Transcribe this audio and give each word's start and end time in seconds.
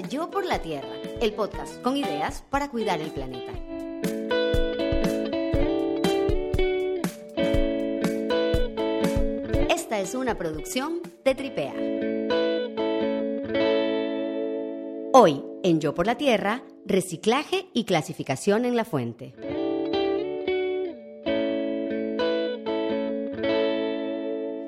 Yo 0.00 0.30
por 0.30 0.46
la 0.46 0.60
Tierra, 0.60 0.88
el 1.20 1.32
podcast 1.34 1.80
con 1.82 1.96
ideas 1.96 2.42
para 2.50 2.70
cuidar 2.70 3.00
el 3.00 3.10
planeta. 3.10 3.52
Esta 9.68 10.00
es 10.00 10.14
una 10.14 10.38
producción 10.38 11.00
de 11.24 11.34
Tripea. 11.34 11.74
Hoy, 15.12 15.44
en 15.62 15.80
Yo 15.80 15.94
por 15.94 16.06
la 16.06 16.16
Tierra, 16.16 16.62
reciclaje 16.86 17.68
y 17.74 17.84
clasificación 17.84 18.64
en 18.64 18.76
la 18.76 18.84
fuente. 18.84 19.34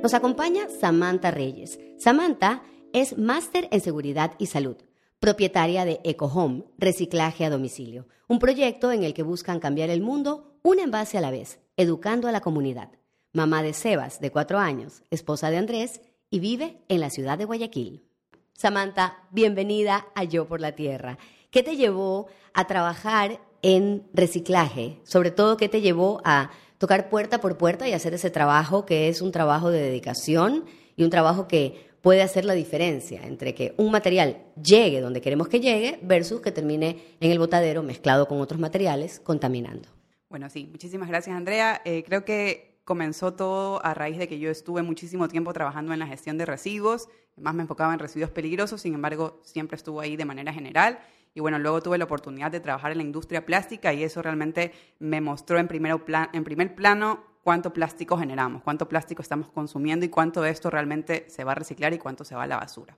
Nos 0.03 0.13
acompaña 0.13 0.69
Samantha 0.69 1.31
Reyes. 1.31 1.81
Samantha 1.97 2.63
es 2.93 3.17
máster 3.17 3.69
en 3.71 3.81
seguridad 3.81 4.33
y 4.39 4.47
salud, 4.47 4.77
propietaria 5.25 5.87
de 5.87 6.03
EcoHome, 6.05 6.65
reciclaje 6.77 7.47
a 7.47 7.51
domicilio, 7.51 8.07
un 8.29 8.39
proyecto 8.39 8.93
en 8.93 9.05
el 9.05 9.15
que 9.15 9.23
buscan 9.23 9.59
cambiar 9.59 9.89
el 9.89 10.03
mundo 10.03 10.59
un 10.63 10.79
envase 10.79 11.17
a 11.17 11.23
la 11.23 11.31
vez, 11.31 11.61
educando 11.79 12.29
a 12.29 12.31
la 12.31 12.43
comunidad. 12.43 12.91
Mamá 13.33 13.63
de 13.63 13.73
Sebas, 13.73 14.21
de 14.21 14.31
cuatro 14.31 14.59
años, 14.59 15.03
esposa 15.11 15.49
de 15.49 15.57
Andrés 15.57 16.03
y 16.29 16.41
vive 16.41 16.77
en 16.91 17.01
la 17.01 17.09
ciudad 17.09 17.39
de 17.39 17.47
Guayaquil. 17.47 18.05
Samantha, 18.53 19.17
bienvenida 19.31 20.09
a 20.15 20.25
Yo 20.25 20.47
por 20.47 20.61
la 20.61 20.73
Tierra. 20.73 21.17
¿Qué 21.51 21.63
te 21.63 21.77
llevó 21.77 22.27
a 22.53 22.67
trabajar 22.67 23.41
en 23.63 24.07
reciclaje? 24.13 25.01
Sobre 25.05 25.31
todo, 25.31 25.57
¿qué 25.57 25.71
te 25.71 25.81
llevó 25.81 26.21
a 26.27 26.51
tocar 26.77 27.09
puerta 27.09 27.41
por 27.41 27.57
puerta 27.57 27.89
y 27.89 27.95
hacer 27.95 28.13
ese 28.13 28.29
trabajo 28.29 28.85
que 28.85 29.09
es 29.09 29.23
un 29.23 29.33
trabajo 29.33 29.71
de 29.71 29.81
dedicación 29.81 30.67
y 30.97 31.03
un 31.03 31.09
trabajo 31.09 31.49
que 31.49 31.94
puede 32.05 32.21
hacer 32.21 32.45
la 32.45 32.53
diferencia 32.53 33.23
entre 33.25 33.55
que 33.55 33.75
un 33.79 33.91
material 33.91 34.37
llegue 34.63 35.01
donde 35.01 35.23
queremos 35.23 35.49
que 35.49 35.59
llegue 35.59 35.99
versus 36.03 36.43
que 36.43 36.53
termine 36.53 37.03
en 37.19 37.31
el 37.31 37.39
botadero 37.39 37.83
mezclado 37.83 38.29
con 38.29 38.43
otros 38.43 38.61
materiales 38.61 39.21
contaminando. 39.21 39.89
Bueno, 40.29 40.51
sí, 40.51 40.69
muchísimas 40.71 41.09
gracias 41.09 41.35
Andrea. 41.35 41.81
Eh, 41.87 42.05
creo 42.07 42.27
que 42.27 42.79
comenzó 42.85 43.33
todo 43.33 43.83
a 43.83 43.95
raíz 43.95 44.19
de 44.19 44.29
que 44.29 44.39
yo 44.39 44.51
estuve 44.51 44.83
muchísimo 44.83 45.29
tiempo 45.29 45.55
trabajando 45.55 45.95
en 45.95 45.99
la 45.99 46.07
gestión 46.07 46.37
de 46.37 46.45
residuos, 46.45 47.09
más 47.37 47.55
me 47.55 47.63
enfocaba 47.63 47.95
en 47.95 47.99
residuos 47.99 48.31
peligrosos, 48.31 48.83
sin 48.83 48.93
embargo 48.93 49.41
siempre 49.43 49.77
estuvo 49.77 50.03
ahí 50.03 50.17
de 50.17 50.27
manera 50.27 50.53
general 50.53 50.99
y 51.35 51.41
bueno, 51.41 51.59
luego 51.59 51.83
tuve 51.83 51.99
la 51.99 52.05
oportunidad 52.05 52.53
de 52.53 52.61
trabajar 52.61 52.93
en 52.93 52.99
la 52.99 53.05
industria 53.05 53.45
plástica 53.45 53.93
y 53.93 54.05
eso 54.05 54.23
realmente 54.23 54.73
me 55.01 55.21
mostró 55.21 55.59
en, 55.59 55.69
en 55.69 56.45
primer 56.45 56.75
plano 56.77 57.25
cuánto 57.43 57.73
plástico 57.73 58.17
generamos, 58.17 58.63
cuánto 58.63 58.89
plástico 58.89 59.21
estamos 59.21 59.51
consumiendo 59.51 60.07
y 60.07 60.09
cuánto 60.09 60.43
de 60.43 60.51
esto 60.51 60.71
realmente 60.71 61.27
se 61.29 61.43
va 61.43 61.53
a 61.53 61.57
reciclar 61.57 61.93
y 61.93 61.99
cuánto 61.99 62.25
se 62.25 62.37
va 62.37 62.45
a 62.45 62.47
la 62.47 62.57
basura. 62.57 62.97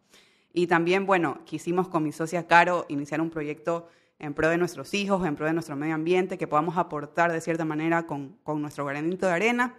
Y 0.52 0.66
también, 0.66 1.06
bueno, 1.06 1.40
quisimos 1.44 1.88
con 1.88 2.02
mi 2.02 2.12
socia 2.12 2.46
Caro 2.46 2.84
iniciar 2.88 3.20
un 3.22 3.30
proyecto 3.30 3.88
en 4.18 4.34
pro 4.34 4.48
de 4.48 4.58
nuestros 4.58 4.94
hijos, 4.94 5.26
en 5.26 5.34
pro 5.34 5.46
de 5.46 5.52
nuestro 5.54 5.76
medio 5.76 5.94
ambiente, 5.94 6.38
que 6.38 6.46
podamos 6.46 6.76
aportar 6.76 7.32
de 7.32 7.40
cierta 7.40 7.64
manera 7.64 8.06
con, 8.06 8.36
con 8.42 8.60
nuestro 8.62 8.84
granito 8.84 9.26
de 9.26 9.32
arena 9.32 9.74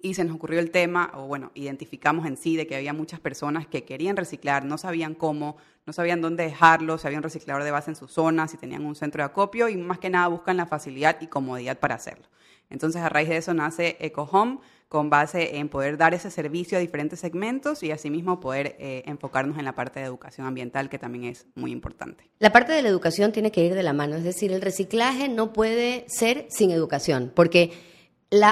y 0.00 0.14
se 0.14 0.24
nos 0.24 0.36
ocurrió 0.36 0.60
el 0.60 0.70
tema, 0.70 1.10
o 1.14 1.26
bueno, 1.26 1.50
identificamos 1.54 2.26
en 2.26 2.36
sí 2.36 2.56
de 2.56 2.66
que 2.66 2.76
había 2.76 2.92
muchas 2.92 3.20
personas 3.20 3.66
que 3.66 3.84
querían 3.84 4.16
reciclar, 4.16 4.64
no 4.64 4.78
sabían 4.78 5.14
cómo, 5.14 5.56
no 5.86 5.92
sabían 5.92 6.20
dónde 6.20 6.44
dejarlo, 6.44 6.98
si 6.98 7.06
había 7.06 7.18
un 7.18 7.22
reciclador 7.22 7.64
de 7.64 7.70
base 7.70 7.90
en 7.90 7.96
su 7.96 8.08
zona, 8.08 8.48
si 8.48 8.56
tenían 8.56 8.84
un 8.84 8.94
centro 8.94 9.22
de 9.22 9.26
acopio 9.26 9.68
y 9.68 9.76
más 9.76 9.98
que 9.98 10.10
nada 10.10 10.28
buscan 10.28 10.56
la 10.56 10.66
facilidad 10.66 11.18
y 11.20 11.26
comodidad 11.26 11.78
para 11.78 11.94
hacerlo. 11.94 12.26
Entonces, 12.70 13.00
a 13.02 13.08
raíz 13.08 13.28
de 13.28 13.36
eso 13.36 13.54
nace 13.54 13.96
EcoHome, 14.00 14.58
con 14.88 15.10
base 15.10 15.56
en 15.56 15.68
poder 15.68 15.96
dar 15.96 16.14
ese 16.14 16.30
servicio 16.30 16.78
a 16.78 16.80
diferentes 16.80 17.18
segmentos 17.18 17.82
y 17.82 17.90
asimismo 17.90 18.38
poder 18.38 18.76
eh, 18.78 19.02
enfocarnos 19.06 19.58
en 19.58 19.64
la 19.64 19.74
parte 19.74 19.98
de 19.98 20.06
educación 20.06 20.46
ambiental, 20.46 20.88
que 20.88 20.98
también 20.98 21.24
es 21.24 21.46
muy 21.56 21.72
importante. 21.72 22.28
La 22.38 22.52
parte 22.52 22.72
de 22.72 22.82
la 22.82 22.88
educación 22.88 23.32
tiene 23.32 23.50
que 23.50 23.64
ir 23.64 23.74
de 23.74 23.82
la 23.82 23.92
mano, 23.92 24.16
es 24.16 24.24
decir, 24.24 24.52
el 24.52 24.62
reciclaje 24.62 25.28
no 25.28 25.52
puede 25.52 26.04
ser 26.08 26.46
sin 26.50 26.70
educación, 26.70 27.32
porque 27.34 27.72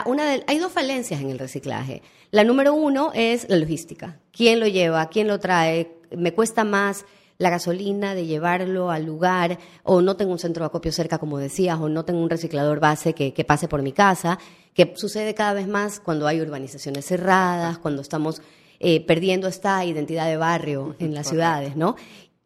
una 0.06 0.24
hay 0.46 0.58
dos 0.58 0.72
falencias 0.72 1.20
en 1.20 1.30
el 1.30 1.38
reciclaje. 1.38 2.02
La 2.30 2.44
número 2.44 2.74
uno 2.74 3.12
es 3.14 3.48
la 3.48 3.56
logística. 3.56 4.20
¿Quién 4.32 4.60
lo 4.60 4.66
lleva? 4.66 5.08
¿Quién 5.08 5.28
lo 5.28 5.38
trae? 5.38 5.96
Me 6.10 6.32
cuesta 6.32 6.64
más 6.64 7.04
la 7.38 7.50
gasolina 7.50 8.14
de 8.14 8.26
llevarlo 8.26 8.90
al 8.90 9.04
lugar, 9.04 9.58
o 9.82 10.00
no 10.00 10.16
tengo 10.16 10.32
un 10.32 10.38
centro 10.38 10.62
de 10.62 10.66
acopio 10.66 10.92
cerca, 10.92 11.18
como 11.18 11.38
decías, 11.38 11.78
o 11.80 11.88
no 11.88 12.04
tengo 12.04 12.20
un 12.20 12.30
reciclador 12.30 12.80
base 12.80 13.12
que, 13.12 13.44
pase 13.44 13.68
por 13.68 13.82
mi 13.82 13.92
casa, 13.92 14.38
que 14.72 14.92
sucede 14.96 15.34
cada 15.34 15.52
vez 15.52 15.66
más 15.66 16.00
cuando 16.00 16.26
hay 16.26 16.40
urbanizaciones 16.40 17.04
cerradas, 17.04 17.78
cuando 17.78 18.02
estamos 18.02 18.40
eh, 18.78 19.04
perdiendo 19.04 19.48
esta 19.48 19.84
identidad 19.84 20.26
de 20.26 20.36
barrio 20.36 20.94
en 20.98 21.14
las 21.14 21.28
ciudades, 21.28 21.76
¿no? 21.76 21.96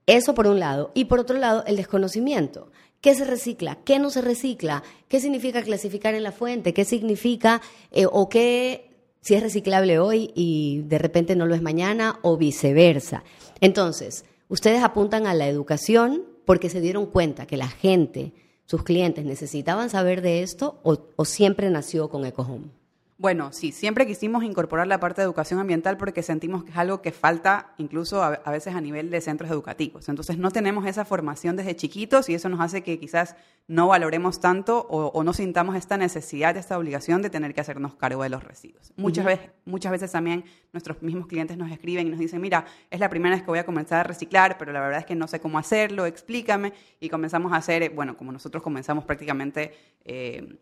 Eso 0.07 0.35
por 0.35 0.47
un 0.47 0.59
lado. 0.59 0.91
Y 0.95 1.05
por 1.05 1.19
otro 1.19 1.37
lado, 1.37 1.65
el 1.67 1.77
desconocimiento. 1.77 2.71
¿Qué 3.01 3.15
se 3.15 3.25
recicla? 3.25 3.79
¿Qué 3.85 4.01
no 4.01 4.11
se 4.11 4.23
recicla? 4.23 4.83
¿Qué 5.09 5.21
significa 5.21 5.63
clasificar 5.63 6.15
en 6.15 6.25
la 6.25 6.33
fuente? 6.33 6.75
¿Qué 6.75 6.85
significa 6.85 7.63
eh, 7.93 8.07
o 8.11 8.29
qué 8.29 8.91
si 9.21 9.35
es 9.35 9.43
reciclable 9.43 9.99
hoy 9.99 10.33
y 10.35 10.83
de 10.87 10.99
repente 10.99 11.37
no 11.37 11.47
lo 11.47 11.55
es 11.55 11.63
mañana 11.63 12.19
o 12.23 12.37
viceversa? 12.37 13.23
Entonces, 13.61 14.25
ustedes 14.49 14.83
apuntan 14.83 15.27
a 15.27 15.35
la 15.35 15.47
educación 15.47 16.25
porque 16.45 16.71
se 16.71 16.81
dieron 16.81 17.07
cuenta 17.07 17.47
que 17.47 17.57
la 17.57 17.69
gente, 17.69 18.33
sus 18.65 18.83
clientes, 18.83 19.25
necesitaban 19.25 19.91
saber 19.91 20.21
de 20.21 20.43
esto 20.43 20.81
o, 20.83 20.99
o 21.15 21.25
siempre 21.25 21.71
nació 21.71 22.09
con 22.09 22.25
EcoHome. 22.25 22.78
Bueno, 23.21 23.53
sí, 23.53 23.73
siempre 23.73 24.07
quisimos 24.07 24.45
incorporar 24.45 24.87
la 24.87 25.01
parte 25.01 25.21
de 25.21 25.25
educación 25.25 25.59
ambiental 25.59 25.97
porque 25.97 26.23
sentimos 26.23 26.63
que 26.63 26.71
es 26.71 26.77
algo 26.77 27.03
que 27.03 27.11
falta 27.11 27.75
incluso 27.77 28.23
a, 28.23 28.39
veces 28.53 28.77
a 28.77 28.81
nivel 28.81 29.11
de 29.11 29.21
centros 29.21 29.51
educativos. 29.51 30.09
Entonces 30.09 30.39
no 30.39 30.53
tenemos 30.53 30.87
esa 30.87 31.05
formación 31.05 31.57
desde 31.57 31.75
chiquitos 31.75 32.29
y 32.29 32.35
eso 32.35 32.49
nos 32.49 32.61
hace 32.61 32.85
que 32.85 33.01
quizás 33.01 33.35
no 33.67 33.89
valoremos 33.89 34.39
tanto 34.39 34.87
o, 34.89 35.25
no 35.25 35.33
sintamos 35.33 35.75
esta 35.75 35.97
necesidad, 35.97 36.57
esta 36.57 36.79
obligación 36.79 37.21
de 37.21 37.29
tener 37.29 37.55
que 37.55 37.61
hacernos 37.61 37.97
cargo 37.97 38.23
de 38.23 38.29
los 38.29 38.45
residuos. 38.45 38.93
Muchas, 38.97 39.25
veces, 39.25 39.51
muchas 39.65 39.91
veces 39.91 40.13
también 40.13 40.45
nuestros 40.73 41.03
mismos 41.03 41.27
clientes 41.27 41.57
nos 41.57 41.73
escriben 41.73 42.07
y 42.07 42.11
nos 42.11 42.21
dicen, 42.21 42.41
mira, 42.41 42.67
es 42.89 43.01
la 43.01 43.11
primera 43.11 43.35
vez 43.35 43.43
que 43.43 43.51
voy 43.51 43.59
a 43.59 43.67
comenzar 43.67 43.99
a 43.99 44.05
reciclar, 44.05 44.57
pero 44.59 44.71
la 44.71 44.79
verdad 44.79 45.01
es 45.01 45.07
que 45.07 45.17
no 45.17 45.27
sé 45.27 45.41
cómo 45.41 45.59
hacerlo, 45.59 46.07
explícame. 46.07 46.73
Y 47.01 47.09
comenzamos 47.09 47.53
a 47.53 47.57
hacer, 47.57 47.91
bueno, 47.91 48.17
como 48.17 48.31
nosotros 48.31 48.63
comenzamos 48.63 49.05
prácticamente... 49.05 49.73
Eh, 50.05 50.57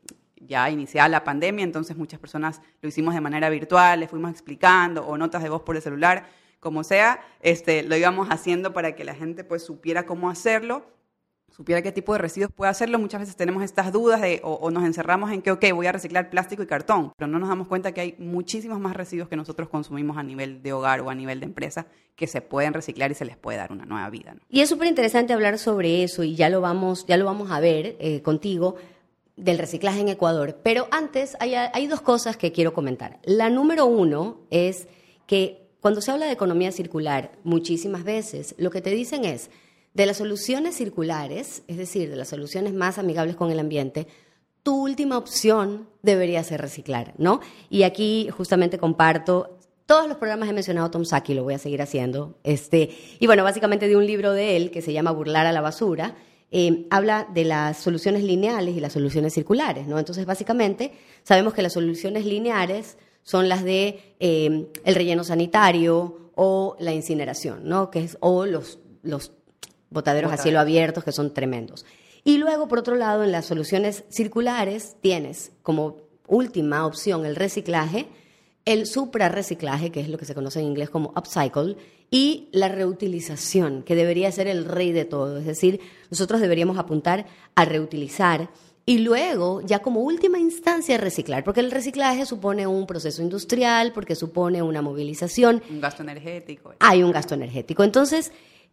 ya 0.47 0.71
iniciada 0.71 1.09
la 1.09 1.25
pandemia, 1.25 1.65
entonces 1.65 1.97
muchas 1.97 2.21
personas 2.21 2.61
lo 2.81 2.89
hicimos 2.89 3.15
de 3.15 3.21
manera 3.21 3.51
virtual, 3.51 4.01
les 4.01 4.11
fuimos 4.11 4.31
explicando 4.31 5.07
o 5.07 5.17
notas 5.19 5.43
de 5.43 5.49
voz 5.49 5.63
por 5.63 5.77
el 5.77 5.83
celular, 5.83 6.27
como 6.61 6.85
sea, 6.85 7.21
este, 7.41 7.83
lo 7.83 7.97
íbamos 7.97 8.29
haciendo 8.31 8.73
para 8.73 8.95
que 8.95 9.05
la 9.05 9.15
gente 9.15 9.45
pues 9.45 9.63
supiera 9.63 10.07
cómo 10.07 10.31
hacerlo, 10.31 10.85
supiera 11.57 11.81
qué 11.81 11.93
tipo 11.93 12.13
de 12.13 12.19
residuos 12.19 12.53
puede 12.53 12.71
hacerlo. 12.71 12.99
Muchas 12.99 13.21
veces 13.21 13.37
tenemos 13.37 13.63
estas 13.63 13.93
dudas 13.93 14.21
de, 14.21 14.41
o, 14.43 14.71
nos 14.71 14.85
encerramos 14.85 15.31
en 15.33 15.43
que, 15.43 15.51
ok, 15.51 15.65
voy 15.73 15.87
a 15.87 15.93
reciclar 15.93 16.29
plástico 16.29 16.63
y 16.63 16.67
cartón, 16.67 17.13
pero 17.17 17.29
no 17.29 17.39
nos 17.39 17.49
damos 17.49 17.67
cuenta 17.67 17.93
que 17.93 18.01
hay 18.01 18.15
muchísimos 18.19 18.79
más 18.79 18.95
residuos 18.95 19.29
que 19.29 19.37
nosotros 19.37 19.69
consumimos 19.69 20.19
a 20.19 20.23
nivel 20.23 20.63
de 20.63 20.73
hogar 20.73 21.01
o 21.01 21.11
a 21.11 21.15
nivel 21.15 21.41
de 21.41 21.47
empresa 21.47 21.87
que 22.15 22.27
se 22.27 22.41
pueden 22.41 22.75
reciclar 22.75 23.11
y 23.11 23.15
se 23.15 23.25
les 23.25 23.37
puede 23.37 23.59
dar 23.59 23.73
una 23.73 23.87
nueva 23.87 24.09
vida. 24.11 24.37
Y 24.49 24.61
es 24.61 24.69
súper 24.69 24.89
interesante 24.89 25.33
hablar 25.33 25.59
sobre 25.59 26.03
eso 26.03 26.25
y 26.25 26.35
ya 26.35 26.49
lo 26.51 26.61
vamos, 26.61 27.07
ya 27.07 27.17
lo 27.17 27.25
vamos 27.25 27.51
a 27.51 27.61
ver 27.61 27.97
eh, 28.01 28.23
contigo 28.23 28.77
del 29.37 29.59
reciclaje 29.59 30.01
en 30.01 30.09
Ecuador. 30.09 30.59
Pero 30.63 30.89
antes 30.91 31.37
hay, 31.41 31.87
dos 31.87 32.01
cosas 32.01 32.37
que 32.37 32.53
quiero 32.53 32.73
comentar. 32.73 33.21
La 33.25 33.51
número 33.51 33.87
uno 33.87 34.41
es 34.51 34.89
que 35.27 35.69
cuando 35.81 36.01
se 36.01 36.11
habla 36.11 36.27
de 36.27 36.33
economía 36.33 36.73
circular, 36.73 37.33
muchísimas 37.45 38.05
veces 38.05 38.55
lo 38.59 38.71
que 38.71 38.81
te 38.81 38.91
dicen 38.91 39.25
es, 39.25 39.51
de 39.95 40.07
las 40.07 40.19
soluciones 40.19 40.77
circulares, 40.77 41.63
es 41.69 41.77
decir, 41.77 42.11
de 42.11 42.17
las 42.17 42.29
soluciones 42.29 42.75
más 42.75 42.99
amigables 42.99 43.37
con 43.37 43.51
el 43.51 43.61
ambiente, 43.61 44.07
tu 44.63 44.83
última 44.83 45.17
opción 45.17 45.89
debería 46.03 46.43
ser 46.43 46.61
reciclar, 46.61 47.15
¿no? 47.19 47.41
Y 47.71 47.85
aquí 47.85 48.29
justamente 48.31 48.79
comparto 48.79 49.59
todos 49.87 50.09
los 50.09 50.17
programas 50.17 50.49
he 50.49 50.53
mencionado 50.53 50.91
Tom 50.91 51.05
Saki, 51.05 51.35
lo 51.35 51.45
voy 51.45 51.55
a 51.55 51.59
seguir 51.59 51.81
haciendo. 51.81 52.37
Este, 52.43 52.91
y 53.21 53.27
bueno, 53.27 53.45
básicamente 53.45 53.87
de 53.87 53.97
un 53.97 54.05
libro 54.05 54.33
de 54.33 54.57
él 54.57 54.73
que 54.73 54.83
se 54.83 54.93
llama 54.93 55.13
Burlar 55.13 55.47
a 55.47 55.53
la 55.53 55.61
basura, 55.61 56.17
eh, 56.59 56.87
habla 56.89 57.29
de 57.35 57.45
las 57.45 57.77
soluciones 57.77 58.25
lineales 58.25 58.75
y 58.75 58.81
las 58.81 58.95
soluciones 58.95 59.35
circulares, 59.35 59.87
¿no? 59.87 59.99
Entonces, 59.99 60.25
básicamente, 60.25 60.91
sabemos 61.23 61.53
que 61.53 61.61
las 61.61 61.75
soluciones 61.75 62.25
lineares 62.25 62.97
son 63.23 63.51
las 63.51 63.63
de 63.63 64.15
eh, 64.21 64.67
el 64.83 64.95
relleno 64.95 65.23
sanitario 65.23 66.31
o 66.35 66.75
la 66.81 66.95
incineración, 66.95 67.69
¿no? 67.69 67.91
Que 67.91 68.05
es, 68.05 68.17
o 68.21 68.47
los, 68.47 68.79
los 69.03 69.33
botaderos 69.91 70.33
a 70.33 70.39
cielo 70.39 70.59
abierto, 70.59 71.03
que 71.03 71.13
son 71.13 71.35
tremendos. 71.35 71.85
Y 72.25 72.39
luego, 72.39 72.69
por 72.69 72.79
otro 72.79 72.97
lado, 72.97 73.23
en 73.23 73.33
las 73.33 73.45
soluciones 73.45 74.05
circulares 74.09 74.97
tienes 75.03 75.53
como 75.63 75.99
última 76.27 76.87
opción 76.87 77.27
el 77.27 77.37
reciclaje, 77.37 78.07
el 78.65 78.87
suprarreciclaje, 78.87 79.93
que 79.93 80.01
es 80.01 80.09
lo 80.09 80.17
que 80.17 80.25
se 80.25 80.35
conoce 80.35 80.61
en 80.61 80.69
inglés 80.69 80.89
como 80.89 81.11
upcycle, 81.11 81.77
y 82.11 82.49
la 82.53 82.69
reutilización, 82.69 83.83
que 83.83 83.95
debería 83.95 84.31
ser 84.33 84.47
el 84.49 84.65
rey 84.65 84.93
de 84.93 85.05
todo. 85.05 85.39
Es 85.39 85.47
decir, 85.47 85.81
nosotros 86.11 86.41
deberíamos 86.41 86.79
apuntar 86.79 87.27
a 87.55 87.65
reutilizar 87.65 88.51
y 88.89 88.99
luego, 88.99 89.63
ya 89.63 89.81
como 89.81 90.01
última 90.01 90.39
instancia, 90.39 90.97
reciclar, 90.97 91.43
porque 91.43 91.61
el 91.61 91.73
reciclaje 91.73 92.25
supone 92.25 92.69
un 92.69 92.87
proceso 92.87 93.21
industrial, 93.21 93.93
porque 93.93 94.15
supone 94.15 94.63
una 94.63 94.81
movilización. 94.81 95.61
Un 95.69 95.81
gasto 95.81 96.05
energético. 96.05 96.75
Hay 96.79 97.03
un 97.03 97.11
gasto 97.11 97.35
energético. 97.35 97.83
Entonces, 97.83 98.31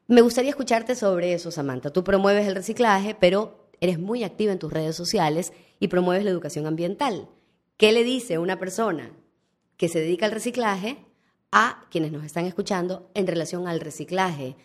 Me 0.07 0.21
gustaría 0.21 0.50
escucharte 0.50 0.95
sobre 0.95 1.33
eso, 1.33 1.50
Samantha. 1.50 1.91
Tú 1.91 2.03
promueves 2.03 2.45
el 2.45 2.56
reciclaje, 2.56 3.15
pero 3.15 3.69
eres 3.79 4.00
muy 4.00 4.24
activa 4.24 4.51
en 4.51 4.59
tus 4.59 4.71
redes 4.71 4.95
sociales 4.95 5.53
y 5.79 5.88
promueves 5.88 6.25
la 6.25 6.31
educación 6.31 6.68
ambiental. 6.68 7.29
¿Qué 7.77 7.91
le 7.94 8.03
dice 8.03 8.38
una 8.38 8.59
persona 8.59 9.12
que 9.77 9.88
se 9.88 10.00
dedica 10.00 10.25
al 10.25 10.33
reciclaje 10.33 10.97
a 11.53 11.85
quienes 11.89 12.11
nos 12.11 12.25
están 12.25 12.45
escuchando 12.45 13.09
en 13.13 13.27
relación 13.27 13.67
al 13.67 13.79
reciclaje? 13.79 14.57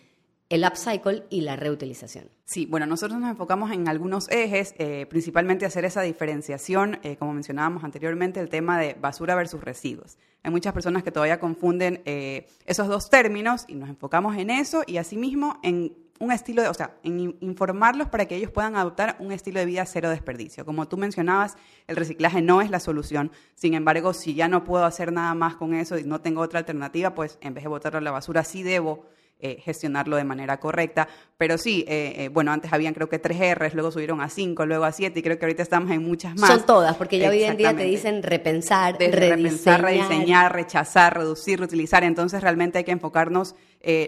el 0.49 0.65
upcycle 0.65 1.25
y 1.29 1.41
la 1.41 1.55
reutilización. 1.55 2.29
Sí, 2.43 2.65
bueno, 2.65 2.87
nosotros 2.87 3.19
nos 3.19 3.29
enfocamos 3.29 3.71
en 3.71 3.87
algunos 3.87 4.27
ejes, 4.31 4.73
eh, 4.79 5.05
principalmente 5.07 5.65
hacer 5.65 5.85
esa 5.85 6.01
diferenciación, 6.01 6.99
eh, 7.03 7.17
como 7.17 7.33
mencionábamos 7.33 7.83
anteriormente, 7.83 8.39
el 8.39 8.49
tema 8.49 8.79
de 8.79 8.95
basura 8.95 9.35
versus 9.35 9.63
residuos. 9.63 10.17
Hay 10.41 10.49
muchas 10.51 10.73
personas 10.73 11.03
que 11.03 11.11
todavía 11.11 11.39
confunden 11.39 12.01
eh, 12.05 12.47
esos 12.65 12.87
dos 12.87 13.11
términos 13.11 13.65
y 13.67 13.75
nos 13.75 13.89
enfocamos 13.89 14.35
en 14.37 14.49
eso 14.49 14.81
y 14.87 14.97
asimismo 14.97 15.59
en 15.61 15.95
un 16.19 16.31
estilo 16.31 16.61
de, 16.61 16.67
o 16.67 16.73
sea, 16.73 16.95
en 17.03 17.37
informarlos 17.39 18.09
para 18.09 18.25
que 18.25 18.35
ellos 18.35 18.51
puedan 18.51 18.75
adoptar 18.75 19.15
un 19.19 19.31
estilo 19.31 19.59
de 19.59 19.65
vida 19.65 19.85
cero 19.85 20.09
desperdicio. 20.09 20.65
Como 20.65 20.87
tú 20.87 20.97
mencionabas, 20.97 21.55
el 21.87 21.95
reciclaje 21.95 22.41
no 22.41 22.61
es 22.61 22.69
la 22.69 22.79
solución. 22.79 23.31
Sin 23.55 23.73
embargo, 23.73 24.13
si 24.13 24.33
ya 24.33 24.47
no 24.47 24.63
puedo 24.65 24.83
hacer 24.85 25.13
nada 25.13 25.33
más 25.33 25.55
con 25.55 25.73
eso 25.73 25.97
y 25.97 26.03
no 26.03 26.19
tengo 26.21 26.41
otra 26.41 26.59
alternativa, 26.59 27.15
pues 27.15 27.37
en 27.41 27.53
vez 27.53 27.63
de 27.63 27.69
botarlo 27.69 27.99
a 27.99 28.01
la 28.01 28.11
basura, 28.11 28.43
sí 28.43 28.63
debo 28.63 29.05
eh, 29.41 29.57
gestionarlo 29.63 30.17
de 30.17 30.25
manera 30.25 30.59
correcta. 30.59 31.07
Pero 31.37 31.57
sí, 31.57 31.85
eh, 31.87 32.13
eh, 32.17 32.27
bueno, 32.29 32.51
antes 32.51 32.73
habían 32.73 32.93
creo 32.93 33.07
que 33.07 33.19
tres 33.19 33.39
R's, 33.55 33.73
luego 33.73 33.89
subieron 33.89 34.19
a 34.19 34.27
cinco, 34.27 34.65
luego 34.65 34.83
a 34.83 34.91
siete 34.91 35.19
y 35.19 35.23
creo 35.23 35.39
que 35.39 35.45
ahorita 35.45 35.63
estamos 35.63 35.91
en 35.91 36.03
muchas 36.03 36.35
más. 36.35 36.49
Son 36.49 36.65
todas, 36.65 36.97
porque 36.97 37.19
ya 37.19 37.29
hoy 37.29 37.43
en 37.43 37.55
día 37.55 37.73
te 37.73 37.85
dicen 37.85 38.21
repensar, 38.21 38.97
repensar, 38.99 39.81
rediseñar, 39.81 40.53
rechazar, 40.53 41.17
reducir, 41.17 41.57
reutilizar. 41.59 42.03
Entonces 42.03 42.41
realmente 42.41 42.79
hay 42.79 42.83
que 42.83 42.91
enfocarnos 42.91 43.55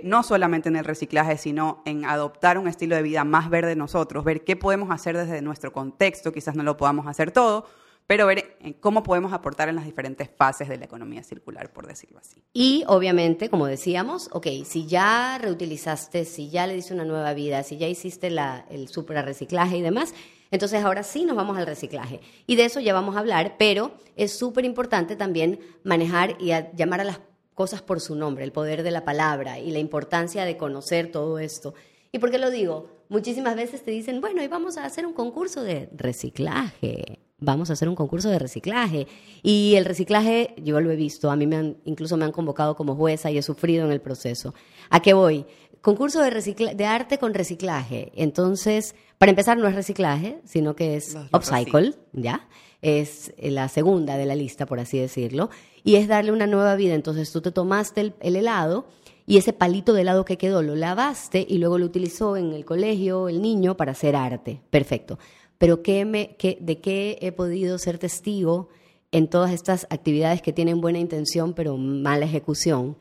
no 0.04 0.24
solamente 0.24 0.68
en 0.68 0.76
el 0.76 0.84
reciclaje, 0.84 1.38
sino 1.38 1.82
en 1.86 2.04
adoptar 2.04 2.58
un 2.58 2.68
estilo 2.68 2.98
de 2.98 3.02
vida 3.02 3.24
más 3.24 3.50
verde 3.50 3.78
nosotros, 3.78 4.26
ver 4.26 4.44
qué 4.44 4.58
podemos 4.58 4.92
hacer 4.92 5.16
desde 5.16 5.42
nuestro 5.42 5.72
contexto, 5.72 6.34
quizás 6.34 6.56
no 6.56 6.64
lo 6.64 6.76
podamos 6.76 7.08
hacer 7.08 7.32
todo, 7.32 7.66
pero 8.08 8.28
ver 8.28 8.58
eh, 8.60 8.76
cómo 8.80 9.04
podemos 9.04 9.34
aportar 9.34 9.70
en 9.70 9.76
las 9.76 9.86
diferentes 9.86 10.30
fases 10.30 10.68
de 10.68 10.78
la 10.78 10.86
economía 10.86 11.24
circular, 11.24 11.72
por 11.72 11.88
decirlo 11.88 12.20
así. 12.20 12.44
Y 12.54 12.84
obviamente, 12.88 13.50
como 13.50 13.68
decíamos, 13.68 14.30
ok, 14.34 14.48
si 14.66 14.86
ya 14.86 15.38
reutilizaste, 15.42 16.26
si 16.26 16.50
ya 16.50 16.68
le 16.68 16.76
diste 16.76 16.94
una 16.94 17.06
nueva 17.06 17.34
vida, 17.34 17.64
si 17.64 17.78
ya 17.78 17.88
hiciste 17.88 18.30
la, 18.30 18.66
el 18.70 18.88
super 18.90 19.24
reciclaje 19.24 19.78
y 19.78 19.82
demás, 19.82 20.14
entonces 20.52 20.84
ahora 20.84 21.04
sí 21.04 21.24
nos 21.24 21.38
vamos 21.38 21.58
al 21.58 21.66
reciclaje. 21.66 22.20
Y 22.46 22.58
de 22.58 22.66
eso 22.66 22.82
ya 22.82 22.94
vamos 22.94 23.16
a 23.16 23.20
hablar, 23.20 23.56
pero 23.58 23.94
es 24.18 24.38
súper 24.38 24.66
importante 24.66 25.16
también 25.16 25.60
manejar 25.84 26.36
y 26.40 26.52
llamar 26.76 27.02
a 27.02 27.06
las 27.06 27.22
cosas 27.54 27.82
por 27.82 28.02
su 28.02 28.16
nombre, 28.16 28.44
el 28.44 28.52
poder 28.52 28.84
de 28.84 28.92
la 28.92 29.06
palabra 29.06 29.60
y 29.60 29.72
la 29.72 29.80
importancia 29.80 30.44
de 30.44 30.58
conocer 30.58 31.12
todo 31.12 31.40
esto. 31.40 31.74
¿Y 32.12 32.20
por 32.20 32.32
qué 32.32 32.38
lo 32.38 32.50
digo? 32.52 32.90
Muchísimas 33.08 33.56
veces 33.56 33.84
te 33.84 33.92
dicen, 33.92 34.20
bueno, 34.20 34.44
y 34.44 34.48
vamos 34.48 34.78
a 34.78 34.86
hacer 34.86 35.06
un 35.06 35.14
concurso 35.14 35.64
de 35.64 35.90
reciclaje 35.96 37.20
vamos 37.42 37.70
a 37.70 37.74
hacer 37.74 37.90
un 37.90 37.96
concurso 37.96 38.30
de 38.30 38.40
reciclaje. 38.40 39.08
Y 39.44 39.76
el 39.76 39.84
reciclaje, 39.84 40.56
yo 40.64 40.80
lo 40.80 40.92
he 40.92 40.96
visto, 40.96 41.30
a 41.30 41.36
mí 41.36 41.46
me 41.46 41.58
han, 41.58 41.78
incluso 41.84 42.16
me 42.16 42.24
han 42.24 42.32
convocado 42.32 42.76
como 42.76 42.96
jueza 42.96 43.30
y 43.30 43.38
he 43.38 43.42
sufrido 43.42 43.86
en 43.86 43.92
el 43.92 44.00
proceso. 44.00 44.54
¿A 44.90 45.02
qué 45.02 45.14
voy? 45.14 45.46
Concurso 45.82 46.22
de, 46.22 46.74
de 46.76 46.86
arte 46.86 47.18
con 47.18 47.34
reciclaje. 47.34 48.12
Entonces, 48.16 48.96
para 49.18 49.32
empezar, 49.32 49.58
no 49.58 49.68
es 49.68 49.76
reciclaje, 49.76 50.40
sino 50.46 50.76
que 50.76 50.96
es 50.96 51.18
upcycle, 51.34 51.96
¿ya? 52.14 52.48
Es 52.82 53.34
la 53.40 53.68
segunda 53.68 54.18
de 54.18 54.26
la 54.26 54.36
lista, 54.36 54.66
por 54.66 54.80
así 54.80 55.00
decirlo. 55.00 55.50
Y 55.84 55.96
es 55.96 56.08
darle 56.08 56.32
una 56.32 56.48
nueva 56.48 56.76
vida. 56.76 56.94
Entonces, 56.94 57.32
tú 57.32 57.42
te 57.42 57.52
tomaste 57.52 58.02
el, 58.02 58.14
el 58.20 58.36
helado 58.36 58.86
y 59.26 59.38
ese 59.38 59.54
palito 59.54 59.94
de 59.94 60.02
helado 60.02 60.26
que 60.26 60.38
quedó 60.38 60.62
lo 60.62 60.76
lavaste 60.76 61.46
y 61.48 61.58
luego 61.58 61.80
lo 61.80 61.86
utilizó 61.86 62.38
en 62.38 62.54
el 62.54 62.66
colegio 62.66 63.30
el 63.30 63.42
niño 63.42 63.78
para 63.78 63.94
hacer 63.94 64.16
arte. 64.16 64.62
Perfecto 64.70 65.18
pero 65.62 65.84
¿qué 65.84 66.06
me, 66.06 66.36
qué, 66.38 66.58
¿de 66.60 66.80
qué 66.82 67.20
he 67.22 67.32
podido 67.32 67.78
ser 67.78 68.00
testigo 68.00 68.70
en 69.12 69.28
todas 69.30 69.52
estas 69.52 69.86
actividades 69.92 70.42
que 70.42 70.54
tienen 70.54 70.82
buena 70.82 70.98
intención 70.98 71.54
pero 71.54 71.78
mala 71.78 72.26
ejecución? 72.26 72.98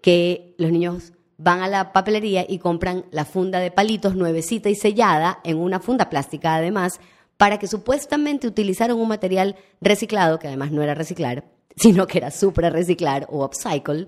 Que 0.00 0.54
los 0.56 0.70
niños 0.70 1.12
van 1.38 1.60
a 1.60 1.66
la 1.66 1.92
papelería 1.92 2.46
y 2.48 2.60
compran 2.60 3.04
la 3.10 3.24
funda 3.24 3.58
de 3.58 3.72
palitos 3.72 4.14
nuevecita 4.14 4.70
y 4.70 4.76
sellada 4.76 5.40
en 5.42 5.58
una 5.58 5.80
funda 5.80 6.08
plástica 6.08 6.54
además 6.54 7.00
para 7.36 7.58
que 7.58 7.66
supuestamente 7.66 8.46
utilizaron 8.46 9.00
un 9.00 9.08
material 9.08 9.56
reciclado, 9.80 10.38
que 10.38 10.46
además 10.46 10.70
no 10.70 10.84
era 10.84 10.94
reciclar, 10.94 11.50
sino 11.76 12.06
que 12.06 12.18
era 12.18 12.30
supra 12.30 12.70
reciclar 12.70 13.26
o 13.28 13.44
upcycle, 13.44 14.06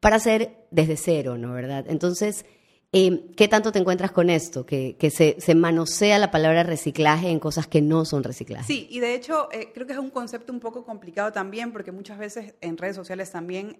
para 0.00 0.16
hacer 0.16 0.66
desde 0.72 0.96
cero, 0.96 1.38
¿no? 1.38 1.52
¿Verdad? 1.52 1.84
Entonces, 1.88 2.46
eh, 2.94 3.24
¿Qué 3.36 3.48
tanto 3.48 3.72
te 3.72 3.78
encuentras 3.78 4.12
con 4.12 4.30
esto? 4.30 4.64
Que, 4.64 4.96
se, 5.10 5.36
se, 5.40 5.54
manosea 5.54 6.18
la 6.18 6.30
palabra 6.30 6.62
reciclaje 6.62 7.28
en 7.28 7.40
cosas 7.40 7.66
que 7.66 7.82
no 7.82 8.04
son 8.04 8.22
reciclaje. 8.22 8.66
Sí, 8.66 8.86
y 8.90 9.00
de 9.00 9.14
hecho 9.14 9.48
eh, 9.52 9.70
creo 9.74 9.86
que 9.86 9.92
es 9.94 9.98
un 9.98 10.10
concepto 10.10 10.52
un 10.52 10.60
poco 10.60 10.84
complicado 10.84 11.32
también 11.32 11.72
porque 11.72 11.92
muchas 11.92 12.18
veces 12.18 12.54
en 12.60 12.76
redes 12.78 12.96
sociales 12.96 13.30
también 13.30 13.78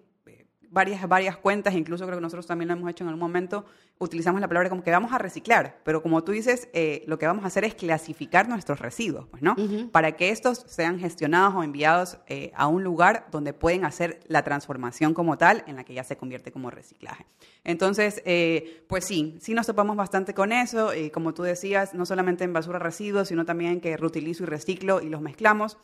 varias, 0.75 1.09
varias 1.09 1.37
cuentas, 1.37 1.73
incluso 1.75 2.05
creo 2.05 2.19
que 2.19 2.23
nosotros 2.23 2.47
también 2.47 2.69
lo 2.69 2.75
hemos 2.75 2.91
hecho 2.91 3.05
en 3.05 3.09
algún 3.09 3.21
momento, 3.21 3.65
utilizamos 3.99 4.41
la 4.41 4.49
palabra 4.49 4.69
como 4.69 4.83
que 4.83 4.91
vamos 4.91 5.13
a 5.13 5.19
reciclar, 5.19 5.79
pero 5.85 6.03
como 6.03 6.25
tú 6.25 6.33
dices, 6.33 6.69
eh, 6.73 7.05
lo 7.07 7.17
que 7.17 7.27
vamos 7.27 7.45
a 7.45 7.47
hacer 7.47 7.65
es 7.65 7.75
clasificar 7.77 8.49
nuestros 8.49 8.81
residuos, 8.81 9.27
pues, 9.29 9.41
¿no? 9.41 9.55
Para 9.93 10.13
que 10.17 10.31
estos 10.31 10.65
sean 10.67 10.99
gestionados 10.99 11.55
o 11.55 11.63
enviados 11.63 12.19
eh, 12.27 12.51
a 12.57 12.67
un 12.67 12.83
lugar 12.83 13.29
donde 13.31 13.53
pueden 13.53 13.85
hacer 13.85 14.21
la 14.27 14.43
transformación 14.43 15.15
como 15.15 15.39
tal, 15.39 15.63
en 15.69 15.77
la 15.77 15.85
que 15.85 15.95
ya 15.95 16.03
se 16.03 16.17
convierte 16.17 16.51
como 16.51 16.71
reciclaje. 16.71 17.25
Entonces, 17.63 18.21
eh, 18.27 18.85
pues 18.89 19.05
sí, 19.05 19.39
sí 19.41 19.55
nos 19.55 19.67
topamos 19.67 19.97
bastante 19.97 20.35
con 20.35 20.51
eso, 20.51 20.93
y 20.93 21.11
como 21.11 21.33
tú 21.33 21.45
decías, 21.45 21.95
no 21.95 22.05
solamente 22.05 22.43
en 22.43 22.53
basura 22.53 22.81
residuos, 22.81 23.29
sino 23.29 23.45
también 23.45 23.81
que 23.81 23.97
reutilizo 23.97 24.43
y 24.43 24.47
reciclo 24.47 25.01
y 25.01 25.09
los 25.09 25.21
mezclamos. 25.21 25.79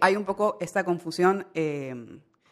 hay 0.00 0.16
un 0.16 0.24
poco 0.24 0.58
esta 0.60 0.84
confusión 0.84 1.46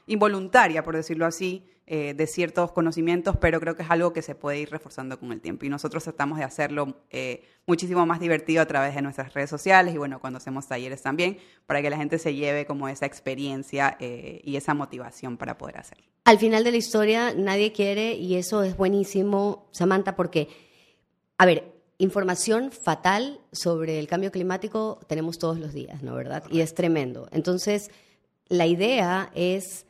involuntaria, 0.06 0.82
por 0.82 0.96
decirlo 0.96 1.26
así, 1.26 1.64
eh, 1.86 2.14
de 2.14 2.26
ciertos 2.26 2.72
conocimientos, 2.72 3.36
pero 3.36 3.60
creo 3.60 3.76
que 3.76 3.82
es 3.82 3.90
algo 3.90 4.14
que 4.14 4.22
se 4.22 4.34
puede 4.34 4.58
ir 4.58 4.70
reforzando 4.70 5.20
con 5.20 5.32
el 5.32 5.42
tiempo. 5.42 5.66
Y 5.66 5.68
nosotros 5.68 6.02
tratamos 6.02 6.38
de 6.38 6.44
hacerlo 6.44 7.02
eh, 7.10 7.44
muchísimo 7.66 8.06
más 8.06 8.20
divertido 8.20 8.62
a 8.62 8.66
través 8.66 8.94
de 8.94 9.02
nuestras 9.02 9.34
redes 9.34 9.50
sociales 9.50 9.94
y 9.94 9.98
bueno, 9.98 10.18
cuando 10.18 10.38
hacemos 10.38 10.66
talleres 10.66 11.02
también, 11.02 11.36
para 11.66 11.82
que 11.82 11.90
la 11.90 11.98
gente 11.98 12.18
se 12.18 12.34
lleve 12.34 12.64
como 12.64 12.88
esa 12.88 13.04
experiencia 13.04 13.98
eh, 14.00 14.40
y 14.44 14.56
esa 14.56 14.72
motivación 14.72 15.36
para 15.36 15.58
poder 15.58 15.76
hacerlo. 15.76 16.06
Al 16.24 16.38
final 16.38 16.64
de 16.64 16.70
la 16.70 16.78
historia 16.78 17.34
nadie 17.34 17.72
quiere, 17.72 18.14
y 18.14 18.36
eso 18.36 18.62
es 18.62 18.78
buenísimo, 18.78 19.68
Samantha, 19.72 20.16
porque, 20.16 20.48
a 21.36 21.44
ver, 21.44 21.70
información 21.98 22.72
fatal 22.72 23.40
sobre 23.52 23.98
el 23.98 24.06
cambio 24.06 24.32
climático 24.32 25.00
tenemos 25.06 25.38
todos 25.38 25.58
los 25.58 25.74
días, 25.74 26.02
¿no? 26.02 26.14
¿Verdad? 26.14 26.44
Y 26.50 26.60
es 26.60 26.74
tremendo. 26.74 27.28
Entonces, 27.30 27.90
la 28.48 28.66
idea 28.66 29.30
es 29.34 29.84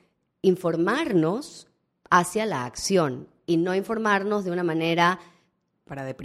informarnos 0.45 1.69
hacia 2.11 2.47
la 2.47 2.65
acción 2.65 3.29
y 3.47 3.57
no 3.57 3.75
informarnos 3.75 4.45
de 4.45 4.51
una 4.51 4.63
manera 4.63 5.19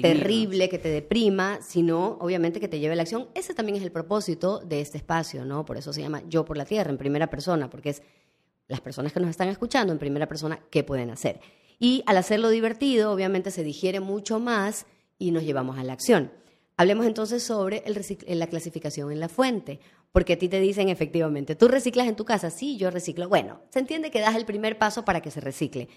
terrible 0.01 0.69
que 0.69 0.77
te 0.77 0.89
deprima, 0.89 1.59
sino 1.61 2.17
obviamente 2.19 2.59
que 2.59 2.67
te 2.67 2.79
lleve 2.79 2.93
a 2.93 2.95
la 2.97 3.01
acción. 3.03 3.27
Ese 3.33 3.53
también 3.53 3.77
es 3.77 3.83
el 3.83 3.91
propósito 3.91 4.59
de 4.59 4.81
este 4.81 4.97
espacio, 4.97 5.45
¿no? 5.45 5.65
Por 5.65 5.77
eso 5.77 5.91
se 5.93 6.01
llama 6.01 6.21
Yo 6.27 6.45
por 6.45 6.57
la 6.57 6.65
Tierra, 6.65 6.91
en 6.91 6.97
primera 6.97 7.29
persona, 7.29 7.69
porque 7.69 7.89
es 7.89 8.01
las 8.67 8.81
personas 8.81 9.13
que 9.13 9.19
nos 9.19 9.29
están 9.29 9.47
escuchando 9.47 9.91
en 9.91 9.99
primera 9.99 10.27
persona 10.27 10.59
qué 10.69 10.83
pueden 10.83 11.09
hacer. 11.09 11.39
Y 11.79 12.03
al 12.05 12.17
hacerlo 12.17 12.49
divertido, 12.49 13.11
obviamente 13.11 13.51
se 13.51 13.63
digiere 13.63 13.99
mucho 13.99 14.39
más 14.39 14.85
y 15.17 15.31
nos 15.31 15.43
llevamos 15.43 15.77
a 15.77 15.83
la 15.83 15.93
acción. 15.93 16.31
Hablemos 16.79 17.05
entonces 17.05 17.43
sobre 17.43 17.83
la 18.25 18.47
clasificación 18.47 19.11
en 19.11 19.19
la 19.19 19.27
fuente, 19.27 19.81
porque 20.13 20.31
a 20.31 20.39
ti 20.39 20.47
te 20.47 20.61
dicen 20.61 20.87
efectivamente, 20.87 21.57
¿tú 21.57 21.67
reciclas 21.67 22.07
en 22.07 22.15
tu 22.15 22.23
casa? 22.23 22.49
Sí, 22.49 22.77
yo 22.77 22.89
reciclo. 22.89 23.27
Bueno, 23.27 23.59
se 23.69 23.79
entiende 23.79 24.11
que 24.11 24.21
das 24.21 24.37
el 24.37 24.45
primer 24.45 24.77
paso 24.77 25.03
para 25.03 25.19
que 25.19 25.29
se 25.29 25.41
recicle. 25.41 25.89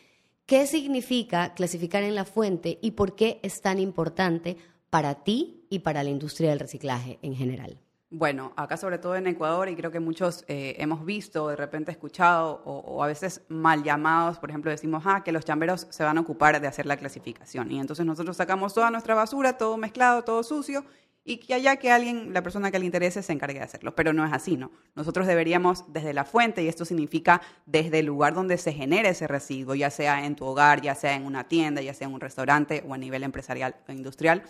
¿Qué 0.45 0.67
significa 0.67 1.55
clasificar 1.55 2.03
en 2.03 2.17
la 2.17 2.25
fuente 2.25 2.81
y 2.83 2.91
por 2.91 3.15
qué 3.15 3.39
es 3.45 3.61
tan 3.61 3.79
importante 3.79 4.57
para 4.91 5.23
ti 5.23 5.69
y 5.71 5.79
para 5.79 6.03
la 6.03 6.11
industria 6.11 6.51
del 6.51 6.59
reciclaje 6.59 7.21
en 7.23 7.37
general? 7.37 7.79
Bueno, 8.15 8.53
acá 8.57 8.77
sobre 8.77 8.99
todo 8.99 9.17
en 9.17 9.27
Ecuador, 9.27 9.71
y 9.71 9.75
creo 9.75 9.91
que 9.91 9.99
muchos 9.99 10.45
eh, 10.47 10.77
hemos 10.77 11.07
visto, 11.07 11.49
de 11.49 11.57
repente 11.57 11.91
escuchado, 11.91 12.61
o, 12.67 13.03
a 13.03 13.07
veces 13.07 13.41
mal 13.49 13.83
llamados, 13.83 14.39
por 14.39 14.51
ejemplo, 14.51 14.71
decimos, 14.71 15.05
ah, 15.07 15.25
que 15.25 15.33
los 15.33 15.47
chamberos 15.47 15.87
se 15.89 16.05
van 16.05 16.19
a 16.19 16.21
ocupar 16.21 16.61
de 16.61 16.67
hacer 16.67 16.85
la 16.85 16.99
clasificación. 16.99 17.73
Y 17.73 17.81
entonces 17.81 18.05
nosotros 18.05 18.37
sacamos 18.37 18.75
toda 18.75 18.91
nuestra 18.91 19.15
basura, 19.15 19.57
todo 19.57 19.79
mezclado, 19.79 20.25
todo 20.25 20.43
sucio, 20.43 20.85
y 21.25 21.39
que 21.39 21.55
allá 21.55 21.77
que 21.77 21.91
alguien, 21.91 22.35
la 22.35 22.43
persona 22.43 22.71
que 22.71 22.79
le 22.79 22.85
interese, 22.85 23.23
se 23.23 23.33
encargue 23.33 23.61
de 23.61 23.65
hacerlo. 23.65 23.95
Pero 23.95 24.13
no 24.13 24.27
es 24.27 24.33
así, 24.35 24.59
¿no? 24.59 24.73
Nosotros 24.95 25.27
deberíamos 25.27 25.91
desde 25.91 26.13
la 26.13 26.27
fuente, 26.27 26.63
y 26.63 26.69
esto 26.69 26.85
significa 26.85 27.41
desde 27.65 28.01
el 28.01 28.07
lugar 28.07 28.35
donde 28.35 28.59
se 28.59 28.75
genera 28.75 29.09
ese 29.09 29.27
residuo, 29.27 29.75
ya 29.75 29.89
sea 29.89 30.27
en 30.27 30.37
tu 30.37 30.45
hogar, 30.45 30.83
ya 30.83 30.95
sea 30.95 31.15
en 31.15 31.25
una 31.25 31.49
tienda, 31.49 31.81
ya 31.81 31.95
sea 31.95 32.09
en 32.09 32.13
un 32.13 32.21
restaurante 32.21 32.85
o 32.87 32.93
a 32.93 32.99
nivel 32.99 33.23
empresarial 33.23 33.75
o 33.89 33.93
industrial, 33.93 34.43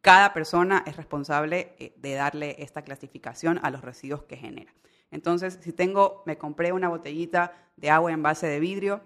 cada 0.00 0.32
persona 0.32 0.84
es 0.86 0.96
responsable 0.96 1.74
eh, 1.78 1.92
de 1.96 2.14
darle 2.14 2.56
esta 2.58 2.82
clasificación 2.82 3.58
a 3.62 3.70
los 3.70 3.82
residuos 3.82 4.22
que 4.24 4.36
genera. 4.36 4.72
Entonces, 5.10 5.58
si 5.62 5.72
tengo, 5.72 6.22
me 6.26 6.38
compré 6.38 6.72
una 6.72 6.88
botellita 6.88 7.52
de 7.76 7.90
agua 7.90 8.12
en 8.12 8.22
base 8.22 8.46
de 8.46 8.60
vidrio, 8.60 9.02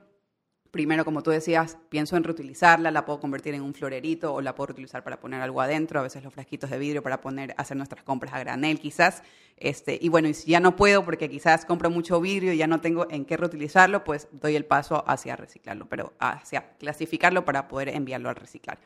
Primero, 0.72 1.04
como 1.04 1.22
tú 1.22 1.30
decías, 1.30 1.76
pienso 1.90 2.16
en 2.16 2.24
reutilizarla, 2.24 2.90
la 2.90 3.04
puedo 3.04 3.20
convertir 3.20 3.52
en 3.52 3.60
un 3.60 3.74
florerito 3.74 4.32
o 4.32 4.40
la 4.40 4.54
puedo 4.54 4.68
reutilizar 4.68 5.04
para 5.04 5.20
poner 5.20 5.42
algo 5.42 5.60
adentro, 5.60 6.00
a 6.00 6.02
veces 6.02 6.24
los 6.24 6.32
frasquitos 6.32 6.70
de 6.70 6.78
vidrio 6.78 7.02
para 7.02 7.20
poner, 7.20 7.54
hacer 7.58 7.76
nuestras 7.76 8.02
compras 8.02 8.32
a 8.32 8.38
granel 8.38 8.80
quizás. 8.80 9.22
Este, 9.58 9.98
y 10.00 10.08
bueno, 10.08 10.28
y 10.28 10.34
si 10.34 10.50
ya 10.50 10.60
no 10.60 10.74
puedo 10.74 11.04
porque 11.04 11.28
quizás 11.28 11.66
compro 11.66 11.90
mucho 11.90 12.22
vidrio 12.22 12.54
y 12.54 12.56
ya 12.56 12.66
no 12.66 12.80
tengo 12.80 13.06
en 13.10 13.26
qué 13.26 13.36
reutilizarlo, 13.36 14.02
pues 14.02 14.28
doy 14.32 14.56
el 14.56 14.64
paso 14.64 15.04
hacia 15.06 15.36
reciclarlo, 15.36 15.90
pero 15.90 16.14
hacia 16.18 16.72
clasificarlo 16.78 17.44
para 17.44 17.68
poder 17.68 17.90
enviarlo 17.90 18.30
al 18.30 18.36
reciclar. 18.36 18.78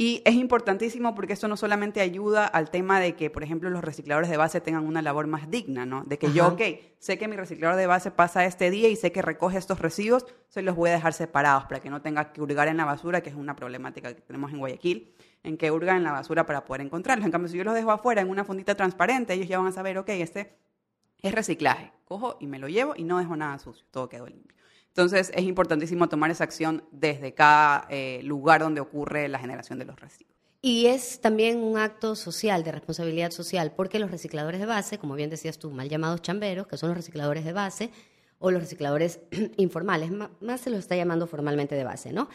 Y 0.00 0.22
es 0.24 0.36
importantísimo 0.36 1.16
porque 1.16 1.32
esto 1.32 1.48
no 1.48 1.56
solamente 1.56 2.00
ayuda 2.00 2.46
al 2.46 2.70
tema 2.70 3.00
de 3.00 3.16
que, 3.16 3.30
por 3.30 3.42
ejemplo, 3.42 3.68
los 3.68 3.82
recicladores 3.82 4.30
de 4.30 4.36
base 4.36 4.60
tengan 4.60 4.86
una 4.86 5.02
labor 5.02 5.26
más 5.26 5.50
digna, 5.50 5.86
¿no? 5.86 6.04
De 6.04 6.18
que 6.18 6.32
yo, 6.32 6.46
ok, 6.46 6.62
sé 7.00 7.18
que 7.18 7.26
mi 7.26 7.34
reciclador 7.34 7.76
de 7.76 7.88
base 7.88 8.12
pasa 8.12 8.44
este 8.44 8.70
día 8.70 8.88
y 8.88 8.94
sé 8.94 9.10
que 9.10 9.22
recoge 9.22 9.58
estos 9.58 9.80
residuos, 9.80 10.24
se 10.46 10.62
los 10.62 10.76
voy 10.76 10.90
a 10.90 10.92
dejar 10.92 11.14
separados 11.14 11.64
para 11.64 11.80
que 11.80 11.90
no 11.90 12.00
tenga 12.00 12.32
que 12.32 12.40
hurgar 12.40 12.68
en 12.68 12.76
la 12.76 12.84
basura, 12.84 13.22
que 13.22 13.30
es 13.30 13.34
una 13.34 13.56
problemática 13.56 14.14
que 14.14 14.20
tenemos 14.20 14.52
en 14.52 14.60
Guayaquil, 14.60 15.16
en 15.42 15.56
que 15.56 15.72
hurgan 15.72 15.96
en 15.96 16.04
la 16.04 16.12
basura 16.12 16.46
para 16.46 16.64
poder 16.64 16.82
encontrarlos. 16.82 17.26
En 17.26 17.32
cambio, 17.32 17.48
si 17.48 17.58
yo 17.58 17.64
los 17.64 17.74
dejo 17.74 17.90
afuera 17.90 18.20
en 18.20 18.30
una 18.30 18.44
fundita 18.44 18.76
transparente, 18.76 19.34
ellos 19.34 19.48
ya 19.48 19.58
van 19.58 19.66
a 19.66 19.72
saber, 19.72 19.98
ok, 19.98 20.10
este 20.10 20.54
es 21.22 21.34
reciclaje. 21.34 21.90
Cojo 22.04 22.36
y 22.38 22.46
me 22.46 22.60
lo 22.60 22.68
llevo 22.68 22.94
y 22.96 23.02
no 23.02 23.18
dejo 23.18 23.34
nada 23.34 23.58
sucio, 23.58 23.84
todo 23.90 24.08
quedó 24.08 24.28
limpio. 24.28 24.57
Entonces 24.88 25.30
es 25.34 25.44
importantísimo 25.44 26.08
tomar 26.08 26.30
esa 26.30 26.44
acción 26.44 26.84
desde 26.90 27.34
cada 27.34 27.86
eh, 27.88 28.20
lugar 28.24 28.60
donde 28.60 28.80
ocurre 28.80 29.28
la 29.28 29.38
generación 29.38 29.78
de 29.78 29.84
los 29.84 29.98
residuos. 30.00 30.38
Y 30.60 30.86
es 30.86 31.20
también 31.20 31.62
un 31.62 31.78
acto 31.78 32.16
social, 32.16 32.64
de 32.64 32.72
responsabilidad 32.72 33.30
social, 33.30 33.72
porque 33.76 34.00
los 34.00 34.10
recicladores 34.10 34.58
de 34.58 34.66
base, 34.66 34.98
como 34.98 35.14
bien 35.14 35.30
decías 35.30 35.58
tú, 35.58 35.70
mal 35.70 35.88
llamados 35.88 36.20
chamberos, 36.20 36.66
que 36.66 36.76
son 36.76 36.88
los 36.88 36.96
recicladores 36.96 37.44
de 37.44 37.52
base, 37.52 37.90
o 38.40 38.50
los 38.50 38.62
recicladores 38.62 39.20
informales, 39.56 40.10
más 40.10 40.60
se 40.60 40.70
los 40.70 40.80
está 40.80 40.96
llamando 40.96 41.26
formalmente 41.26 41.76
de 41.76 41.84
base, 41.84 42.12
¿no? 42.12 42.28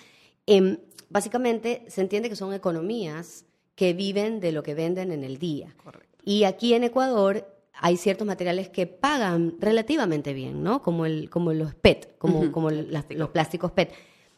Em, 0.46 0.78
básicamente 1.10 1.86
se 1.88 2.02
entiende 2.02 2.30
que 2.30 2.36
son 2.36 2.54
economías 2.54 3.46
que 3.76 3.94
viven 3.94 4.40
de 4.40 4.52
lo 4.52 4.64
que 4.64 4.74
venden 4.74 5.12
en 5.12 5.24
el 5.24 5.38
día. 5.38 5.74
Correcto. 5.84 6.18
Y 6.24 6.46
aquí 6.46 6.74
en 6.74 6.84
Ecuador 6.84 7.53
hay 7.74 7.98
ciertos 7.98 8.28
materiales 8.28 8.70
que 8.70 8.88
pagan 8.88 9.56
relativamente 9.60 10.34
bien, 10.34 10.64
¿no? 10.64 10.82
Como, 10.82 11.06
el, 11.06 11.30
como 11.30 11.54
los 11.54 11.74
PET, 11.76 12.18
como, 12.18 12.52
como 12.52 12.70
los 12.70 13.30
plásticos 13.30 13.72
PET. 13.72 13.94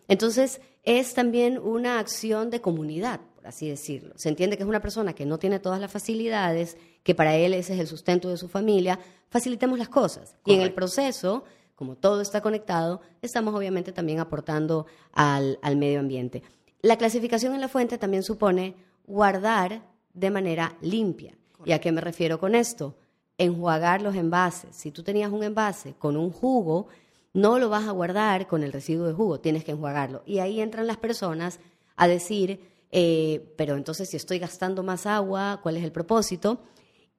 Entonces, 0.07 0.61
es 0.83 1.13
también 1.13 1.57
una 1.57 1.99
acción 1.99 2.49
de 2.49 2.61
comunidad, 2.61 3.19
por 3.35 3.47
así 3.47 3.67
decirlo. 3.67 4.13
Se 4.17 4.29
entiende 4.29 4.55
que 4.55 4.63
es 4.63 4.69
una 4.69 4.81
persona 4.81 5.13
que 5.13 5.25
no 5.25 5.39
tiene 5.39 5.59
todas 5.59 5.79
las 5.79 5.91
facilidades, 5.91 6.77
que 7.03 7.15
para 7.15 7.35
él 7.35 7.53
ese 7.53 7.73
es 7.73 7.79
el 7.79 7.87
sustento 7.87 8.29
de 8.29 8.37
su 8.37 8.47
familia, 8.47 8.99
facilitemos 9.29 9.79
las 9.79 9.89
cosas. 9.89 10.35
Y 10.45 10.53
en 10.53 10.61
el 10.61 10.73
proceso, 10.73 11.43
como 11.75 11.95
todo 11.95 12.21
está 12.21 12.41
conectado, 12.41 13.01
estamos 13.21 13.53
obviamente 13.53 13.91
también 13.91 14.19
aportando 14.19 14.85
al, 15.11 15.59
al 15.61 15.75
medio 15.75 15.99
ambiente. 15.99 16.43
La 16.81 16.97
clasificación 16.97 17.53
en 17.55 17.61
la 17.61 17.67
fuente 17.67 17.97
también 17.97 18.23
supone 18.23 18.75
guardar 19.07 19.81
de 20.13 20.29
manera 20.29 20.77
limpia. 20.81 21.35
¿Y 21.65 21.71
a 21.71 21.81
qué 21.81 21.91
me 21.91 22.01
refiero 22.01 22.39
con 22.39 22.53
esto? 22.53 22.95
Enjuagar 23.37 24.01
los 24.01 24.15
envases. 24.15 24.75
Si 24.75 24.91
tú 24.91 25.03
tenías 25.03 25.31
un 25.31 25.43
envase 25.43 25.93
con 25.93 26.17
un 26.17 26.31
jugo, 26.31 26.87
no 27.33 27.59
lo 27.59 27.69
vas 27.69 27.87
a 27.87 27.91
guardar 27.91 28.47
con 28.47 28.63
el 28.63 28.71
residuo 28.71 29.07
de 29.07 29.13
jugo, 29.13 29.39
tienes 29.39 29.63
que 29.63 29.71
enjuagarlo. 29.71 30.23
Y 30.25 30.39
ahí 30.39 30.61
entran 30.61 30.87
las 30.87 30.97
personas 30.97 31.59
a 31.97 32.07
decir, 32.07 32.61
eh, 32.91 33.53
pero 33.57 33.75
entonces 33.75 34.09
si 34.09 34.17
estoy 34.17 34.39
gastando 34.39 34.83
más 34.83 35.05
agua, 35.05 35.59
¿cuál 35.61 35.77
es 35.77 35.83
el 35.83 35.91
propósito? 35.91 36.59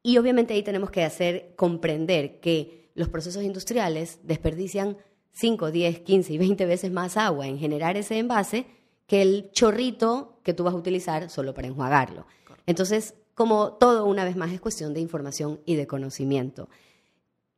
Y 0.02 0.16
obviamente 0.18 0.54
ahí 0.54 0.62
tenemos 0.62 0.90
que 0.90 1.04
hacer 1.04 1.52
comprender 1.56 2.40
que 2.40 2.90
los 2.94 3.08
procesos 3.08 3.42
industriales 3.42 4.20
desperdician 4.22 4.96
5, 5.32 5.70
10, 5.70 6.00
15 6.00 6.32
y 6.32 6.38
20 6.38 6.64
veces 6.64 6.90
más 6.90 7.18
agua 7.18 7.46
en 7.46 7.58
generar 7.58 7.98
ese 7.98 8.18
envase 8.18 8.64
que 9.06 9.20
el 9.20 9.50
chorrito 9.52 10.40
que 10.42 10.54
tú 10.54 10.64
vas 10.64 10.72
a 10.72 10.78
utilizar 10.78 11.28
solo 11.28 11.52
para 11.52 11.68
enjuagarlo. 11.68 12.26
Entonces, 12.64 13.14
como 13.36 13.74
todo, 13.74 14.06
una 14.06 14.24
vez 14.24 14.34
más, 14.34 14.50
es 14.50 14.62
cuestión 14.62 14.94
de 14.94 15.00
información 15.00 15.60
y 15.66 15.76
de 15.76 15.86
conocimiento. 15.86 16.70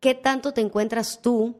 ¿Qué 0.00 0.16
tanto 0.16 0.52
te 0.52 0.61
encuentras 0.61 1.23
tú 1.23 1.56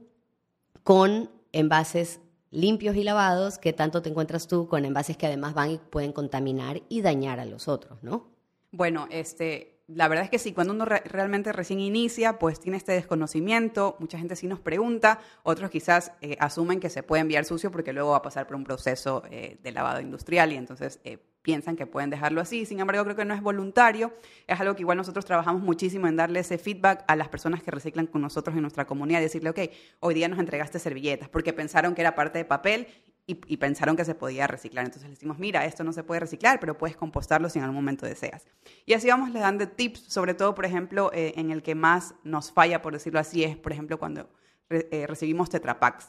con 0.83 1.31
envases 1.53 2.21
limpios 2.51 2.97
y 2.97 3.05
lavados? 3.05 3.59
¿Qué 3.59 3.73
tanto 3.73 4.03
te 4.03 4.11
encuentras 4.11 4.49
tú 4.49 4.67
con 4.67 4.85
envases 4.85 5.17
que 5.17 5.27
además 5.27 5.55
van 5.55 5.71
y 5.71 5.79
pueden 5.79 6.13
contaminar 6.13 6.83
y 6.89 7.01
dañar 7.01 7.39
a 7.39 7.45
los 7.45 7.69
otros, 7.69 8.03
no? 8.03 8.27
Bueno, 8.73 9.07
este, 9.09 9.78
la 9.88 10.07
verdad 10.07 10.25
es 10.25 10.30
que 10.30 10.38
sí, 10.38 10.52
cuando 10.52 10.75
uno 10.75 10.85
realmente 10.85 11.50
recién 11.50 11.80
inicia, 11.80 12.38
pues 12.38 12.61
tiene 12.61 12.76
este 12.76 12.92
desconocimiento, 12.92 13.97
mucha 14.00 14.18
gente 14.18 14.37
sí 14.37 14.47
nos 14.47 14.61
pregunta, 14.61 15.18
otros 15.42 15.71
quizás 15.71 16.12
eh, 16.21 16.37
asumen 16.40 16.78
que 16.78 16.90
se 16.90 17.02
puede 17.02 17.23
enviar 17.23 17.47
sucio 17.47 17.71
porque 17.71 17.95
luego 17.95 18.11
va 18.11 18.18
a 18.18 18.23
pasar 18.23 18.47
por 18.47 18.57
un 18.57 18.64
proceso 18.64 19.23
eh, 19.30 19.59
de 19.62 19.73
lavado 19.73 20.02
industrial 20.02 20.52
y 20.52 20.57
entonces 20.57 21.00
eh, 21.04 21.16
piensan 21.40 21.75
que 21.75 21.87
pueden 21.87 22.11
dejarlo 22.11 22.42
así. 22.42 22.66
Sin 22.66 22.80
embargo, 22.80 23.02
creo 23.04 23.16
que 23.16 23.25
no 23.25 23.33
es 23.33 23.40
voluntario, 23.40 24.12
es 24.47 24.61
algo 24.61 24.76
que 24.76 24.83
igual 24.83 24.99
nosotros 24.99 25.25
trabajamos 25.25 25.62
muchísimo 25.62 26.07
en 26.07 26.16
darle 26.16 26.40
ese 26.40 26.59
feedback 26.59 27.04
a 27.09 27.16
las 27.16 27.28
personas 27.28 27.62
que 27.62 27.71
reciclan 27.71 28.07
con 28.07 28.21
nosotros 28.21 28.54
en 28.54 28.61
nuestra 28.61 28.87
comunidad, 28.87 29.21
decirle, 29.21 29.49
ok, 29.49 29.61
hoy 30.00 30.14
día 30.14 30.28
nos 30.28 30.38
entregaste 30.38 30.78
servilletas 30.78 31.30
porque 31.30 31.54
pensaron 31.54 31.95
que 31.95 32.02
era 32.02 32.14
parte 32.14 32.37
de 32.37 32.45
papel 32.45 32.88
y, 33.29 33.57
pensaron 33.59 33.95
que 33.95 34.07
se 34.07 34.15
podía 34.15 34.47
reciclar. 34.47 34.87
Entonces 34.87 35.07
le 35.07 35.15
decimos, 35.15 35.39
mira, 35.39 35.67
esto 35.67 35.85
no 35.85 35.93
se 35.93 36.03
puede 36.03 36.21
reciclar, 36.21 36.59
pero 36.61 36.79
puedes 36.79 36.97
compostarlo 36.97 37.51
si 37.51 37.59
en 37.59 37.65
algún 37.67 37.77
momento 37.77 38.07
deseas. 38.07 38.47
Y 38.87 38.95
así 38.95 39.09
vamos 39.09 39.31
le 39.31 39.41
dando 39.41 39.69
tips, 39.69 40.01
sobre 40.01 40.33
todo, 40.33 40.55
por 40.55 40.65
ejemplo, 40.65 41.11
eh, 41.13 41.35
en 41.37 41.51
el 41.51 41.63
que 41.63 41.75
más 41.75 42.15
nos 42.25 42.51
falla, 42.51 42.81
por 42.81 42.95
decirlo 42.95 43.21
así, 43.21 43.45
es, 43.45 43.55
por 43.57 43.73
ejemplo, 43.73 43.99
cuando 43.99 44.31
eh, 44.71 45.05
recibimos 45.07 45.51
tetrapacks 45.51 46.09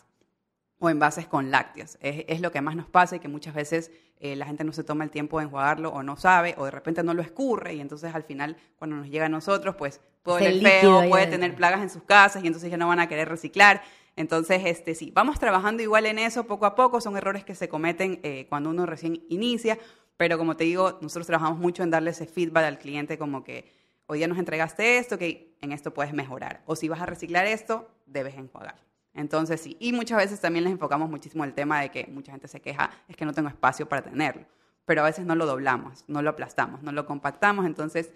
o 0.80 0.90
envases 0.90 1.28
con 1.28 1.52
lácteos. 1.52 1.98
Es, 2.02 2.40
lo 2.40 2.52
que 2.52 2.62
más 2.62 2.76
nos 2.76 2.88
pasa 2.88 3.18
y 3.18 3.20
que 3.20 3.28
muchas 3.28 3.54
veces 3.54 3.92
eh, 4.20 4.36
la 4.36 4.46
gente 4.46 4.64
no 4.64 4.72
se 4.72 4.84
toma 4.84 5.04
el 5.04 5.12
tiempo 5.12 5.40
de 5.40 5.46
enjuagarlo 5.46 5.90
o 5.90 6.04
no 6.04 6.16
sabe 6.16 6.56
o 6.58 6.66
de 6.66 6.72
repente 6.72 7.04
no 7.04 7.14
lo 7.14 7.22
escurre 7.22 7.74
y 7.74 7.82
entonces 7.82 8.16
al 8.16 8.24
final 8.24 8.56
cuando 8.78 8.96
nos 8.96 9.10
llega 9.10 9.26
a 9.26 9.30
nosotros 9.30 9.76
pues 9.76 10.00
puede 10.24 10.62
feo, 10.62 11.08
puede 11.10 11.28
tener 11.28 11.54
plagas 11.56 11.82
en 11.82 11.90
sus 11.90 12.04
casas 12.04 12.44
y 12.44 12.48
entonces 12.48 12.72
ya 12.72 12.78
no 12.78 12.88
van 12.88 13.00
a 13.00 13.08
querer 13.08 13.28
reciclar. 13.28 13.82
Entonces, 14.20 14.64
este, 14.66 14.96
sí, 14.96 15.14
vamos 15.16 15.40
trabajando 15.40 15.82
igual 15.82 16.06
en 16.06 16.20
eso 16.20 16.44
poco 16.44 16.66
a 16.66 16.76
poco, 16.76 17.00
son 17.00 17.16
errores 17.16 17.46
que 17.46 17.56
se 17.56 17.70
cometen 17.70 18.20
eh, 18.22 18.48
cuando 18.50 18.70
uno 18.70 18.86
recién 18.86 19.24
inicia, 19.30 19.80
pero 20.18 20.38
como 20.38 20.58
te 20.58 20.66
digo, 20.66 21.00
nosotros 21.00 21.26
trabajamos 21.26 21.58
mucho 21.58 21.84
en 21.84 21.90
darle 21.90 22.12
ese 22.12 22.26
feedback 22.26 22.66
al 22.66 22.80
cliente 22.80 23.18
como 23.18 23.46
que 23.46 23.72
hoy 24.08 24.18
día 24.18 24.28
nos 24.28 24.38
entregaste 24.38 24.98
esto, 24.98 25.18
que 25.18 25.56
en 25.62 25.72
esto 25.72 25.94
puedes 25.94 26.12
mejorar, 26.12 26.64
o 26.66 26.76
si 26.76 26.90
vas 26.90 27.00
a 27.00 27.06
reciclar 27.06 27.46
esto, 27.46 27.88
debes 28.08 28.36
enjuagar. 28.36 28.76
Entonces, 29.14 29.62
sí, 29.62 29.78
y 29.80 29.94
muchas 29.94 30.18
veces 30.18 30.42
también 30.42 30.66
les 30.66 30.74
enfocamos 30.74 31.10
muchísimo 31.10 31.46
el 31.46 31.54
tema 31.54 31.80
de 31.80 31.90
que 31.90 32.06
mucha 32.08 32.34
gente 32.34 32.50
se 32.50 32.60
queja, 32.60 32.92
es 33.08 33.16
que 33.16 33.24
no 33.24 33.32
tengo 33.32 33.48
espacio 33.48 33.88
para 33.88 34.02
tenerlo, 34.02 34.46
pero 34.84 35.00
a 35.00 35.06
veces 35.06 35.26
no 35.26 35.36
lo 35.36 35.46
doblamos, 35.46 36.04
no 36.10 36.22
lo 36.22 36.32
aplastamos, 36.32 36.84
no 36.84 36.92
lo 36.92 37.06
compactamos, 37.06 37.66
entonces 37.66 38.12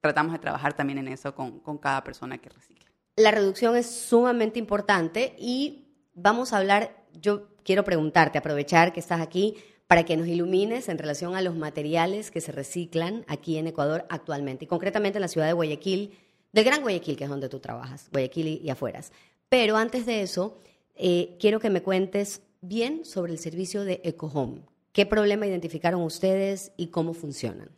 tratamos 0.00 0.32
de 0.32 0.38
trabajar 0.38 0.72
también 0.72 0.96
en 0.96 1.08
eso 1.08 1.34
con, 1.34 1.60
con 1.60 1.76
cada 1.76 2.02
persona 2.02 2.38
que 2.38 2.48
recicla 2.48 2.91
la 3.16 3.30
reducción 3.30 3.76
es 3.76 3.86
sumamente 3.86 4.58
importante 4.58 5.34
y 5.38 5.88
vamos 6.14 6.52
a 6.52 6.58
hablar, 6.58 7.04
yo 7.20 7.48
quiero 7.62 7.84
preguntarte, 7.84 8.38
aprovechar 8.38 8.92
que 8.92 9.00
estás 9.00 9.20
aquí 9.20 9.56
para 9.86 10.04
que 10.04 10.16
nos 10.16 10.26
ilumines 10.26 10.88
en 10.88 10.98
relación 10.98 11.36
a 11.36 11.42
los 11.42 11.54
materiales 11.54 12.30
que 12.30 12.40
se 12.40 12.52
reciclan 12.52 13.24
aquí 13.28 13.58
en 13.58 13.66
Ecuador 13.66 14.06
actualmente, 14.08 14.64
y 14.64 14.68
concretamente 14.68 15.18
en 15.18 15.22
la 15.22 15.28
ciudad 15.28 15.46
de 15.46 15.52
Guayaquil, 15.52 16.16
del 16.52 16.64
Gran 16.64 16.80
Guayaquil, 16.80 17.16
que 17.16 17.24
es 17.24 17.30
donde 17.30 17.48
tú 17.48 17.60
trabajas, 17.60 18.08
Guayaquil 18.10 18.60
y, 18.62 18.70
afueras. 18.70 19.12
Pero 19.48 19.76
antes 19.76 20.06
de 20.06 20.22
eso, 20.22 20.58
eh, 20.94 21.36
quiero 21.38 21.60
que 21.60 21.68
me 21.68 21.82
cuentes 21.82 22.40
bien 22.62 23.04
sobre 23.04 23.32
el 23.32 23.38
servicio 23.38 23.84
de 23.84 24.00
EcoHome. 24.04 24.62
¿Qué 24.92 25.04
problema 25.04 25.46
identificaron 25.46 26.02
ustedes 26.02 26.72
y 26.76 26.88
cómo 26.88 27.12
funcionan? 27.12 27.70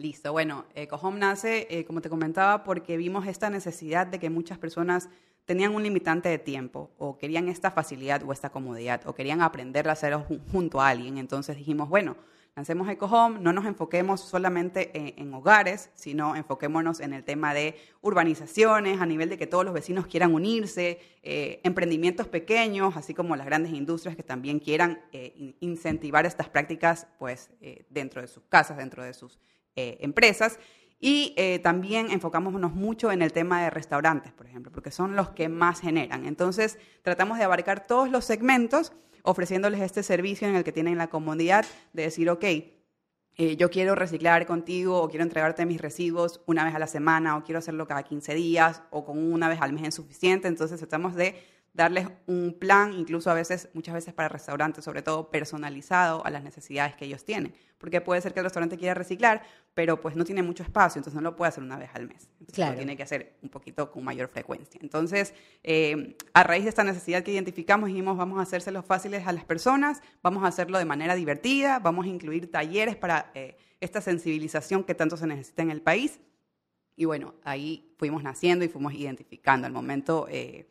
Listo, 0.00 0.32
bueno, 0.32 0.64
EcoHome 0.74 1.18
nace, 1.18 1.66
eh, 1.68 1.84
como 1.84 2.00
te 2.00 2.08
comentaba, 2.08 2.64
porque 2.64 2.96
vimos 2.96 3.26
esta 3.26 3.50
necesidad 3.50 4.06
de 4.06 4.18
que 4.18 4.30
muchas 4.30 4.56
personas 4.56 5.10
tenían 5.44 5.74
un 5.74 5.82
limitante 5.82 6.30
de 6.30 6.38
tiempo 6.38 6.90
o 6.96 7.18
querían 7.18 7.48
esta 7.48 7.70
facilidad 7.70 8.22
o 8.26 8.32
esta 8.32 8.48
comodidad 8.48 9.02
o 9.04 9.14
querían 9.14 9.42
aprender 9.42 9.90
a 9.90 9.92
hacerlo 9.92 10.24
junto 10.50 10.80
a 10.80 10.88
alguien. 10.88 11.18
Entonces 11.18 11.58
dijimos, 11.58 11.90
bueno, 11.90 12.16
lancemos 12.56 12.88
EcoHome, 12.88 13.40
no 13.40 13.52
nos 13.52 13.66
enfoquemos 13.66 14.22
solamente 14.22 14.90
en, 15.20 15.34
hogares, 15.34 15.90
sino 15.96 16.34
enfoquémonos 16.34 17.00
en 17.00 17.12
el 17.12 17.22
tema 17.22 17.52
de 17.52 17.76
urbanizaciones, 18.00 19.02
a 19.02 19.04
nivel 19.04 19.28
de 19.28 19.36
que 19.36 19.46
todos 19.46 19.66
los 19.66 19.74
vecinos 19.74 20.06
quieran 20.06 20.32
unirse, 20.32 20.98
eh, 21.22 21.60
emprendimientos 21.62 22.26
pequeños, 22.26 22.96
así 22.96 23.12
como 23.12 23.36
las 23.36 23.44
grandes 23.44 23.74
industrias 23.74 24.16
que 24.16 24.22
también 24.22 24.60
quieran 24.60 25.02
eh, 25.12 25.56
incentivar 25.60 26.24
estas 26.24 26.48
prácticas 26.48 27.06
pues, 27.18 27.50
dentro 27.90 28.22
de 28.22 28.28
sus 28.28 28.44
casas, 28.44 28.78
dentro 28.78 29.04
de 29.04 29.12
sus 29.12 29.38
eh, 29.76 29.98
empresas. 30.00 30.58
Y 31.02 31.32
eh, 31.38 31.58
también 31.60 32.10
enfocámonos 32.10 32.74
mucho 32.74 33.10
en 33.10 33.22
el 33.22 33.32
tema 33.32 33.62
de 33.62 33.70
restaurantes, 33.70 34.32
por 34.32 34.46
ejemplo, 34.46 34.70
porque 34.70 34.90
son 34.90 35.16
los 35.16 35.30
que 35.30 35.48
más 35.48 35.80
generan. 35.80 36.26
Entonces, 36.26 36.78
tratamos 37.02 37.38
de 37.38 37.44
abarcar 37.44 37.86
todos 37.86 38.10
los 38.10 38.26
segmentos, 38.26 38.92
ofreciéndoles 39.22 39.80
este 39.80 40.02
servicio 40.02 40.46
en 40.46 40.56
el 40.56 40.64
que 40.64 40.72
tienen 40.72 40.98
la 40.98 41.08
comodidad 41.08 41.64
de 41.94 42.02
decir, 42.02 42.28
ok, 42.28 42.44
eh, 42.44 43.56
yo 43.56 43.70
quiero 43.70 43.94
reciclar 43.94 44.44
contigo 44.44 45.00
o 45.00 45.08
quiero 45.08 45.22
entregarte 45.22 45.64
mis 45.64 45.80
residuos 45.80 46.42
una 46.44 46.64
vez 46.64 46.74
a 46.74 46.78
la 46.78 46.86
semana 46.86 47.38
o 47.38 47.44
quiero 47.44 47.60
hacerlo 47.60 47.86
cada 47.86 48.02
15 48.02 48.34
días 48.34 48.82
o 48.90 49.06
con 49.06 49.32
una 49.32 49.48
vez 49.48 49.62
al 49.62 49.72
mes 49.72 49.88
es 49.88 49.94
suficiente. 49.94 50.48
Entonces, 50.48 50.78
tratamos 50.78 51.14
de 51.14 51.42
darles 51.72 52.08
un 52.26 52.56
plan, 52.58 52.92
incluso 52.92 53.30
a 53.30 53.34
veces, 53.34 53.68
muchas 53.74 53.94
veces 53.94 54.12
para 54.12 54.28
restaurantes, 54.28 54.84
sobre 54.84 55.02
todo 55.02 55.30
personalizado 55.30 56.24
a 56.26 56.30
las 56.30 56.42
necesidades 56.42 56.96
que 56.96 57.04
ellos 57.04 57.24
tienen. 57.24 57.54
Porque 57.78 58.00
puede 58.00 58.20
ser 58.20 58.34
que 58.34 58.40
el 58.40 58.44
restaurante 58.44 58.76
quiera 58.76 58.94
reciclar, 58.94 59.42
pero 59.72 60.00
pues 60.00 60.16
no 60.16 60.24
tiene 60.24 60.42
mucho 60.42 60.62
espacio, 60.62 60.98
entonces 60.98 61.14
no 61.14 61.30
lo 61.30 61.36
puede 61.36 61.50
hacer 61.50 61.62
una 61.62 61.78
vez 61.78 61.90
al 61.94 62.08
mes. 62.08 62.28
Entonces 62.40 62.68
lo 62.68 62.74
tiene 62.74 62.96
que 62.96 63.04
hacer 63.04 63.36
un 63.42 63.48
poquito 63.48 63.90
con 63.90 64.04
mayor 64.04 64.28
frecuencia. 64.28 64.80
Entonces, 64.82 65.32
eh, 65.62 66.16
a 66.34 66.42
raíz 66.42 66.64
de 66.64 66.70
esta 66.70 66.84
necesidad 66.84 67.22
que 67.22 67.32
identificamos, 67.32 67.88
dijimos, 67.88 68.18
vamos 68.18 68.38
a 68.38 68.42
hacérselos 68.42 68.84
fáciles 68.84 69.26
a 69.26 69.32
las 69.32 69.44
personas, 69.44 70.02
vamos 70.22 70.44
a 70.44 70.48
hacerlo 70.48 70.78
de 70.78 70.84
manera 70.84 71.14
divertida, 71.14 71.78
vamos 71.78 72.04
a 72.06 72.08
incluir 72.08 72.50
talleres 72.50 72.96
para 72.96 73.30
eh, 73.34 73.56
esta 73.80 74.00
sensibilización 74.00 74.84
que 74.84 74.94
tanto 74.94 75.16
se 75.16 75.26
necesita 75.26 75.62
en 75.62 75.70
el 75.70 75.80
país. 75.80 76.20
Y 76.96 77.06
bueno, 77.06 77.34
ahí 77.44 77.94
fuimos 77.96 78.22
naciendo 78.22 78.64
y 78.64 78.68
fuimos 78.68 78.92
identificando. 78.92 79.68
Al 79.68 79.72
momento... 79.72 80.26
Eh, 80.28 80.66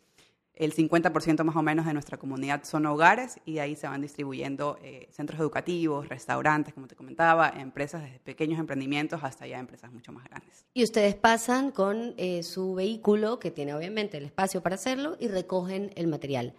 el 0.60 0.76
50% 0.76 1.44
más 1.46 1.56
o 1.56 1.62
menos 1.62 1.86
de 1.86 1.94
nuestra 1.94 2.18
comunidad 2.18 2.66
son 2.66 2.86
hogares 2.86 3.40
y 3.46 3.60
ahí 3.60 3.78
se 3.78 3.88
van 3.88 4.02
distribuyendo 4.02 4.78
eh, 4.84 5.08
centros 5.10 5.40
educativos, 5.40 6.10
restaurantes, 6.10 6.74
como 6.74 6.88
te 6.88 6.96
comentaba, 6.96 7.50
empresas 7.50 8.04
desde 8.04 8.20
pequeños 8.20 8.60
emprendimientos 8.60 9.24
hasta 9.24 9.48
ya 9.48 9.58
empresas 9.58 9.92
mucho 9.92 10.12
más 10.12 10.26
grandes. 10.26 10.66
Y 10.74 10.84
ustedes 10.84 11.16
pasan 11.16 11.72
con 11.72 12.14
eh, 12.18 12.44
su 12.44 12.76
vehículo, 12.76 13.40
que 13.40 13.52
tiene 13.52 13.74
obviamente 13.74 14.18
el 14.18 14.26
espacio 14.26 14.62
para 14.62 14.76
hacerlo, 14.76 15.16
y 15.18 15.30
recogen 15.30 15.92
el 15.96 16.08
material. 16.08 16.54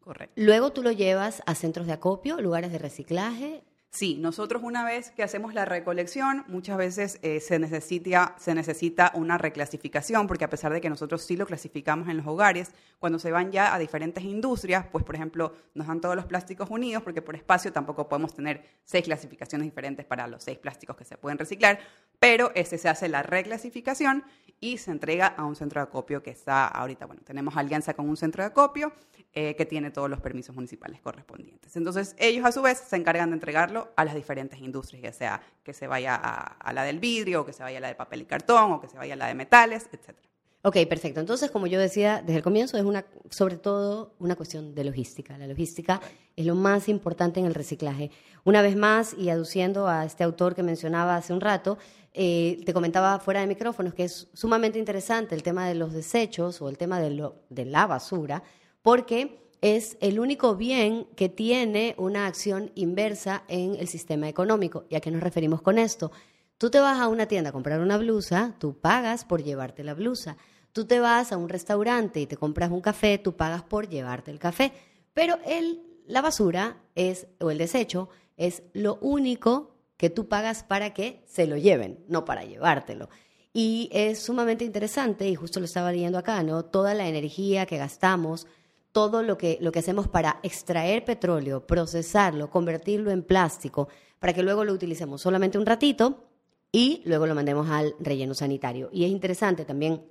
Correcto. 0.00 0.34
Luego 0.36 0.72
tú 0.72 0.82
lo 0.82 0.90
llevas 0.90 1.42
a 1.46 1.54
centros 1.54 1.86
de 1.86 1.92
acopio, 1.92 2.40
lugares 2.40 2.72
de 2.72 2.78
reciclaje. 2.78 3.62
Sí, 3.94 4.16
nosotros 4.16 4.64
una 4.64 4.84
vez 4.84 5.12
que 5.12 5.22
hacemos 5.22 5.54
la 5.54 5.64
recolección, 5.64 6.44
muchas 6.48 6.76
veces 6.76 7.20
eh, 7.22 7.38
se, 7.38 7.60
necesita, 7.60 8.34
se 8.40 8.52
necesita 8.52 9.12
una 9.14 9.38
reclasificación, 9.38 10.26
porque 10.26 10.44
a 10.44 10.50
pesar 10.50 10.72
de 10.72 10.80
que 10.80 10.90
nosotros 10.90 11.22
sí 11.22 11.36
lo 11.36 11.46
clasificamos 11.46 12.08
en 12.08 12.16
los 12.16 12.26
hogares, 12.26 12.72
cuando 12.98 13.20
se 13.20 13.30
van 13.30 13.52
ya 13.52 13.72
a 13.72 13.78
diferentes 13.78 14.24
industrias, 14.24 14.84
pues 14.90 15.04
por 15.04 15.14
ejemplo 15.14 15.52
nos 15.74 15.86
dan 15.86 16.00
todos 16.00 16.16
los 16.16 16.26
plásticos 16.26 16.70
unidos, 16.70 17.04
porque 17.04 17.22
por 17.22 17.36
espacio 17.36 17.72
tampoco 17.72 18.08
podemos 18.08 18.34
tener 18.34 18.64
seis 18.82 19.04
clasificaciones 19.04 19.64
diferentes 19.64 20.04
para 20.04 20.26
los 20.26 20.42
seis 20.42 20.58
plásticos 20.58 20.96
que 20.96 21.04
se 21.04 21.16
pueden 21.16 21.38
reciclar, 21.38 21.78
pero 22.18 22.50
ese 22.56 22.78
se 22.78 22.88
hace 22.88 23.08
la 23.08 23.22
reclasificación 23.22 24.24
y 24.58 24.78
se 24.78 24.90
entrega 24.90 25.28
a 25.28 25.44
un 25.44 25.54
centro 25.54 25.80
de 25.80 25.84
acopio 25.84 26.20
que 26.20 26.30
está 26.30 26.66
ahorita, 26.66 27.06
bueno, 27.06 27.22
tenemos 27.24 27.56
alianza 27.56 27.94
con 27.94 28.08
un 28.08 28.16
centro 28.16 28.42
de 28.42 28.48
acopio 28.48 28.92
eh, 29.36 29.56
que 29.56 29.66
tiene 29.66 29.90
todos 29.90 30.08
los 30.08 30.20
permisos 30.20 30.54
municipales 30.54 31.00
correspondientes. 31.00 31.74
Entonces, 31.74 32.14
ellos 32.18 32.46
a 32.46 32.52
su 32.52 32.62
vez 32.62 32.78
se 32.78 32.94
encargan 32.94 33.30
de 33.30 33.34
entregarlo 33.34 33.83
a 33.96 34.04
las 34.04 34.14
diferentes 34.14 34.60
industrias, 34.60 35.02
ya 35.02 35.12
sea 35.12 35.42
que 35.62 35.72
se 35.72 35.86
vaya 35.86 36.14
a, 36.14 36.72
la 36.72 36.84
del 36.84 36.98
vidrio, 36.98 37.42
o 37.42 37.46
que 37.46 37.52
se 37.52 37.62
vaya 37.62 37.78
a 37.78 37.80
la 37.80 37.88
de 37.88 37.94
papel 37.94 38.22
y 38.22 38.24
cartón, 38.24 38.72
o 38.72 38.80
que 38.80 38.88
se 38.88 38.96
vaya 38.96 39.14
a 39.14 39.16
la 39.16 39.26
de 39.28 39.34
metales, 39.34 39.88
etc. 39.92 40.16
Ok, 40.62 40.78
perfecto. 40.88 41.20
Entonces, 41.20 41.50
como 41.50 41.66
yo 41.66 41.78
decía 41.78 42.22
desde 42.24 42.38
el 42.38 42.42
comienzo, 42.42 42.78
es 42.78 42.84
una, 42.84 43.04
sobre 43.28 43.58
todo 43.58 44.14
una 44.18 44.34
cuestión 44.34 44.74
de 44.74 44.84
logística. 44.84 45.36
La 45.36 45.46
logística 45.46 46.00
es 46.36 46.46
lo 46.46 46.54
más 46.54 46.88
importante 46.88 47.38
en 47.38 47.44
el 47.44 47.54
reciclaje. 47.54 48.10
Una 48.44 48.62
vez 48.62 48.74
más, 48.74 49.12
y 49.12 49.28
aduciendo 49.28 49.88
a 49.88 50.06
este 50.06 50.24
autor 50.24 50.54
que 50.54 50.62
mencionaba 50.62 51.16
hace 51.16 51.34
un 51.34 51.42
rato, 51.42 51.76
eh, 52.14 52.62
te 52.64 52.72
comentaba 52.72 53.18
fuera 53.18 53.40
de 53.40 53.46
micrófonos 53.46 53.92
que 53.92 54.04
es 54.04 54.28
sumamente 54.32 54.78
interesante 54.78 55.34
el 55.34 55.42
tema 55.42 55.68
de 55.68 55.74
los 55.74 55.92
desechos 55.92 56.62
o 56.62 56.68
el 56.70 56.78
tema 56.78 56.98
de, 56.98 57.10
lo, 57.10 57.42
de 57.50 57.66
la 57.66 57.86
basura, 57.86 58.42
porque 58.80 59.43
es 59.60 59.96
el 60.00 60.18
único 60.20 60.56
bien 60.56 61.06
que 61.16 61.28
tiene 61.28 61.94
una 61.98 62.26
acción 62.26 62.70
inversa 62.74 63.44
en 63.48 63.76
el 63.76 63.88
sistema 63.88 64.28
económico. 64.28 64.84
¿Y 64.88 64.96
a 64.96 65.00
qué 65.00 65.10
nos 65.10 65.22
referimos 65.22 65.62
con 65.62 65.78
esto? 65.78 66.12
Tú 66.58 66.70
te 66.70 66.80
vas 66.80 67.00
a 67.00 67.08
una 67.08 67.26
tienda 67.26 67.50
a 67.50 67.52
comprar 67.52 67.80
una 67.80 67.98
blusa, 67.98 68.54
tú 68.58 68.78
pagas 68.78 69.24
por 69.24 69.42
llevarte 69.42 69.84
la 69.84 69.94
blusa. 69.94 70.36
Tú 70.72 70.86
te 70.86 71.00
vas 71.00 71.32
a 71.32 71.36
un 71.36 71.48
restaurante 71.48 72.20
y 72.20 72.26
te 72.26 72.36
compras 72.36 72.70
un 72.70 72.80
café, 72.80 73.18
tú 73.18 73.36
pagas 73.36 73.62
por 73.62 73.88
llevarte 73.88 74.30
el 74.30 74.38
café. 74.38 74.72
Pero 75.12 75.38
el, 75.46 75.82
la 76.06 76.20
basura 76.20 76.82
es, 76.94 77.26
o 77.40 77.50
el 77.50 77.58
desecho 77.58 78.08
es 78.36 78.62
lo 78.72 78.96
único 79.00 79.76
que 79.96 80.10
tú 80.10 80.28
pagas 80.28 80.64
para 80.64 80.92
que 80.92 81.22
se 81.26 81.46
lo 81.46 81.56
lleven, 81.56 82.04
no 82.08 82.24
para 82.24 82.44
llevártelo. 82.44 83.08
Y 83.52 83.88
es 83.92 84.18
sumamente 84.18 84.64
interesante, 84.64 85.28
y 85.28 85.36
justo 85.36 85.60
lo 85.60 85.66
estaba 85.66 85.92
leyendo 85.92 86.18
acá, 86.18 86.42
¿no? 86.42 86.64
Toda 86.64 86.92
la 86.94 87.06
energía 87.06 87.66
que 87.66 87.78
gastamos, 87.78 88.48
todo 88.94 89.24
lo 89.24 89.36
que, 89.36 89.58
lo 89.60 89.72
que 89.72 89.80
hacemos 89.80 90.06
para 90.06 90.38
extraer 90.44 91.04
petróleo, 91.04 91.66
procesarlo, 91.66 92.48
convertirlo 92.48 93.10
en 93.10 93.24
plástico, 93.24 93.88
para 94.20 94.32
que 94.32 94.44
luego 94.44 94.64
lo 94.64 94.72
utilicemos 94.72 95.20
solamente 95.20 95.58
un 95.58 95.66
ratito 95.66 96.22
y 96.70 97.02
luego 97.04 97.26
lo 97.26 97.34
mandemos 97.34 97.68
al 97.68 97.96
relleno 97.98 98.34
sanitario. 98.34 98.90
Y 98.92 99.04
es 99.04 99.10
interesante 99.10 99.64
también 99.64 100.04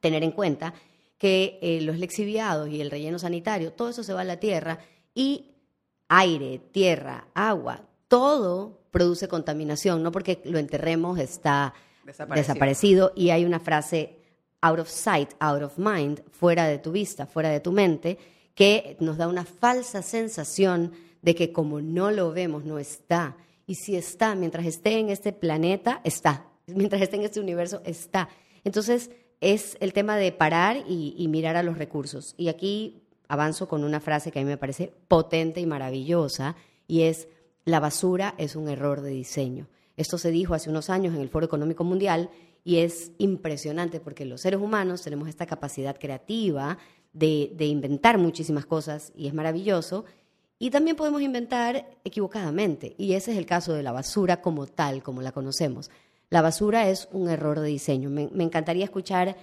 tener 0.00 0.22
en 0.22 0.32
cuenta 0.32 0.74
que 1.16 1.58
eh, 1.62 1.80
los 1.80 1.98
lexiviados 1.98 2.68
y 2.68 2.82
el 2.82 2.90
relleno 2.90 3.18
sanitario, 3.18 3.72
todo 3.72 3.88
eso 3.88 4.02
se 4.02 4.12
va 4.12 4.20
a 4.20 4.24
la 4.24 4.36
tierra 4.36 4.80
y 5.14 5.52
aire, 6.08 6.58
tierra, 6.72 7.28
agua, 7.32 7.88
todo 8.06 8.82
produce 8.90 9.28
contaminación, 9.28 10.02
no 10.02 10.12
porque 10.12 10.42
lo 10.44 10.58
enterremos 10.58 11.18
está 11.18 11.72
desaparecido. 12.34 13.12
y 13.16 13.30
hay 13.30 13.46
una 13.46 13.60
frase 13.60 14.19
out 14.62 14.78
of 14.78 14.88
sight, 14.88 15.30
out 15.40 15.62
of 15.62 15.78
mind, 15.78 16.22
fuera 16.30 16.66
de 16.66 16.78
tu 16.78 16.92
vista, 16.92 17.26
fuera 17.26 17.50
de 17.50 17.60
tu 17.60 17.72
mente, 17.72 18.18
que 18.54 18.96
nos 19.00 19.16
da 19.16 19.28
una 19.28 19.44
falsa 19.44 20.02
sensación 20.02 20.92
de 21.22 21.34
que 21.34 21.52
como 21.52 21.80
no 21.80 22.10
lo 22.10 22.32
vemos, 22.32 22.64
no 22.64 22.78
está. 22.78 23.36
Y 23.66 23.76
si 23.76 23.96
está, 23.96 24.34
mientras 24.34 24.66
esté 24.66 24.98
en 24.98 25.10
este 25.10 25.32
planeta, 25.32 26.00
está. 26.04 26.46
Mientras 26.66 27.02
esté 27.02 27.16
en 27.16 27.22
este 27.22 27.40
universo, 27.40 27.80
está. 27.84 28.28
Entonces, 28.64 29.10
es 29.40 29.76
el 29.80 29.92
tema 29.92 30.16
de 30.16 30.32
parar 30.32 30.76
y, 30.86 31.14
y 31.16 31.28
mirar 31.28 31.56
a 31.56 31.62
los 31.62 31.78
recursos. 31.78 32.34
Y 32.36 32.48
aquí 32.48 33.02
avanzo 33.28 33.68
con 33.68 33.84
una 33.84 34.00
frase 34.00 34.30
que 34.30 34.40
a 34.40 34.42
mí 34.42 34.48
me 34.48 34.58
parece 34.58 34.92
potente 35.08 35.60
y 35.60 35.66
maravillosa, 35.66 36.56
y 36.86 37.02
es, 37.02 37.28
la 37.64 37.80
basura 37.80 38.34
es 38.38 38.56
un 38.56 38.68
error 38.68 39.00
de 39.00 39.10
diseño. 39.10 39.68
Esto 39.96 40.18
se 40.18 40.30
dijo 40.30 40.54
hace 40.54 40.70
unos 40.70 40.90
años 40.90 41.14
en 41.14 41.20
el 41.20 41.28
Foro 41.28 41.46
Económico 41.46 41.84
Mundial 41.84 42.30
y 42.64 42.78
es 42.78 43.12
impresionante 43.18 44.00
porque 44.00 44.24
los 44.24 44.40
seres 44.40 44.60
humanos 44.60 45.02
tenemos 45.02 45.28
esta 45.28 45.46
capacidad 45.46 45.98
creativa 45.98 46.78
de, 47.12 47.54
inventar 47.58 48.18
muchísimas 48.18 48.66
cosas 48.66 49.12
y 49.16 49.26
es 49.26 49.34
maravilloso. 49.34 50.04
Y 50.58 50.70
también 50.70 50.96
podemos 50.96 51.22
inventar 51.22 51.96
equivocadamente 52.04 52.94
y 52.98 53.14
ese 53.14 53.32
es 53.32 53.38
el 53.38 53.46
caso 53.46 53.72
de 53.72 53.82
la 53.82 53.92
basura 53.92 54.42
como 54.42 54.66
tal, 54.66 55.02
como 55.02 55.22
la 55.22 55.32
conocemos. 55.32 55.90
La 56.28 56.42
basura 56.42 56.88
es 56.88 57.08
un 57.12 57.28
error 57.28 57.60
de 57.60 57.68
diseño. 57.68 58.10
Me, 58.10 58.28
me 58.28 58.44
encantaría 58.44 58.84
escuchar 58.84 59.36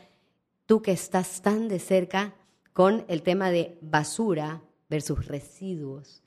tú 0.65 0.81
que 0.81 0.91
estás 0.91 1.41
tan 1.41 1.67
de 1.67 1.79
cerca 1.79 2.35
con 2.71 3.03
el 3.07 3.23
tema 3.23 3.49
de 3.49 3.77
basura 3.81 4.61
versus 4.89 5.25
residuos. 5.25 6.21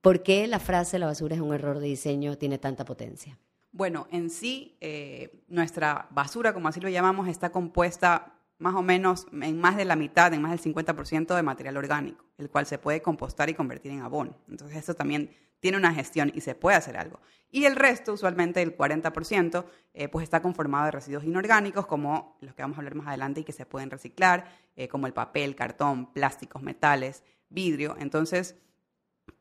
¿Por 0.00 0.22
qué 0.22 0.46
la 0.46 0.60
frase 0.60 0.98
la 0.98 1.06
basura 1.06 1.34
es 1.34 1.40
un 1.40 1.52
error 1.52 1.80
de 1.80 1.88
diseño 1.88 2.38
tiene 2.38 2.58
tanta 2.58 2.84
potencia? 2.84 3.38
Bueno, 3.72 4.06
en 4.10 4.28
sí, 4.28 4.76
eh, 4.80 5.42
nuestra 5.48 6.06
basura, 6.10 6.52
como 6.52 6.68
así 6.68 6.78
lo 6.78 6.90
llamamos, 6.90 7.26
está 7.26 7.50
compuesta 7.50 8.34
más 8.58 8.74
o 8.74 8.82
menos 8.82 9.26
en 9.32 9.58
más 9.58 9.76
de 9.76 9.86
la 9.86 9.96
mitad, 9.96 10.32
en 10.34 10.42
más 10.42 10.52
del 10.52 10.74
50% 10.74 11.34
de 11.34 11.42
material 11.42 11.78
orgánico, 11.78 12.24
el 12.36 12.50
cual 12.50 12.66
se 12.66 12.78
puede 12.78 13.02
compostar 13.02 13.48
y 13.48 13.54
convertir 13.54 13.90
en 13.92 14.02
abono. 14.02 14.36
Entonces, 14.46 14.76
esto 14.76 14.94
también 14.94 15.30
tiene 15.58 15.78
una 15.78 15.94
gestión 15.94 16.30
y 16.34 16.42
se 16.42 16.54
puede 16.54 16.76
hacer 16.76 16.96
algo. 16.96 17.20
Y 17.50 17.64
el 17.64 17.76
resto, 17.76 18.12
usualmente 18.12 18.60
el 18.62 18.76
40%, 18.76 19.64
eh, 19.94 20.08
pues 20.08 20.24
está 20.24 20.42
conformado 20.42 20.86
de 20.86 20.90
residuos 20.90 21.24
inorgánicos, 21.24 21.86
como 21.86 22.36
los 22.40 22.54
que 22.54 22.62
vamos 22.62 22.76
a 22.76 22.80
hablar 22.80 22.94
más 22.94 23.06
adelante 23.06 23.40
y 23.40 23.44
que 23.44 23.52
se 23.52 23.64
pueden 23.64 23.90
reciclar, 23.90 24.50
eh, 24.76 24.88
como 24.88 25.06
el 25.06 25.12
papel, 25.12 25.56
cartón, 25.56 26.12
plásticos, 26.12 26.62
metales, 26.62 27.22
vidrio. 27.48 27.96
Entonces, 27.98 28.56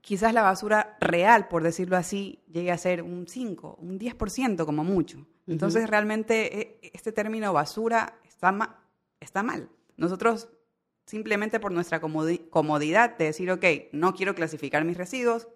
quizás 0.02 0.34
la 0.34 0.42
basura 0.42 0.98
real, 1.00 1.48
por 1.48 1.64
decirlo 1.64 1.98
así, 1.98 2.44
llegue 2.52 2.72
a 2.72 2.78
ser 2.78 3.04
un 3.04 3.28
5, 3.28 3.78
un 3.80 4.00
10% 4.00 4.66
como 4.66 4.84
mucho. 4.84 5.26
Entonces, 5.48 5.90
realmente 5.90 6.60
eh, 6.60 6.92
este 6.94 7.12
término 7.12 7.54
basura 7.54 8.20
está, 8.24 8.80
está 9.20 9.44
mal. 9.44 9.70
Nosotros 9.98 10.50
simplemente 11.06 11.60
por 11.60 11.72
nuestra 11.72 12.00
comodidad 12.00 13.18
de 13.18 13.26
decir, 13.26 13.52
ok, 13.52 13.66
no 13.92 14.14
quiero 14.14 14.34
clasificar 14.34 14.86
mis 14.86 14.98
residuos, 14.98 15.50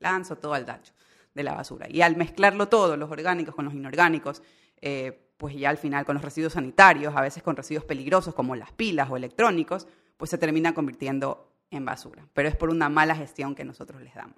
lanzo 0.00 0.36
todo 0.36 0.54
al 0.54 0.64
tacho 0.64 0.92
de 1.34 1.42
la 1.42 1.54
basura. 1.54 1.86
Y 1.88 2.02
al 2.02 2.16
mezclarlo 2.16 2.68
todo, 2.68 2.96
los 2.96 3.10
orgánicos 3.10 3.54
con 3.54 3.66
los 3.66 3.74
inorgánicos, 3.74 4.42
eh, 4.80 5.30
pues 5.36 5.54
ya 5.54 5.70
al 5.70 5.76
final 5.76 6.04
con 6.04 6.14
los 6.14 6.24
residuos 6.24 6.54
sanitarios, 6.54 7.14
a 7.14 7.20
veces 7.20 7.42
con 7.42 7.56
residuos 7.56 7.84
peligrosos 7.84 8.34
como 8.34 8.56
las 8.56 8.72
pilas 8.72 9.08
o 9.10 9.16
electrónicos, 9.16 9.86
pues 10.16 10.30
se 10.30 10.38
termina 10.38 10.74
convirtiendo 10.74 11.55
en 11.76 11.84
basura, 11.84 12.26
pero 12.34 12.48
es 12.48 12.56
por 12.56 12.70
una 12.70 12.88
mala 12.88 13.14
gestión 13.14 13.54
que 13.54 13.64
nosotros 13.64 14.02
les 14.02 14.14
damos. 14.14 14.36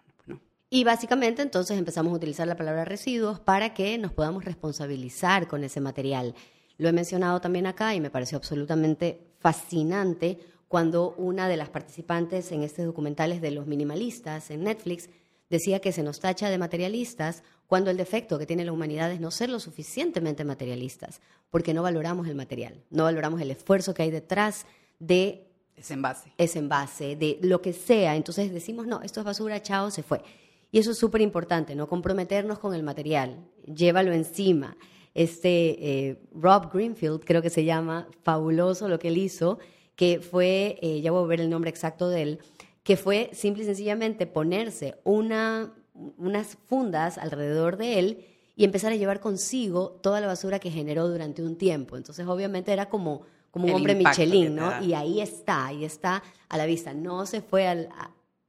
Y 0.70 0.84
básicamente 0.84 1.40
entonces 1.40 1.78
empezamos 1.78 2.12
a 2.12 2.16
utilizar 2.16 2.46
la 2.46 2.56
palabra 2.56 2.84
residuos 2.84 3.40
para 3.40 3.72
que 3.72 3.96
nos 3.96 4.12
podamos 4.12 4.44
responsabilizar 4.44 5.48
con 5.48 5.64
ese 5.64 5.80
material. 5.80 6.34
Lo 6.76 6.90
he 6.90 6.92
mencionado 6.92 7.40
también 7.40 7.66
acá 7.66 7.94
y 7.94 8.00
me 8.02 8.10
pareció 8.10 8.36
absolutamente 8.36 9.32
fascinante 9.38 10.38
cuando 10.68 11.14
una 11.16 11.48
de 11.48 11.56
las 11.56 11.70
participantes 11.70 12.52
en 12.52 12.62
estos 12.62 12.84
documentales 12.84 13.40
de 13.40 13.50
los 13.50 13.66
minimalistas 13.66 14.50
en 14.50 14.64
Netflix 14.64 15.08
decía 15.48 15.80
que 15.80 15.92
se 15.92 16.02
nos 16.02 16.20
tacha 16.20 16.50
de 16.50 16.58
materialistas 16.58 17.42
cuando 17.66 17.90
el 17.90 17.96
defecto 17.96 18.38
que 18.38 18.44
tiene 18.44 18.66
la 18.66 18.72
humanidad 18.72 19.10
es 19.10 19.20
no 19.20 19.30
ser 19.30 19.48
lo 19.48 19.60
suficientemente 19.60 20.44
materialistas, 20.44 21.22
porque 21.48 21.72
no 21.72 21.82
valoramos 21.82 22.28
el 22.28 22.34
material, 22.34 22.84
no 22.90 23.04
valoramos 23.04 23.40
el 23.40 23.50
esfuerzo 23.50 23.94
que 23.94 24.02
hay 24.02 24.10
detrás 24.10 24.66
de 24.98 25.47
Es 25.78 25.90
envase. 25.90 26.32
Es 26.36 26.56
envase, 26.56 27.16
de 27.16 27.38
lo 27.42 27.62
que 27.62 27.72
sea. 27.72 28.16
Entonces 28.16 28.52
decimos, 28.52 28.86
no, 28.86 29.00
esto 29.02 29.20
es 29.20 29.26
basura, 29.26 29.62
chao, 29.62 29.90
se 29.90 30.02
fue. 30.02 30.22
Y 30.70 30.78
eso 30.78 30.90
es 30.90 30.98
súper 30.98 31.20
importante, 31.20 31.74
no 31.74 31.88
comprometernos 31.88 32.58
con 32.58 32.74
el 32.74 32.82
material. 32.82 33.46
Llévalo 33.66 34.12
encima. 34.12 34.76
Este 35.14 36.08
eh, 36.08 36.22
Rob 36.32 36.72
Greenfield, 36.72 37.24
creo 37.24 37.42
que 37.42 37.50
se 37.50 37.64
llama, 37.64 38.08
fabuloso 38.22 38.88
lo 38.88 38.98
que 38.98 39.08
él 39.08 39.18
hizo, 39.18 39.58
que 39.96 40.20
fue, 40.20 40.78
eh, 40.82 41.00
ya 41.00 41.10
voy 41.10 41.24
a 41.24 41.26
ver 41.26 41.40
el 41.40 41.50
nombre 41.50 41.70
exacto 41.70 42.08
de 42.08 42.22
él, 42.22 42.38
que 42.82 42.96
fue 42.96 43.30
simple 43.32 43.64
y 43.64 43.66
sencillamente 43.66 44.26
ponerse 44.26 44.96
una, 45.04 45.74
unas 45.94 46.56
fundas 46.66 47.18
alrededor 47.18 47.76
de 47.76 47.98
él 47.98 48.24
y 48.54 48.64
empezar 48.64 48.92
a 48.92 48.96
llevar 48.96 49.20
consigo 49.20 49.98
toda 50.02 50.20
la 50.20 50.26
basura 50.26 50.58
que 50.58 50.70
generó 50.70 51.08
durante 51.08 51.42
un 51.42 51.56
tiempo. 51.56 51.96
Entonces, 51.96 52.26
obviamente 52.26 52.72
era 52.72 52.88
como, 52.88 53.22
como 53.50 53.66
un 53.66 53.74
hombre 53.74 53.94
Michelin, 53.94 54.54
¿no? 54.54 54.82
Y 54.82 54.94
ahí 54.94 55.20
está, 55.20 55.66
ahí 55.66 55.84
está 55.84 56.22
a 56.48 56.56
la 56.56 56.66
vista. 56.66 56.94
No 56.94 57.26
se 57.26 57.40
fue 57.40 57.66
al, 57.66 57.88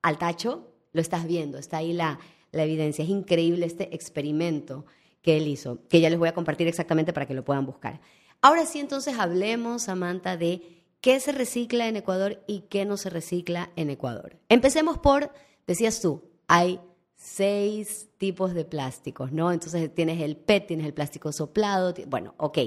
al 0.02 0.18
tacho, 0.18 0.68
lo 0.94 1.02
estás 1.02 1.26
viendo, 1.26 1.58
está 1.58 1.78
ahí 1.78 1.94
la, 1.94 2.20
la 2.52 2.64
evidencia. 2.64 3.04
Es 3.04 3.10
increíble 3.10 3.66
este 3.66 3.96
experimento 3.96 4.86
que 5.22 5.38
él 5.38 5.48
hizo, 5.48 5.80
que 5.88 6.02
ya 6.02 6.10
les 6.10 6.20
voy 6.20 6.30
a 6.30 6.34
compartir 6.34 6.68
exactamente 6.68 7.14
para 7.14 7.26
que 7.26 7.34
lo 7.34 7.44
puedan 7.44 7.66
buscar. 7.66 8.00
Ahora 8.42 8.66
sí, 8.66 8.80
entonces 8.80 9.18
hablemos, 9.18 9.84
Samantha, 9.84 10.38
de 10.38 10.86
qué 11.02 11.20
se 11.20 11.32
recicla 11.32 11.88
en 11.88 11.98
Ecuador 11.98 12.44
y 12.48 12.62
qué 12.70 12.86
no 12.86 12.98
se 12.98 13.10
recicla 13.10 13.72
en 13.76 13.90
Ecuador. 13.90 14.38
Empecemos 14.48 14.98
por, 14.98 15.32
decías 15.68 16.02
tú, 16.02 16.24
hay 16.48 16.80
seis 17.16 18.08
tipos 18.18 18.54
de 18.54 18.64
plásticos, 18.64 19.32
¿no? 19.32 19.52
Entonces 19.52 19.94
tienes 19.94 20.22
el 20.22 20.38
PET, 20.38 20.68
tienes 20.68 20.86
el 20.86 20.94
plástico 20.94 21.32
soplado, 21.34 21.94
bueno, 22.08 22.34
ok, 22.38 22.60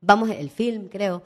vamos, 0.00 0.30
el 0.30 0.50
film, 0.50 0.88
creo. 0.88 1.22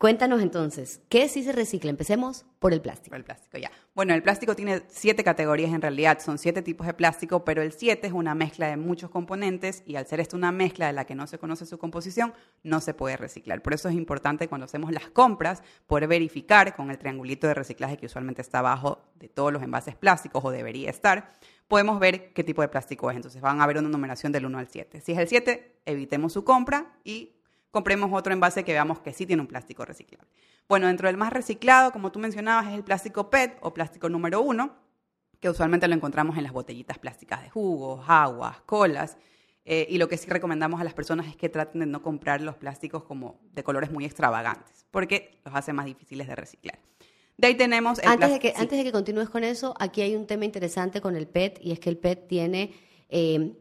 Cuéntanos 0.00 0.40
entonces, 0.40 1.02
¿qué 1.10 1.28
sí 1.28 1.42
se 1.42 1.52
recicla? 1.52 1.90
Empecemos 1.90 2.46
por 2.58 2.72
el 2.72 2.80
plástico. 2.80 3.16
El 3.16 3.24
plástico, 3.24 3.58
ya. 3.58 3.70
Bueno, 3.94 4.14
el 4.14 4.22
plástico 4.22 4.56
tiene 4.56 4.80
siete 4.88 5.22
categorías 5.22 5.74
en 5.74 5.82
realidad, 5.82 6.20
son 6.20 6.38
siete 6.38 6.62
tipos 6.62 6.86
de 6.86 6.94
plástico, 6.94 7.44
pero 7.44 7.60
el 7.60 7.72
siete 7.72 8.06
es 8.06 8.14
una 8.14 8.34
mezcla 8.34 8.68
de 8.68 8.78
muchos 8.78 9.10
componentes 9.10 9.82
y 9.84 9.96
al 9.96 10.06
ser 10.06 10.20
esto 10.20 10.38
una 10.38 10.52
mezcla 10.52 10.86
de 10.86 10.94
la 10.94 11.04
que 11.04 11.14
no 11.14 11.26
se 11.26 11.36
conoce 11.36 11.66
su 11.66 11.76
composición, 11.76 12.32
no 12.62 12.80
se 12.80 12.94
puede 12.94 13.18
reciclar. 13.18 13.60
Por 13.60 13.74
eso 13.74 13.90
es 13.90 13.94
importante 13.94 14.48
cuando 14.48 14.64
hacemos 14.64 14.90
las 14.90 15.10
compras 15.10 15.62
poder 15.86 16.08
verificar 16.08 16.74
con 16.74 16.90
el 16.90 16.96
triangulito 16.96 17.46
de 17.46 17.52
reciclaje 17.52 17.98
que 17.98 18.06
usualmente 18.06 18.40
está 18.40 18.60
abajo 18.60 19.02
de 19.16 19.28
todos 19.28 19.52
los 19.52 19.62
envases 19.62 19.96
plásticos 19.96 20.42
o 20.42 20.50
debería 20.50 20.88
estar, 20.88 21.34
podemos 21.68 22.00
ver 22.00 22.32
qué 22.32 22.42
tipo 22.42 22.62
de 22.62 22.68
plástico 22.68 23.10
es. 23.10 23.16
Entonces 23.16 23.42
van 23.42 23.60
a 23.60 23.66
ver 23.66 23.76
una 23.76 23.90
numeración 23.90 24.32
del 24.32 24.46
1 24.46 24.58
al 24.60 24.68
7. 24.68 25.02
Si 25.02 25.12
es 25.12 25.18
el 25.18 25.28
7, 25.28 25.82
evitemos 25.84 26.32
su 26.32 26.42
compra 26.42 26.90
y 27.04 27.34
compremos 27.70 28.10
otro 28.12 28.32
envase 28.32 28.64
que 28.64 28.72
veamos 28.72 29.00
que 29.00 29.12
sí 29.12 29.26
tiene 29.26 29.42
un 29.42 29.48
plástico 29.48 29.84
reciclable. 29.84 30.28
Bueno, 30.68 30.86
dentro 30.86 31.08
del 31.08 31.16
más 31.16 31.32
reciclado, 31.32 31.92
como 31.92 32.12
tú 32.12 32.18
mencionabas, 32.18 32.68
es 32.68 32.74
el 32.74 32.84
plástico 32.84 33.30
PET 33.30 33.58
o 33.60 33.74
plástico 33.74 34.08
número 34.08 34.40
uno, 34.40 34.76
que 35.40 35.48
usualmente 35.48 35.88
lo 35.88 35.94
encontramos 35.94 36.36
en 36.36 36.44
las 36.44 36.52
botellitas 36.52 36.98
plásticas 36.98 37.42
de 37.42 37.50
jugos, 37.50 38.04
aguas, 38.06 38.60
colas. 38.66 39.16
Eh, 39.64 39.86
y 39.90 39.98
lo 39.98 40.08
que 40.08 40.16
sí 40.16 40.28
recomendamos 40.28 40.80
a 40.80 40.84
las 40.84 40.94
personas 40.94 41.26
es 41.26 41.36
que 41.36 41.48
traten 41.48 41.80
de 41.80 41.86
no 41.86 42.02
comprar 42.02 42.40
los 42.40 42.56
plásticos 42.56 43.04
como 43.04 43.40
de 43.52 43.62
colores 43.62 43.90
muy 43.90 44.04
extravagantes, 44.04 44.86
porque 44.90 45.40
los 45.44 45.54
hace 45.54 45.72
más 45.72 45.86
difíciles 45.86 46.26
de 46.26 46.34
reciclar. 46.34 46.78
De 47.36 47.46
ahí 47.46 47.54
tenemos 47.54 47.98
el 48.00 48.08
antes 48.08 48.30
de 48.32 48.38
que 48.38 48.52
Antes 48.56 48.78
de 48.78 48.84
que 48.84 48.92
continúes 48.92 49.30
con 49.30 49.44
eso, 49.44 49.74
aquí 49.78 50.02
hay 50.02 50.14
un 50.14 50.26
tema 50.26 50.44
interesante 50.44 51.00
con 51.00 51.16
el 51.16 51.26
PET, 51.26 51.58
y 51.62 51.72
es 51.72 51.80
que 51.80 51.88
el 51.88 51.98
PET 51.98 52.28
tiene, 52.28 52.72
eh, 53.08 53.54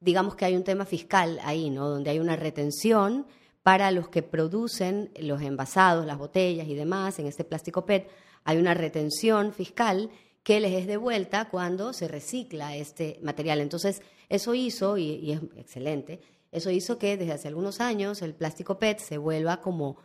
digamos 0.00 0.34
que 0.34 0.44
hay 0.44 0.56
un 0.56 0.64
tema 0.64 0.84
fiscal 0.84 1.38
ahí, 1.44 1.70
¿no? 1.70 1.88
Donde 1.88 2.10
hay 2.10 2.18
una 2.18 2.36
retención 2.36 3.26
para 3.62 3.90
los 3.90 4.08
que 4.08 4.22
producen 4.22 5.10
los 5.18 5.40
envasados, 5.42 6.06
las 6.06 6.18
botellas 6.18 6.66
y 6.68 6.74
demás 6.74 7.18
en 7.18 7.26
este 7.26 7.44
plástico 7.44 7.86
PET, 7.86 8.08
hay 8.44 8.58
una 8.58 8.74
retención 8.74 9.52
fiscal 9.52 10.10
que 10.42 10.60
les 10.60 10.72
es 10.72 10.86
devuelta 10.86 11.48
cuando 11.48 11.92
se 11.92 12.08
recicla 12.08 12.76
este 12.76 13.18
material. 13.22 13.60
Entonces, 13.60 14.02
eso 14.28 14.54
hizo, 14.54 14.98
y, 14.98 15.32
es 15.32 15.40
excelente, 15.56 16.20
eso 16.50 16.70
hizo 16.70 16.98
que 16.98 17.16
desde 17.16 17.32
hace 17.32 17.48
algunos 17.48 17.80
años 17.80 18.22
el 18.22 18.34
plástico 18.34 18.78
PET 18.78 18.98
se 18.98 19.18
vuelva 19.18 19.60
como 19.60 19.98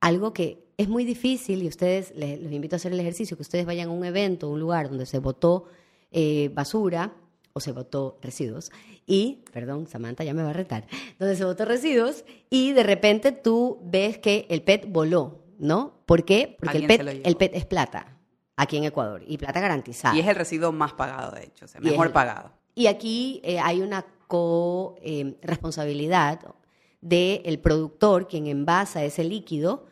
algo 0.00 0.32
que 0.32 0.64
es 0.76 0.88
muy 0.88 1.04
difícil 1.04 1.62
y 1.62 1.68
ustedes, 1.68 2.12
les, 2.16 2.40
invito 2.50 2.74
a 2.74 2.78
hacer 2.78 2.92
el 2.92 3.00
ejercicio, 3.00 3.36
que 3.36 3.42
ustedes 3.42 3.64
vayan 3.64 3.88
a 3.88 3.92
un 3.92 4.04
evento, 4.04 4.48
un 4.48 4.60
lugar 4.60 4.88
donde 4.88 5.06
se 5.06 5.20
botó 5.20 5.66
eh, 6.10 6.50
basura 6.52 7.14
o 7.54 7.60
se 7.60 7.72
botó 7.72 8.18
residuos 8.20 8.70
y, 9.06 9.44
perdón, 9.52 9.86
Samantha 9.86 10.24
ya 10.24 10.34
me 10.34 10.42
va 10.42 10.50
a 10.50 10.54
retar, 10.54 10.88
donde 11.20 11.36
se 11.36 11.44
botó 11.44 11.64
residuos 11.64 12.24
y 12.50 12.72
de 12.72 12.82
repente 12.82 13.30
tú 13.30 13.78
ves 13.84 14.18
que 14.18 14.46
el 14.50 14.62
PET 14.62 14.86
voló, 14.88 15.44
¿no? 15.58 16.00
¿Por 16.04 16.24
qué? 16.24 16.56
Porque 16.58 16.78
el 16.78 16.88
PET, 16.88 17.22
el 17.24 17.36
PET 17.36 17.54
es 17.54 17.64
plata 17.64 18.18
aquí 18.56 18.76
en 18.76 18.82
Ecuador 18.84 19.22
y 19.26 19.38
plata 19.38 19.60
garantizada. 19.60 20.16
Y 20.16 20.20
es 20.20 20.26
el 20.26 20.34
residuo 20.34 20.72
más 20.72 20.94
pagado, 20.94 21.30
de 21.30 21.44
hecho, 21.44 21.66
o 21.66 21.68
sea, 21.68 21.80
mejor 21.80 22.12
pagado. 22.12 22.50
Y 22.74 22.88
aquí 22.88 23.40
eh, 23.44 23.60
hay 23.60 23.82
una 23.82 24.04
co-responsabilidad 24.26 26.40
eh, 26.42 26.48
del 27.00 27.60
productor, 27.60 28.26
quien 28.26 28.48
envasa 28.48 29.04
ese 29.04 29.22
líquido, 29.22 29.86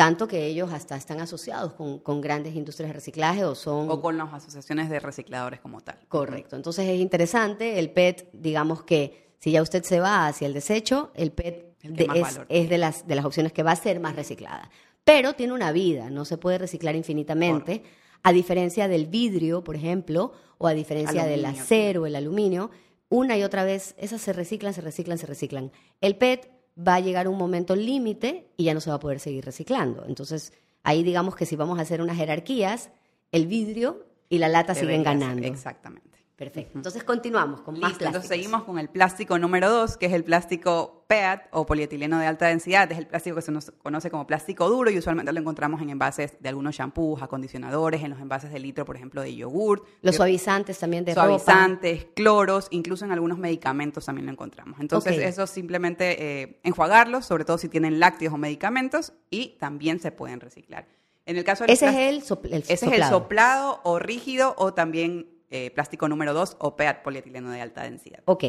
tanto 0.00 0.26
que 0.26 0.46
ellos 0.46 0.72
hasta 0.72 0.96
están 0.96 1.20
asociados 1.20 1.74
con, 1.74 2.20
grandes 2.22 2.56
industrias 2.56 2.88
de 2.88 2.94
reciclaje 2.94 3.44
o 3.44 3.54
son... 3.54 3.90
O 3.90 4.00
con 4.00 4.16
las 4.16 4.32
asociaciones 4.32 4.88
de 4.88 4.98
recicladores 4.98 5.60
como 5.60 5.82
tal. 5.82 5.98
Correcto. 6.08 6.56
Entonces 6.56 6.88
es 6.88 6.98
interesante, 6.98 7.78
el 7.78 7.90
PET, 7.90 8.30
digamos 8.32 8.82
que 8.82 9.34
si 9.36 9.50
ya 9.50 9.60
usted 9.60 9.82
se 9.82 10.00
va 10.00 10.26
hacia 10.26 10.46
el 10.46 10.54
desecho, 10.54 11.10
el 11.12 11.32
PET 11.32 11.74
es, 11.82 12.70
de, 12.70 12.78
las, 12.78 13.06
de 13.06 13.14
las 13.14 13.26
opciones 13.26 13.52
que 13.52 13.62
va 13.62 13.72
a 13.72 13.76
ser 13.76 14.00
más 14.00 14.16
reciclada. 14.16 14.70
Pero 15.04 15.34
tiene 15.34 15.52
una 15.52 15.70
vida, 15.70 16.08
no 16.08 16.24
se 16.24 16.38
puede 16.38 16.56
reciclar 16.56 16.96
infinitamente, 16.96 17.82
a 18.22 18.32
diferencia 18.32 18.88
del 18.88 19.04
vidrio, 19.04 19.62
por 19.62 19.76
ejemplo, 19.76 20.32
o 20.56 20.66
a 20.66 20.72
diferencia 20.72 21.26
del 21.26 21.44
acero, 21.44 22.04
o 22.04 22.06
el 22.06 22.16
aluminio, 22.16 22.70
una 23.10 23.36
y 23.36 23.42
otra 23.42 23.64
vez, 23.64 23.94
esas 23.98 24.22
se 24.22 24.32
reciclan, 24.32 24.72
se 24.72 24.80
reciclan, 24.80 25.18
se 25.18 25.26
reciclan. 25.26 25.72
El 26.00 26.16
PET 26.16 26.59
va 26.86 26.96
a 26.96 27.00
llegar 27.00 27.28
un 27.28 27.36
momento 27.36 27.76
límite 27.76 28.48
y 28.56 28.64
ya 28.64 28.74
no 28.74 28.80
se 28.80 28.90
va 28.90 28.96
a 28.96 29.00
poder 29.00 29.20
seguir 29.20 29.44
reciclando. 29.44 30.04
Entonces, 30.06 30.52
ahí 30.82 31.02
digamos 31.02 31.36
que 31.36 31.46
si 31.46 31.56
vamos 31.56 31.78
a 31.78 31.82
hacer 31.82 32.00
unas 32.00 32.16
jerarquías, 32.16 32.90
el 33.32 33.46
vidrio 33.46 34.06
y 34.28 34.38
la 34.38 34.48
lata 34.48 34.74
siguen 34.74 35.02
ganando. 35.02 35.46
exactamente. 35.46 36.09
Perfecto. 36.40 36.78
Entonces 36.78 37.04
continuamos 37.04 37.60
con 37.60 37.74
más 37.74 37.80
plásticos. 37.90 38.06
Entonces 38.06 38.28
seguimos 38.30 38.62
con 38.62 38.78
el 38.78 38.88
plástico 38.88 39.38
número 39.38 39.68
dos, 39.68 39.98
que 39.98 40.06
es 40.06 40.14
el 40.14 40.24
plástico 40.24 41.04
PET 41.06 41.42
o 41.50 41.66
polietileno 41.66 42.18
de 42.18 42.24
alta 42.24 42.46
densidad. 42.46 42.90
Es 42.90 42.96
el 42.96 43.06
plástico 43.06 43.36
que 43.36 43.42
se 43.42 43.52
nos 43.52 43.70
conoce 43.82 44.10
como 44.10 44.26
plástico 44.26 44.70
duro 44.70 44.90
y 44.90 44.96
usualmente 44.96 45.34
lo 45.34 45.38
encontramos 45.38 45.82
en 45.82 45.90
envases 45.90 46.38
de 46.40 46.48
algunos 46.48 46.74
shampoos, 46.74 47.20
acondicionadores, 47.20 48.02
en 48.02 48.08
los 48.08 48.20
envases 48.20 48.50
de 48.50 48.58
litro, 48.58 48.86
por 48.86 48.96
ejemplo, 48.96 49.20
de 49.20 49.36
yogur. 49.36 49.84
Los 50.00 50.16
suavizantes 50.16 50.78
también 50.78 51.04
de 51.04 51.12
Suavizantes, 51.12 52.06
cloros, 52.16 52.68
incluso 52.70 53.04
en 53.04 53.12
algunos 53.12 53.36
medicamentos 53.36 54.06
también 54.06 54.24
lo 54.24 54.32
encontramos. 54.32 54.80
Entonces 54.80 55.18
eso 55.18 55.46
simplemente 55.46 56.40
eh, 56.40 56.60
enjuagarlos, 56.62 57.26
sobre 57.26 57.44
todo 57.44 57.58
si 57.58 57.68
tienen 57.68 58.00
lácteos 58.00 58.32
o 58.32 58.38
medicamentos, 58.38 59.12
y 59.28 59.58
también 59.58 60.00
se 60.00 60.10
pueden 60.10 60.40
reciclar. 60.40 60.86
En 61.26 61.36
el 61.36 61.44
caso 61.44 61.64
ese 61.68 61.86
es 61.86 61.94
el, 61.96 62.22
soplado. 62.22 62.56
Ese 62.56 62.72
es 62.72 62.82
el 62.82 63.04
soplado 63.04 63.80
o 63.84 63.98
rígido 63.98 64.54
o 64.56 64.72
también 64.72 65.29
eh, 65.50 65.70
plástico 65.70 66.08
número 66.08 66.32
2 66.32 66.56
o 66.60 66.76
PET, 66.76 67.02
polietileno 67.02 67.50
de 67.50 67.60
alta 67.60 67.82
densidad. 67.82 68.22
Ok. 68.24 68.44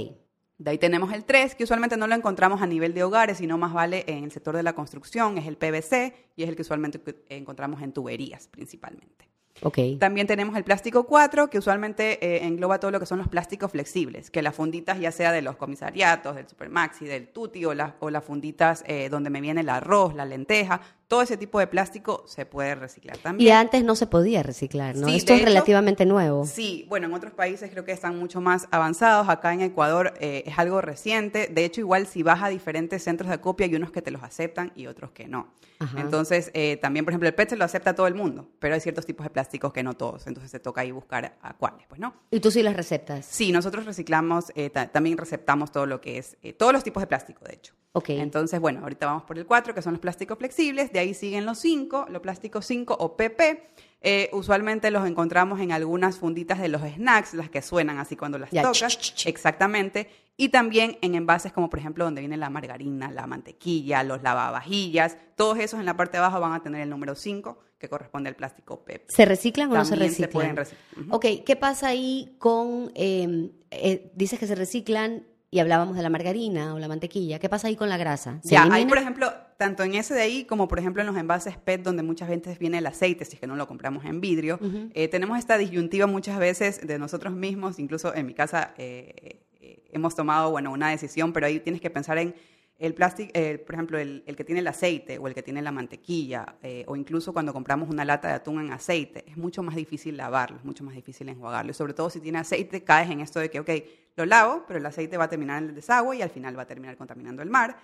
De 0.57 0.69
ahí 0.69 0.77
tenemos 0.77 1.11
el 1.11 1.25
3, 1.25 1.55
que 1.55 1.63
usualmente 1.63 1.97
no 1.97 2.05
lo 2.05 2.13
encontramos 2.13 2.61
a 2.61 2.67
nivel 2.67 2.93
de 2.93 3.03
hogares, 3.03 3.39
sino 3.39 3.57
más 3.57 3.73
vale 3.73 4.03
en 4.07 4.23
el 4.23 4.31
sector 4.31 4.55
de 4.55 4.61
la 4.61 4.73
construcción, 4.73 5.39
es 5.39 5.47
el 5.47 5.57
PVC 5.57 6.13
y 6.35 6.43
es 6.43 6.49
el 6.49 6.55
que 6.55 6.61
usualmente 6.61 7.01
encontramos 7.29 7.81
en 7.81 7.91
tuberías 7.93 8.47
principalmente. 8.47 9.31
Okay. 9.63 9.97
También 9.97 10.27
tenemos 10.27 10.55
el 10.55 10.63
plástico 10.63 11.05
4, 11.05 11.49
que 11.49 11.57
usualmente 11.57 12.23
eh, 12.25 12.45
engloba 12.45 12.79
todo 12.79 12.91
lo 12.91 12.99
que 12.99 13.05
son 13.05 13.19
los 13.19 13.27
plásticos 13.27 13.71
flexibles, 13.71 14.31
que 14.31 14.41
las 14.41 14.55
funditas 14.55 14.99
ya 14.99 15.11
sea 15.11 15.31
de 15.31 15.41
los 15.41 15.55
comisariatos, 15.55 16.35
del 16.35 16.47
Supermaxi, 16.47 17.05
del 17.05 17.27
Tuti 17.27 17.65
o, 17.65 17.73
o 17.99 18.09
las 18.09 18.23
funditas 18.23 18.83
eh, 18.87 19.09
donde 19.09 19.29
me 19.29 19.41
viene 19.41 19.61
el 19.61 19.69
arroz, 19.69 20.15
la 20.15 20.25
lenteja, 20.25 20.81
todo 21.11 21.23
ese 21.23 21.35
tipo 21.35 21.59
de 21.59 21.67
plástico 21.67 22.23
se 22.25 22.45
puede 22.45 22.73
reciclar 22.73 23.17
también. 23.17 23.45
Y 23.45 23.51
antes 23.51 23.83
no 23.83 23.97
se 23.97 24.07
podía 24.07 24.43
reciclar, 24.43 24.95
¿no? 24.95 25.09
Esto 25.09 25.33
es 25.33 25.43
relativamente 25.43 26.05
nuevo. 26.05 26.45
Sí, 26.45 26.85
bueno, 26.87 27.07
en 27.07 27.13
otros 27.13 27.33
países 27.33 27.69
creo 27.69 27.83
que 27.83 27.91
están 27.91 28.17
mucho 28.17 28.39
más 28.39 28.69
avanzados. 28.71 29.27
Acá 29.27 29.51
en 29.51 29.59
Ecuador 29.59 30.13
eh, 30.21 30.43
es 30.45 30.57
algo 30.57 30.79
reciente. 30.79 31.49
De 31.51 31.65
hecho, 31.65 31.81
igual 31.81 32.07
si 32.07 32.23
vas 32.23 32.41
a 32.41 32.47
diferentes 32.47 33.03
centros 33.03 33.27
de 33.27 33.35
acopio, 33.35 33.65
hay 33.65 33.75
unos 33.75 33.91
que 33.91 34.01
te 34.01 34.09
los 34.09 34.23
aceptan 34.23 34.71
y 34.73 34.87
otros 34.87 35.11
que 35.11 35.27
no. 35.27 35.49
Entonces, 35.97 36.49
eh, 36.53 36.77
también, 36.77 37.03
por 37.03 37.11
ejemplo, 37.11 37.27
el 37.27 37.35
PET 37.35 37.49
se 37.49 37.57
lo 37.57 37.65
acepta 37.65 37.93
todo 37.93 38.07
el 38.07 38.15
mundo, 38.15 38.47
pero 38.59 38.75
hay 38.75 38.79
ciertos 38.79 39.05
tipos 39.05 39.25
de 39.25 39.31
plásticos 39.31 39.73
que 39.73 39.83
no 39.83 39.95
todos. 39.95 40.27
Entonces, 40.27 40.49
se 40.49 40.61
toca 40.61 40.79
ahí 40.79 40.91
buscar 40.91 41.37
a 41.41 41.57
cuáles, 41.57 41.87
pues, 41.87 41.99
¿no? 41.99 42.13
¿Y 42.29 42.39
tú 42.39 42.51
sí 42.51 42.63
las 42.63 42.77
receptas? 42.77 43.25
Sí, 43.25 43.51
nosotros 43.51 43.85
reciclamos, 43.85 44.53
eh, 44.55 44.69
también 44.69 45.17
receptamos 45.17 45.73
todo 45.73 45.87
lo 45.87 45.99
que 45.99 46.19
es, 46.19 46.37
todos 46.57 46.71
los 46.71 46.85
tipos 46.85 47.03
de 47.03 47.07
plástico, 47.07 47.43
de 47.43 47.55
hecho. 47.55 47.73
Ok. 47.93 48.09
Entonces, 48.09 48.59
bueno, 48.59 48.79
ahorita 48.81 49.05
vamos 49.05 49.23
por 49.23 49.37
el 49.37 49.45
4, 49.45 49.73
que 49.73 49.81
son 49.81 49.93
los 49.93 49.99
plásticos 50.01 50.37
flexibles, 50.37 50.93
de 50.93 50.99
ahí 50.99 51.13
siguen 51.13 51.45
los 51.45 51.59
5, 51.59 52.05
los 52.09 52.21
plásticos 52.21 52.65
5 52.65 52.95
o 52.99 53.17
PP. 53.17 53.69
Eh, 54.03 54.29
usualmente 54.33 54.89
los 54.91 55.05
encontramos 55.07 55.59
en 55.59 55.71
algunas 55.71 56.17
funditas 56.17 56.59
de 56.59 56.69
los 56.69 56.81
snacks, 56.81 57.33
las 57.33 57.49
que 57.49 57.61
suenan 57.61 57.99
así 57.99 58.15
cuando 58.15 58.39
las 58.39 58.49
Ya, 58.51 58.61
tocas. 58.63 58.97
ch, 58.97 58.97
ch, 58.97 59.13
ch. 59.15 59.27
Exactamente. 59.27 60.09
Y 60.37 60.49
también 60.49 60.97
en 61.01 61.13
envases 61.15 61.51
como 61.51 61.69
por 61.69 61.77
ejemplo 61.79 62.03
donde 62.05 62.21
viene 62.21 62.37
la 62.37 62.49
margarina, 62.49 63.11
la 63.11 63.27
mantequilla, 63.27 64.03
los 64.03 64.23
lavavajillas. 64.23 65.17
Todos 65.35 65.59
esos 65.59 65.79
en 65.79 65.85
la 65.85 65.95
parte 65.97 66.13
de 66.13 66.23
abajo 66.23 66.39
van 66.39 66.53
a 66.53 66.63
tener 66.63 66.81
el 66.81 66.89
número 66.89 67.13
5, 67.13 67.59
que 67.77 67.89
corresponde 67.89 68.29
al 68.29 68.35
plástico 68.35 68.83
PP. 68.83 69.05
¿Se 69.09 69.25
reciclan 69.25 69.69
o 69.71 69.75
no 69.75 69.83
se 69.85 69.91
También 69.91 70.11
se 70.13 70.21
reciclan? 70.23 70.31
pueden 70.31 70.55
reciclar. 70.55 70.81
Ujú. 71.05 71.15
Ok, 71.15 71.25
¿qué 71.45 71.55
pasa 71.57 71.89
ahí 71.89 72.35
con, 72.39 72.91
eh, 72.95 73.51
eh, 73.69 74.11
dices 74.15 74.39
que 74.39 74.47
se 74.47 74.55
reciclan 74.55 75.27
y 75.53 75.59
hablábamos 75.59 75.97
de 75.97 76.01
la 76.01 76.09
margarina 76.09 76.73
o 76.73 76.79
la 76.79 76.87
mantequilla, 76.87 77.37
¿qué 77.37 77.49
pasa 77.49 77.67
ahí 77.67 77.75
con 77.75 77.89
la 77.89 77.97
grasa? 77.97 78.39
¿Se 78.41 78.51
Ya, 78.51 78.63
hay 78.71 78.85
por 78.85 78.97
ejemplo, 78.97 79.31
tanto 79.57 79.83
en 79.83 79.95
ese 79.95 80.13
de 80.13 80.21
ahí 80.21 80.45
como 80.45 80.69
por 80.69 80.79
ejemplo 80.79 81.01
en 81.01 81.07
los 81.07 81.17
envases 81.17 81.57
PET 81.57 81.83
donde 81.83 82.03
muchas 82.03 82.29
veces 82.29 82.57
viene 82.57 82.77
el 82.77 82.87
aceite, 82.87 83.25
si 83.25 83.33
es 83.33 83.39
que 83.41 83.47
no 83.47 83.57
lo 83.57 83.67
compramos 83.67 84.05
en 84.05 84.21
vidrio, 84.21 84.59
eh, 84.93 85.09
tenemos 85.09 85.37
esta 85.37 85.57
disyuntiva 85.57 86.07
muchas 86.07 86.39
veces 86.39 86.87
de 86.87 86.97
nosotros 86.97 87.33
mismos, 87.33 87.79
incluso 87.79 88.15
en 88.15 88.27
mi 88.27 88.33
casa 88.33 88.73
eh, 88.77 89.41
eh, 89.59 89.83
hemos 89.91 90.15
tomado, 90.15 90.51
bueno, 90.51 90.71
una 90.71 90.89
decisión, 90.89 91.33
pero 91.33 91.47
ahí 91.47 91.59
tienes 91.59 91.81
que 91.81 91.89
pensar 91.89 92.17
en 92.17 92.33
el 92.81 92.95
plástico, 92.95 93.29
eh, 93.35 93.59
por 93.59 93.75
ejemplo, 93.75 93.99
el, 93.99 94.23
el 94.25 94.35
que 94.35 94.43
tiene 94.43 94.59
el 94.59 94.67
aceite 94.67 95.19
o 95.19 95.27
el 95.27 95.35
que 95.35 95.43
tiene 95.43 95.61
la 95.61 95.71
mantequilla, 95.71 96.55
eh, 96.63 96.83
o 96.87 96.95
incluso 96.95 97.31
cuando 97.31 97.53
compramos 97.53 97.89
una 97.89 98.03
lata 98.03 98.27
de 98.29 98.33
atún 98.33 98.59
en 98.59 98.71
aceite, 98.71 99.23
es 99.27 99.37
mucho 99.37 99.61
más 99.61 99.75
difícil 99.75 100.17
lavarlo, 100.17 100.57
es 100.57 100.65
mucho 100.65 100.83
más 100.83 100.95
difícil 100.95 101.29
enjuagarlo. 101.29 101.69
Y 101.69 101.73
sobre 101.75 101.93
todo 101.93 102.09
si 102.09 102.19
tiene 102.19 102.39
aceite, 102.39 102.83
caes 102.83 103.11
en 103.11 103.19
esto 103.19 103.39
de 103.39 103.51
que, 103.51 103.59
ok, 103.59 103.69
lo 104.15 104.25
lavo, 104.25 104.63
pero 104.67 104.79
el 104.79 104.85
aceite 104.85 105.17
va 105.17 105.25
a 105.25 105.29
terminar 105.29 105.61
en 105.63 105.69
el 105.69 105.75
desagüe 105.75 106.17
y 106.17 106.21
al 106.21 106.29
final 106.29 106.57
va 106.57 106.63
a 106.63 106.67
terminar 106.67 106.97
contaminando 106.97 107.41
el 107.41 107.49
mar, 107.49 107.77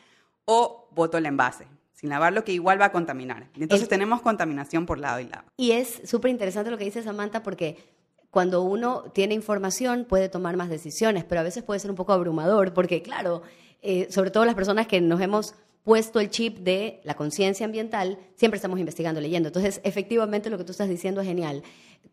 o 0.45 0.87
boto 0.91 1.17
el 1.17 1.25
envase, 1.25 1.67
sin 1.93 2.09
lavarlo, 2.09 2.43
que 2.43 2.53
igual 2.53 2.79
va 2.79 2.85
a 2.85 2.91
contaminar. 2.91 3.49
Entonces 3.55 3.83
Es- 3.83 3.89
tenemos 3.89 4.21
contaminación 4.21 4.85
por 4.85 4.97
lado 4.99 5.19
y 5.19 5.25
lado. 5.25 5.45
Y 5.57 5.71
es 5.71 6.01
súper 6.05 6.31
interesante 6.31 6.71
lo 6.71 6.77
que 6.77 6.83
dice 6.85 7.03
Samantha 7.03 7.43
porque 7.43 7.77
cuando 8.29 8.61
uno 8.61 9.03
tiene 9.13 9.33
información 9.33 10.05
puede 10.05 10.29
tomar 10.29 10.57
más 10.57 10.69
decisiones, 10.69 11.23
pero 11.23 11.41
a 11.41 11.43
veces 11.43 11.63
puede 11.63 11.79
ser 11.79 11.89
un 11.91 11.97
poco 11.97 12.13
abrumador 12.13 12.73
porque, 12.73 13.01
claro, 13.01 13.41
eh, 13.81 14.07
sobre 14.11 14.31
todo 14.31 14.45
las 14.45 14.55
personas 14.55 14.87
que 14.87 15.01
nos 15.01 15.21
hemos 15.21 15.55
puesto 15.83 16.19
el 16.19 16.29
chip 16.29 16.57
de 16.59 16.99
la 17.05 17.13
conciencia 17.15 17.65
ambiental, 17.65 18.19
siempre 18.35 18.57
estamos 18.57 18.77
investigando, 18.79 19.21
leyendo. 19.21 19.47
Entonces, 19.47 19.79
efectivamente, 19.85 20.49
lo 20.49 20.57
que 20.57 20.65
tú 20.65 20.71
estás 20.73 20.89
diciendo 20.89 21.21
es 21.21 21.27
genial. 21.27 21.63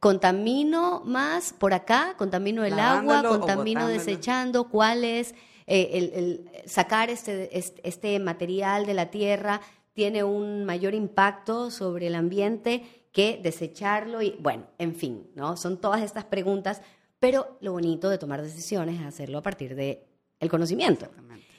Contamino 0.01 1.03
más 1.05 1.53
por 1.53 1.75
acá, 1.75 2.15
contamino 2.17 2.65
el 2.65 2.75
agua, 2.75 3.15
Lavándolo 3.15 3.41
contamino 3.41 3.87
desechando, 3.89 4.69
cuál 4.69 5.05
es 5.05 5.35
eh, 5.67 5.91
el, 5.93 6.13
el 6.15 6.69
sacar 6.69 7.11
este, 7.11 7.57
este, 7.57 7.89
este 7.89 8.19
material 8.19 8.87
de 8.87 8.95
la 8.95 9.11
tierra 9.11 9.61
tiene 9.95 10.25
un 10.25 10.65
mayor 10.65 10.95
impacto 10.95 11.71
sobre 11.71 12.09
el 12.09 12.15
ambiente 12.15 12.83
que 13.13 13.41
desecharlo 13.43 14.21
y 14.21 14.37
bueno, 14.41 14.67
en 14.79 14.95
fin, 14.95 15.31
¿no? 15.37 15.57
Son 15.57 15.81
todas 15.81 16.03
estas 16.03 16.25
preguntas, 16.25 16.83
pero 17.21 17.57
lo 17.61 17.73
bonito 17.73 18.11
de 18.11 18.19
tomar 18.19 18.43
decisiones 18.43 19.01
es 19.01 19.07
hacerlo 19.07 19.39
a 19.39 19.43
partir 19.43 19.77
de 19.77 20.05
el 20.41 20.51
conocimiento. 20.51 21.09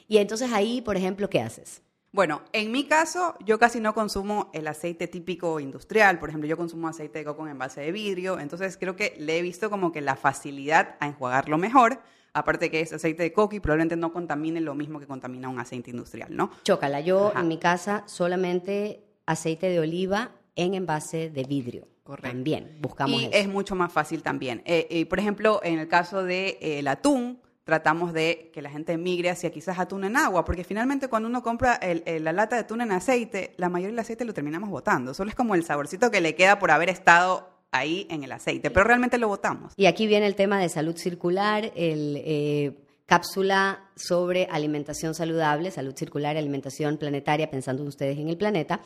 Y 0.07 0.17
entonces 0.17 0.51
ahí, 0.51 0.81
por 0.81 0.97
ejemplo, 0.97 1.29
¿qué 1.29 1.39
haces? 1.39 1.81
Bueno, 2.15 2.43
en 2.53 2.71
mi 2.71 2.85
caso, 2.85 3.35
yo 3.43 3.59
casi 3.59 3.81
no 3.81 3.93
consumo 3.93 4.49
el 4.53 4.67
aceite 4.67 5.09
típico 5.09 5.59
industrial. 5.59 6.17
Por 6.17 6.29
ejemplo, 6.29 6.47
yo 6.47 6.55
consumo 6.55 6.87
aceite 6.87 7.19
de 7.19 7.25
coco 7.25 7.43
en 7.43 7.51
envase 7.51 7.81
de 7.81 7.91
vidrio. 7.91 8.39
Entonces, 8.39 8.77
creo 8.77 8.95
que 8.95 9.15
le 9.19 9.37
he 9.37 9.41
visto 9.41 9.69
como 9.69 9.91
que 9.91 9.99
la 9.99 10.15
facilidad 10.15 10.95
a 11.01 11.07
enjuagarlo 11.07 11.57
mejor. 11.57 11.99
Aparte 12.31 12.71
que 12.71 12.79
es 12.79 12.93
aceite 12.93 13.21
de 13.21 13.33
coco 13.33 13.53
y 13.55 13.59
probablemente 13.59 13.97
no 13.97 14.13
contamine 14.13 14.61
lo 14.61 14.75
mismo 14.75 14.97
que 15.01 15.07
contamina 15.07 15.49
un 15.49 15.59
aceite 15.59 15.91
industrial, 15.91 16.33
¿no? 16.33 16.51
Chócala, 16.63 17.01
yo 17.01 17.31
Ajá. 17.31 17.41
en 17.41 17.49
mi 17.49 17.57
casa 17.57 18.03
solamente 18.05 19.03
aceite 19.25 19.67
de 19.67 19.81
oliva 19.81 20.31
en 20.55 20.73
envase 20.73 21.29
de 21.29 21.43
vidrio. 21.43 21.85
Correcto. 22.03 22.29
También 22.29 22.77
buscamos 22.79 23.21
y 23.21 23.25
eso. 23.25 23.33
es 23.33 23.49
mucho 23.49 23.75
más 23.75 23.91
fácil 23.91 24.23
también. 24.23 24.61
Eh, 24.63 25.05
por 25.09 25.19
ejemplo, 25.19 25.59
en 25.63 25.79
el 25.79 25.89
caso 25.89 26.23
del 26.23 26.87
atún, 26.87 27.41
tratamos 27.65 28.13
de 28.13 28.51
que 28.53 28.61
la 28.61 28.69
gente 28.69 28.95
migre 28.97 29.29
hacia 29.31 29.49
quizás 29.51 29.77
atún 29.79 30.05
en 30.05 30.15
agua, 30.15 30.45
porque 30.45 30.63
finalmente 30.63 31.07
cuando 31.09 31.27
uno 31.27 31.43
compra 31.43 31.73
el- 31.75 32.23
la 32.23 32.31
lata 32.31 32.55
de 32.55 32.61
atún 32.61 32.79
en 32.81 32.91
aceite, 32.93 33.53
la 33.57 33.67
mayoría 33.69 33.91
del 33.91 33.99
aceite 33.99 34.23
lo 34.23 34.33
terminamos 34.33 34.69
botando. 34.69 35.13
Solo 35.13 35.29
es 35.31 35.35
como 35.35 35.55
el 35.55 35.63
saborcito 35.65 36.09
que 36.11 36.21
le 36.21 36.35
queda 36.35 36.59
por 36.59 36.71
haber 36.71 36.89
estado 36.89 37.49
ahí 37.71 38.07
en 38.09 38.23
el 38.23 38.31
aceite, 38.31 38.69
pero 38.71 38.85
realmente 38.85 39.17
lo 39.17 39.27
botamos. 39.27 39.73
Y 39.75 39.87
aquí 39.87 40.07
viene 40.07 40.27
el 40.27 40.35
tema 40.35 40.59
de 40.59 40.69
salud 40.69 40.95
circular, 40.95 41.71
el 41.75 42.21
eh, 42.23 42.77
cápsula 43.07 43.81
sobre 43.95 44.45
alimentación 44.51 45.13
saludable, 45.15 45.71
salud 45.71 45.95
circular 45.95 46.37
alimentación 46.37 46.97
planetaria, 46.97 47.49
pensando 47.49 47.83
ustedes 47.83 48.17
en 48.17 48.29
el 48.29 48.37
planeta. 48.37 48.79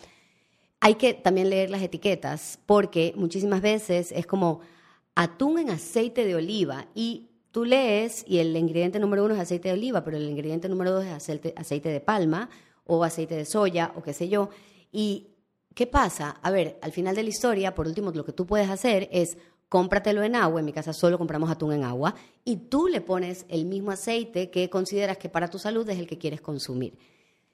Hay 0.79 0.95
que 0.95 1.13
también 1.13 1.49
leer 1.49 1.69
las 1.69 1.81
etiquetas 1.81 2.59
porque 2.65 3.13
muchísimas 3.17 3.61
veces 3.61 4.11
es 4.13 4.25
como 4.25 4.61
atún 5.15 5.59
en 5.59 5.69
aceite 5.69 6.25
de 6.25 6.35
oliva 6.35 6.85
y 6.95 7.28
tú 7.51 7.65
lees 7.65 8.23
y 8.27 8.39
el 8.39 8.55
ingrediente 8.55 8.99
número 8.99 9.25
uno 9.25 9.35
es 9.35 9.39
aceite 9.39 9.69
de 9.69 9.73
oliva, 9.73 10.03
pero 10.03 10.17
el 10.17 10.29
ingrediente 10.29 10.69
número 10.69 10.91
dos 10.91 11.05
es 11.05 11.12
aceite, 11.12 11.89
de 11.89 11.99
palma 11.99 12.49
o 12.85 13.03
aceite 13.03 13.35
de 13.35 13.45
soya 13.45 13.91
o 13.95 14.03
qué 14.03 14.13
sé 14.13 14.29
yo. 14.29 14.49
¿Y 14.91 15.27
qué 15.75 15.88
pasa? 15.88 16.38
A 16.41 16.51
ver, 16.51 16.79
al 16.81 16.91
final 16.91 17.15
de 17.15 17.23
la 17.23 17.29
historia, 17.29 17.75
por 17.75 17.88
último, 17.88 18.12
lo 18.12 18.25
que 18.25 18.33
tú 18.33 18.45
puedes 18.45 18.69
hacer 18.69 19.09
es 19.12 19.38
cómpratelo 19.67 20.23
en 20.23 20.35
agua, 20.35 20.59
en 20.59 20.65
mi 20.65 20.73
casa 20.73 20.93
solo 20.93 21.17
compramos 21.17 21.49
atún 21.49 21.73
en 21.73 21.83
agua, 21.83 22.15
y 22.43 22.57
tú 22.57 22.88
le 22.88 23.01
pones 23.01 23.45
el 23.49 23.65
mismo 23.65 23.91
aceite 23.91 24.49
que 24.49 24.69
consideras 24.69 25.17
que 25.17 25.29
para 25.29 25.47
tu 25.47 25.59
salud 25.59 25.88
es 25.89 25.99
el 25.99 26.07
que 26.07 26.17
quieres 26.17 26.41
consumir 26.41 26.97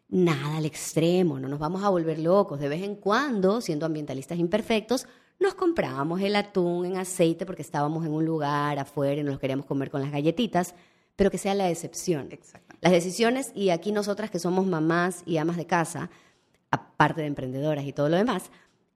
nada 0.08 0.58
al 0.58 0.66
extremo, 0.66 1.40
no 1.40 1.48
nos 1.48 1.60
vamos 1.60 1.84
a 1.84 1.90
volver 1.90 2.20
locos. 2.20 2.60
De 2.60 2.70
vez 2.70 2.84
en 2.84 2.96
cuando, 2.96 3.62
siendo 3.62 3.86
ambientalistas 3.86 4.38
imperfectos, 4.38 5.08
nos 5.40 5.54
compramos 5.56 6.22
el 6.22 6.36
atún 6.36 6.86
en 6.86 6.98
aceite 6.98 7.46
porque 7.46 7.62
estábamos 7.62 8.06
en 8.06 8.14
un 8.14 8.26
lugar 8.26 8.80
afuera 8.80 9.20
y 9.20 9.24
nos 9.24 9.34
lo 9.36 9.40
queríamos 9.40 9.66
comer 9.66 9.90
con 9.90 10.02
las 10.02 10.12
galletitas, 10.12 10.76
pero 11.16 11.32
que 11.32 11.38
sea 11.38 11.54
la 11.54 11.70
excepción. 11.70 12.30
Las 12.82 12.92
decisiones, 12.92 13.52
y 13.56 13.70
aquí 13.70 13.92
nosotras 13.92 14.30
que 14.30 14.40
somos 14.40 14.66
mamás 14.66 15.24
y 15.26 15.38
amas 15.38 15.58
de 15.58 15.66
casa, 15.66 16.10
aparte 16.72 17.22
de 17.22 17.28
emprendedoras 17.28 17.86
y 17.86 17.94
todo 17.94 18.10
lo 18.10 18.18
demás, 18.18 18.52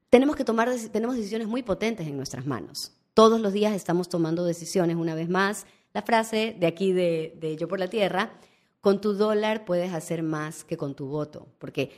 tenemos 0.10 0.36
que 0.36 0.44
tomar 0.44 0.70
tenemos 0.92 1.16
decisiones 1.16 1.48
muy 1.48 1.64
potentes 1.64 2.08
en 2.08 2.18
nuestras 2.18 2.46
manos. 2.46 2.94
Todos 3.14 3.40
los 3.40 3.54
días 3.54 3.74
estamos 3.74 4.10
tomando 4.10 4.46
decisiones, 4.46 4.96
una 4.96 5.16
vez 5.16 5.30
más, 5.30 5.66
la 5.94 6.02
frase 6.02 6.56
de 6.60 6.68
aquí 6.68 6.94
de, 6.94 7.36
de 7.40 7.58
Yo 7.58 7.68
por 7.68 7.80
la 7.80 7.90
Tierra, 7.90 8.32
con 8.82 9.02
tu 9.02 9.14
dólar 9.14 9.66
puedes 9.66 9.94
hacer 9.94 10.24
más 10.24 10.64
que 10.64 10.78
con 10.78 10.96
tu 10.96 11.08
voto, 11.08 11.48
porque 11.60 11.92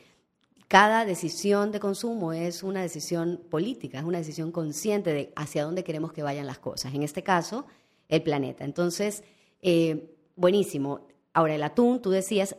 cada 0.71 1.03
decisión 1.03 1.73
de 1.73 1.81
consumo 1.81 2.31
es 2.31 2.63
una 2.63 2.81
decisión 2.81 3.41
política, 3.49 3.99
es 3.99 4.05
una 4.05 4.19
decisión 4.19 4.53
consciente 4.53 5.12
de 5.12 5.34
hacia 5.36 5.65
dónde 5.65 5.84
queremos 5.84 6.13
que 6.13 6.23
vayan 6.23 6.47
las 6.47 6.60
cosas. 6.60 6.93
En 6.93 7.03
este 7.03 7.23
caso, 7.23 7.65
el 8.07 8.23
planeta. 8.23 8.63
Entonces, 8.63 9.21
eh, 9.62 10.15
buenísimo. 10.38 11.10
Ahora, 11.34 11.55
el 11.55 11.63
atún, 11.63 12.01
tú 12.01 12.10
decías, 12.10 12.55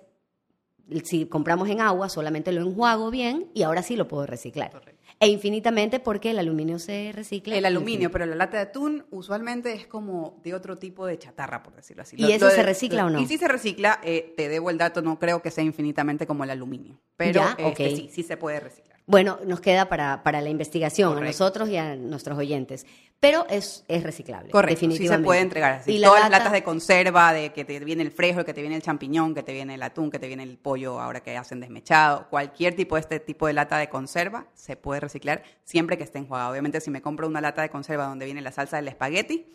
si 1.05 1.25
compramos 1.25 1.71
en 1.71 1.81
agua, 1.81 2.11
solamente 2.11 2.53
lo 2.53 2.61
enjuago 2.61 3.11
bien 3.11 3.51
y 3.55 3.63
ahora 3.63 3.83
sí 3.83 3.97
lo 3.97 4.09
puedo 4.09 4.27
reciclar. 4.27 4.73
Correcto. 4.73 5.02
E 5.23 5.29
infinitamente 5.29 6.01
porque 6.01 6.33
el 6.33 6.41
aluminio 6.41 6.81
se 6.81 7.13
recicla. 7.15 7.57
El 7.57 7.65
aluminio, 7.65 8.11
pero 8.11 8.27
la 8.27 8.35
lata 8.35 8.57
de 8.57 8.65
atún 8.65 9.05
usualmente 9.13 9.73
es 9.73 9.87
como 9.87 10.41
de 10.43 10.53
otro 10.53 10.79
tipo 10.79 11.07
de 11.07 11.17
chatarra, 11.17 11.63
por 11.63 11.77
decirlo 11.77 12.03
así. 12.03 12.17
¿Y 12.19 12.33
eso 12.33 12.51
se 12.51 12.57
de- 12.57 12.63
recicla 12.65 13.07
o 13.07 13.11
no? 13.11 13.21
Y 13.21 13.27
si 13.27 13.39
se 13.39 13.47
recicla, 13.47 14.01
eh, 14.03 14.35
te 14.37 14.49
debo 14.49 14.69
el 14.71 14.79
dato, 14.79 15.01
no 15.01 15.21
creo 15.21 15.41
que 15.41 15.53
sea 15.53 15.63
infinitamente 15.63 16.27
como 16.27 16.43
el 16.43 16.51
aluminio. 16.51 16.99
Pero 17.17 17.35
Ya, 17.41 17.55
este, 17.57 17.95
sí, 17.95 18.09
sí 18.11 18.25
se 18.25 18.37
puede 18.37 18.59
reciclar. 18.59 18.92
Bueno, 19.07 19.39
nos 19.45 19.61
queda 19.61 19.89
para, 19.89 20.23
para 20.23 20.41
la 20.41 20.49
investigación, 20.49 21.15
Correcto. 21.15 21.25
a 21.27 21.33
nosotros 21.33 21.69
y 21.69 21.77
a 21.77 21.97
nuestros 21.97 22.39
oyentes. 22.39 22.87
Pero 23.19 23.47
es, 23.49 23.85
es 23.89 24.03
reciclable. 24.03 24.51
Correcto, 24.51 24.81
sí 24.81 24.87
definitivamente. 24.87 25.23
se 25.23 25.27
puede 25.27 25.41
entregar 25.41 25.73
así. 25.75 25.93
Y 25.93 25.99
la 25.99 26.09
Todas 26.09 26.23
las 26.23 26.31
lata- 26.31 26.39
latas 26.45 26.53
de 26.55 26.63
conserva, 26.65 27.33
de 27.33 27.53
que 27.53 27.65
te 27.65 27.79
viene 27.81 28.03
el 28.03 28.11
frijol, 28.11 28.45
que 28.45 28.55
te 28.55 28.61
viene 28.63 28.75
el 28.77 28.83
champiñón, 28.83 29.35
que 29.35 29.43
te 29.45 29.53
viene 29.53 29.75
el 29.75 29.83
atún, 29.83 30.11
que 30.11 30.19
te 30.19 30.27
viene 30.29 30.43
el 30.43 30.57
pollo 30.59 31.01
ahora 31.01 31.21
que 31.23 31.37
hacen 31.37 31.61
desmechado, 31.61 32.29
cualquier 32.31 32.75
tipo 32.75 32.97
de 32.97 33.01
este 33.03 33.21
tipo 33.21 33.47
de 33.47 33.53
lata 33.53 33.77
de 33.79 33.89
conserva 33.89 34.47
se 34.55 34.77
puede 34.77 35.01
reciclar 35.01 35.43
siempre 35.65 35.97
que 35.99 36.05
esté 36.05 36.19
enjuagada. 36.19 36.51
Obviamente 36.51 36.81
si 36.81 36.91
me 36.91 37.01
compro 37.03 37.27
una 37.29 37.41
lata 37.41 37.63
de 37.63 37.71
conserva 37.71 38.07
donde 38.07 38.25
viene 38.25 38.41
la 38.41 38.51
salsa 38.51 38.77
del 38.77 38.89
espagueti, 38.89 39.47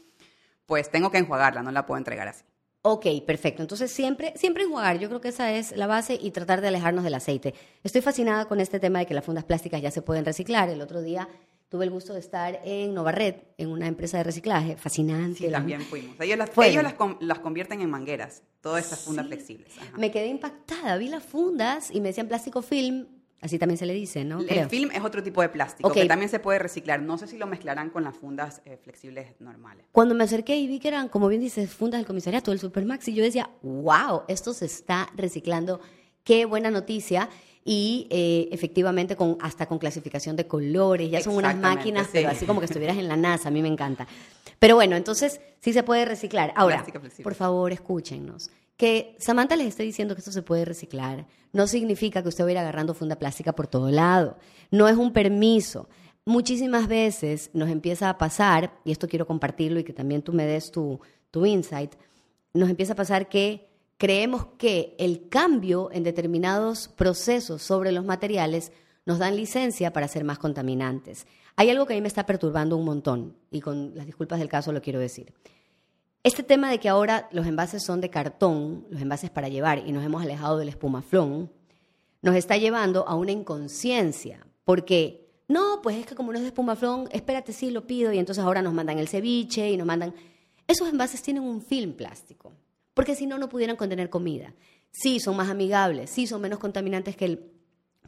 pues 0.65 0.89
tengo 0.89 1.09
que 1.11 1.17
enjuagarla, 1.17 1.61
no 1.63 1.71
la 1.71 1.85
puedo 1.85 1.97
entregar 1.97 2.27
así. 2.29 2.43
Ok, 2.83 3.05
perfecto. 3.25 3.61
Entonces 3.61 3.91
siempre, 3.91 4.33
siempre 4.37 4.63
enjuagar, 4.63 4.97
yo 4.99 5.09
creo 5.09 5.19
que 5.19 5.29
esa 5.29 5.51
es 5.51 5.75
la 5.75 5.87
base 5.87 6.17
y 6.21 6.31
tratar 6.31 6.61
de 6.61 6.69
alejarnos 6.69 7.03
del 7.03 7.15
aceite. 7.15 7.53
Estoy 7.83 8.01
fascinada 8.01 8.45
con 8.45 8.59
este 8.61 8.79
tema 8.79 8.99
de 8.99 9.05
que 9.05 9.13
las 9.13 9.25
fundas 9.25 9.43
plásticas 9.43 9.81
ya 9.81 9.91
se 9.91 10.01
pueden 10.01 10.23
reciclar. 10.23 10.69
El 10.69 10.81
otro 10.81 11.01
día 11.01 11.27
tuve 11.67 11.83
el 11.83 11.91
gusto 11.91 12.13
de 12.13 12.21
estar 12.21 12.61
en 12.63 12.93
Novarred, 12.93 13.35
en 13.57 13.69
una 13.69 13.87
empresa 13.87 14.17
de 14.19 14.23
reciclaje, 14.23 14.77
fascinante. 14.77 15.39
Sí, 15.39 15.51
también 15.51 15.81
fuimos. 15.81 16.15
Ellos 16.21 16.37
las, 16.37 16.49
ellos 16.65 16.81
las, 16.83 16.95
las 17.19 17.39
convierten 17.39 17.81
en 17.81 17.89
mangueras, 17.89 18.43
todas 18.61 18.85
estas 18.85 18.99
fundas 19.01 19.25
Sí. 19.25 19.33
flexibles. 19.33 19.77
Ajá. 19.77 19.97
Me 19.97 20.09
quedé 20.09 20.27
impactada, 20.27 20.95
vi 20.95 21.09
las 21.09 21.23
fundas 21.23 21.91
y 21.91 21.99
me 21.99 22.09
decían 22.09 22.29
plástico 22.29 22.61
film, 22.61 23.07
así 23.41 23.59
también 23.59 23.77
se 23.77 23.85
le 23.85 23.93
dice, 23.93 24.23
¿no? 24.23 24.39
El 24.39 24.47
Creo. 24.47 24.69
film 24.69 24.91
es 24.91 25.03
otro 25.03 25.23
tipo 25.23 25.41
de 25.41 25.49
plástico 25.49 25.91
que 25.91 26.05
también 26.05 26.29
se 26.29 26.39
puede 26.39 26.59
reciclar. 26.59 27.01
No 27.01 27.17
sé 27.17 27.27
si 27.27 27.37
lo 27.37 27.47
mezclarán 27.47 27.89
con 27.89 28.03
las 28.03 28.15
fundas 28.15 28.61
eh, 28.65 28.77
flexibles 28.81 29.39
normales. 29.39 29.85
Cuando 29.91 30.15
me 30.15 30.23
acerqué 30.23 30.55
y 30.57 30.67
vi 30.67 30.79
que 30.79 30.87
eran, 30.87 31.09
como 31.09 31.27
bien 31.27 31.41
dices, 31.41 31.69
fundas 31.73 31.99
del 31.99 32.07
comisariato 32.07 32.51
del 32.51 32.59
Supermax, 32.59 33.07
y 33.07 33.13
yo 33.13 33.23
decía, 33.23 33.49
wow, 33.61 34.23
esto 34.27 34.53
se 34.53 34.65
está 34.65 35.09
reciclando. 35.15 35.79
qué 36.23 36.45
buena 36.45 36.71
noticia. 36.71 37.29
Y 37.69 38.07
eh, 38.11 38.47
efectivamente 38.53 39.17
con 39.17 39.37
hasta 39.41 39.65
con 39.65 39.77
clasificación 39.77 40.37
de 40.37 40.47
colores, 40.47 41.11
ya 41.11 41.19
son 41.19 41.35
unas 41.35 41.57
máquinas, 41.57 42.05
sí. 42.05 42.11
pero 42.13 42.29
así 42.29 42.45
como 42.45 42.61
que 42.61 42.65
estuvieras 42.65 42.97
en 42.97 43.09
la 43.09 43.17
NASA, 43.17 43.49
a 43.49 43.51
mí 43.51 43.61
me 43.61 43.67
encanta. 43.67 44.07
Pero 44.57 44.75
bueno, 44.75 44.95
entonces 44.95 45.41
sí 45.59 45.73
se 45.73 45.83
puede 45.83 46.05
reciclar. 46.05 46.53
Ahora, 46.55 46.85
por 47.21 47.35
favor, 47.35 47.73
escúchennos. 47.73 48.51
Que 48.77 49.15
Samantha 49.19 49.55
les 49.55 49.67
esté 49.67 49.83
diciendo 49.83 50.15
que 50.15 50.19
esto 50.19 50.31
se 50.31 50.43
puede 50.43 50.63
reciclar 50.63 51.27
no 51.53 51.67
significa 51.67 52.21
que 52.21 52.29
usted 52.29 52.43
va 52.43 52.49
a 52.49 52.51
ir 52.51 52.57
agarrando 52.57 52.93
funda 52.93 53.17
plástica 53.17 53.53
por 53.53 53.67
todo 53.67 53.89
lado. 53.89 54.37
No 54.71 54.87
es 54.87 54.95
un 54.95 55.11
permiso. 55.11 55.89
Muchísimas 56.25 56.87
veces 56.87 57.49
nos 57.53 57.69
empieza 57.69 58.09
a 58.09 58.17
pasar, 58.17 58.79
y 58.83 58.91
esto 58.91 59.07
quiero 59.07 59.25
compartirlo 59.25 59.79
y 59.79 59.83
que 59.83 59.93
también 59.93 60.21
tú 60.21 60.33
me 60.33 60.45
des 60.45 60.71
tu, 60.71 60.99
tu 61.31 61.45
insight, 61.45 61.95
nos 62.53 62.69
empieza 62.69 62.93
a 62.93 62.97
pasar 62.97 63.29
que 63.29 63.69
creemos 63.97 64.47
que 64.57 64.95
el 64.99 65.29
cambio 65.29 65.89
en 65.91 66.03
determinados 66.03 66.89
procesos 66.89 67.61
sobre 67.61 67.91
los 67.91 68.05
materiales 68.05 68.71
nos 69.05 69.19
dan 69.19 69.37
licencia 69.37 69.93
para 69.93 70.07
ser 70.07 70.23
más 70.25 70.37
contaminantes. 70.37 71.25
Hay 71.55 71.69
algo 71.69 71.85
que 71.85 71.93
a 71.93 71.95
mí 71.95 72.01
me 72.01 72.07
está 72.07 72.25
perturbando 72.25 72.75
un 72.77 72.85
montón, 72.85 73.35
y 73.49 73.61
con 73.61 73.95
las 73.95 74.05
disculpas 74.05 74.39
del 74.39 74.49
caso 74.49 74.71
lo 74.71 74.81
quiero 74.81 74.99
decir. 74.99 75.33
Este 76.27 76.43
tema 76.43 76.69
de 76.69 76.77
que 76.77 76.89
ahora 76.89 77.29
los 77.31 77.47
envases 77.47 77.81
son 77.81 78.01
de 78.01 78.09
cartón, 78.09 78.85
los 78.89 79.01
envases 79.01 79.29
para 79.29 79.47
llevar, 79.47 79.87
y 79.87 79.93
nos 79.93 80.03
hemos 80.03 80.21
alejado 80.21 80.57
del 80.57 80.67
espumaflón, 80.67 81.49
nos 82.21 82.35
está 82.35 82.57
llevando 82.57 83.07
a 83.07 83.15
una 83.15 83.31
inconsciencia, 83.31 84.45
porque 84.65 85.31
no, 85.47 85.79
pues 85.81 85.95
es 85.95 86.05
que 86.05 86.15
como 86.15 86.33
no 86.33 86.37
es 86.37 86.41
de 86.41 86.49
espumaflón, 86.49 87.07
espérate, 87.13 87.53
sí 87.53 87.71
lo 87.71 87.87
pido, 87.87 88.11
y 88.11 88.17
entonces 88.17 88.43
ahora 88.43 88.61
nos 88.61 88.73
mandan 88.73 88.99
el 88.99 89.07
ceviche 89.07 89.71
y 89.71 89.77
nos 89.77 89.87
mandan... 89.87 90.13
Esos 90.67 90.89
envases 90.89 91.21
tienen 91.21 91.43
un 91.43 91.61
film 91.61 91.93
plástico, 91.93 92.51
porque 92.93 93.15
si 93.15 93.25
no, 93.25 93.37
no 93.37 93.47
pudieran 93.47 93.77
contener 93.77 94.09
comida. 94.09 94.53
Sí, 94.91 95.21
son 95.21 95.37
más 95.37 95.47
amigables, 95.47 96.09
sí, 96.09 96.27
son 96.27 96.41
menos 96.41 96.59
contaminantes 96.59 97.15
que 97.15 97.23
el 97.23 97.51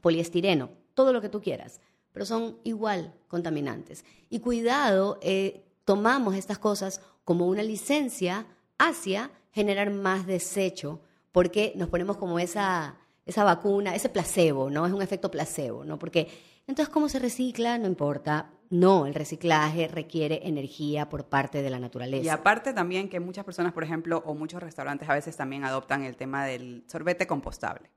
poliestireno, 0.01 0.71
todo 0.93 1.13
lo 1.13 1.21
que 1.21 1.29
tú 1.29 1.39
quieras, 1.39 1.79
pero 2.12 2.25
son 2.25 2.58
igual 2.65 3.13
contaminantes. 3.29 4.03
Y 4.29 4.39
cuidado, 4.39 5.19
eh, 5.21 5.68
tomamos 5.89 6.36
estas 6.36 6.60
cosas 6.60 7.02
como 7.25 7.47
una 7.47 7.63
licencia 7.63 8.45
hacia 8.78 9.32
generar 9.52 9.89
más 9.89 10.28
desecho, 10.28 11.02
porque 11.32 11.73
nos 11.75 11.89
ponemos 11.89 12.15
como 12.17 12.38
esa, 12.38 12.99
esa 13.25 13.43
vacuna, 13.43 13.95
ese 13.95 14.08
placebo, 14.08 14.69
¿no? 14.69 14.86
Es 14.86 14.93
un 14.93 15.02
efecto 15.02 15.32
placebo, 15.32 15.84
¿no? 15.84 15.97
Porque 15.97 16.28
entonces, 16.67 16.93
¿cómo 16.93 17.10
se 17.10 17.17
recicla? 17.17 17.80
No 17.80 17.88
importa. 17.88 18.52
No, 18.69 19.08
el 19.08 19.15
reciclaje 19.15 19.88
requiere 19.88 20.41
energía 20.47 21.10
por 21.10 21.25
parte 21.25 21.63
de 21.63 21.71
la 21.71 21.80
naturaleza. 21.80 22.23
Y 22.23 22.30
aparte 22.30 22.71
también 22.71 23.10
que 23.10 23.19
muchas 23.19 23.43
personas, 23.43 23.73
por 23.73 23.84
ejemplo, 23.84 24.21
o 24.28 24.36
muchos 24.36 24.62
restaurantes 24.62 25.10
a 25.10 25.15
veces 25.15 25.36
también 25.36 25.63
adoptan 25.63 26.04
el 26.04 26.17
tema 26.17 26.45
del 26.45 26.84
sorbete 26.86 27.25
compostable. 27.25 27.89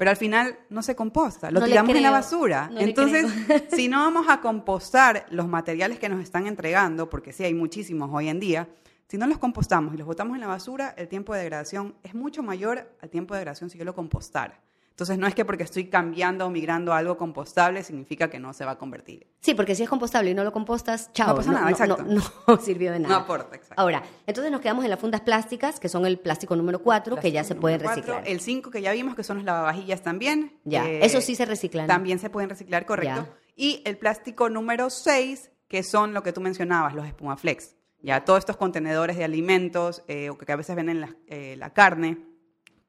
Pero 0.00 0.12
al 0.12 0.16
final 0.16 0.58
no 0.70 0.82
se 0.82 0.96
composta, 0.96 1.50
lo 1.50 1.60
No 1.60 1.66
tiramos 1.66 1.94
en 1.94 2.02
la 2.02 2.10
basura. 2.10 2.70
no 2.72 2.80
Entonces, 2.80 3.26
si 3.70 3.86
no 3.86 3.98
vamos 3.98 4.28
a 4.30 4.40
compostar 4.40 5.26
los 5.28 5.46
materiales 5.46 5.98
que 5.98 6.08
nos 6.08 6.22
están 6.22 6.46
entregando, 6.46 7.10
porque 7.10 7.34
sí 7.34 7.44
hay 7.44 7.52
muchísimos 7.52 8.08
hoy 8.10 8.30
en 8.30 8.40
día, 8.40 8.66
si 9.08 9.18
no 9.18 9.26
los 9.26 9.36
compostamos 9.36 9.92
y 9.92 9.98
los 9.98 10.06
botamos 10.06 10.36
en 10.36 10.40
la 10.40 10.46
basura, 10.46 10.94
el 10.96 11.06
tiempo 11.06 11.34
de 11.34 11.40
degradación 11.40 11.96
es 12.02 12.14
mucho 12.14 12.42
mayor 12.42 12.96
al 13.02 13.10
tiempo 13.10 13.34
de 13.34 13.40
degradación 13.40 13.68
si 13.68 13.76
yo 13.76 13.84
lo 13.84 13.94
compostara. 13.94 14.58
Entonces, 15.00 15.16
no 15.16 15.26
es 15.26 15.34
que 15.34 15.46
porque 15.46 15.62
estoy 15.62 15.86
cambiando 15.86 16.44
o 16.46 16.50
migrando 16.50 16.92
a 16.92 16.98
algo 16.98 17.16
compostable 17.16 17.82
significa 17.82 18.28
que 18.28 18.38
no 18.38 18.52
se 18.52 18.66
va 18.66 18.72
a 18.72 18.78
convertir. 18.78 19.26
Sí, 19.40 19.54
porque 19.54 19.74
si 19.74 19.82
es 19.82 19.88
compostable 19.88 20.30
y 20.30 20.34
no 20.34 20.44
lo 20.44 20.52
compostas, 20.52 21.10
chao. 21.14 21.28
No 21.28 21.36
pasa 21.36 21.52
nada, 21.52 21.70
exacto. 21.70 22.02
No, 22.02 22.22
no 22.46 22.56
sirvió 22.60 22.92
de 22.92 22.98
nada. 22.98 23.14
No 23.14 23.20
aporta, 23.22 23.56
exacto. 23.56 23.80
Ahora, 23.80 24.02
entonces 24.26 24.52
nos 24.52 24.60
quedamos 24.60 24.84
en 24.84 24.90
las 24.90 25.00
fundas 25.00 25.22
plásticas, 25.22 25.80
que 25.80 25.88
son 25.88 26.04
el 26.04 26.18
plástico 26.18 26.54
número 26.54 26.82
4, 26.82 27.16
que 27.16 27.32
ya 27.32 27.44
se 27.44 27.54
pueden 27.54 27.80
reciclar. 27.80 28.24
El 28.26 28.40
5 28.40 28.70
que 28.70 28.82
ya 28.82 28.92
vimos, 28.92 29.14
que 29.14 29.24
son 29.24 29.38
los 29.38 29.46
lavavajillas 29.46 30.02
también. 30.02 30.60
Ya, 30.64 30.86
eh, 30.86 31.02
eso 31.02 31.22
sí 31.22 31.34
se 31.34 31.46
reciclan. 31.46 31.86
También 31.86 32.18
se 32.18 32.28
pueden 32.28 32.50
reciclar, 32.50 32.84
correcto. 32.84 33.26
Ya. 33.26 33.34
Y 33.56 33.80
el 33.86 33.96
plástico 33.96 34.50
número 34.50 34.90
6, 34.90 35.50
que 35.66 35.82
son 35.82 36.12
lo 36.12 36.22
que 36.22 36.34
tú 36.34 36.42
mencionabas, 36.42 36.94
los 36.94 37.06
espumaflex. 37.06 37.74
Ya, 38.02 38.22
todos 38.26 38.40
estos 38.40 38.58
contenedores 38.58 39.16
de 39.16 39.24
alimentos, 39.24 40.02
eh, 40.08 40.28
o 40.28 40.36
que 40.36 40.52
a 40.52 40.56
veces 40.56 40.76
venden 40.76 41.00
la, 41.00 41.16
eh, 41.26 41.54
la 41.56 41.72
carne. 41.72 42.29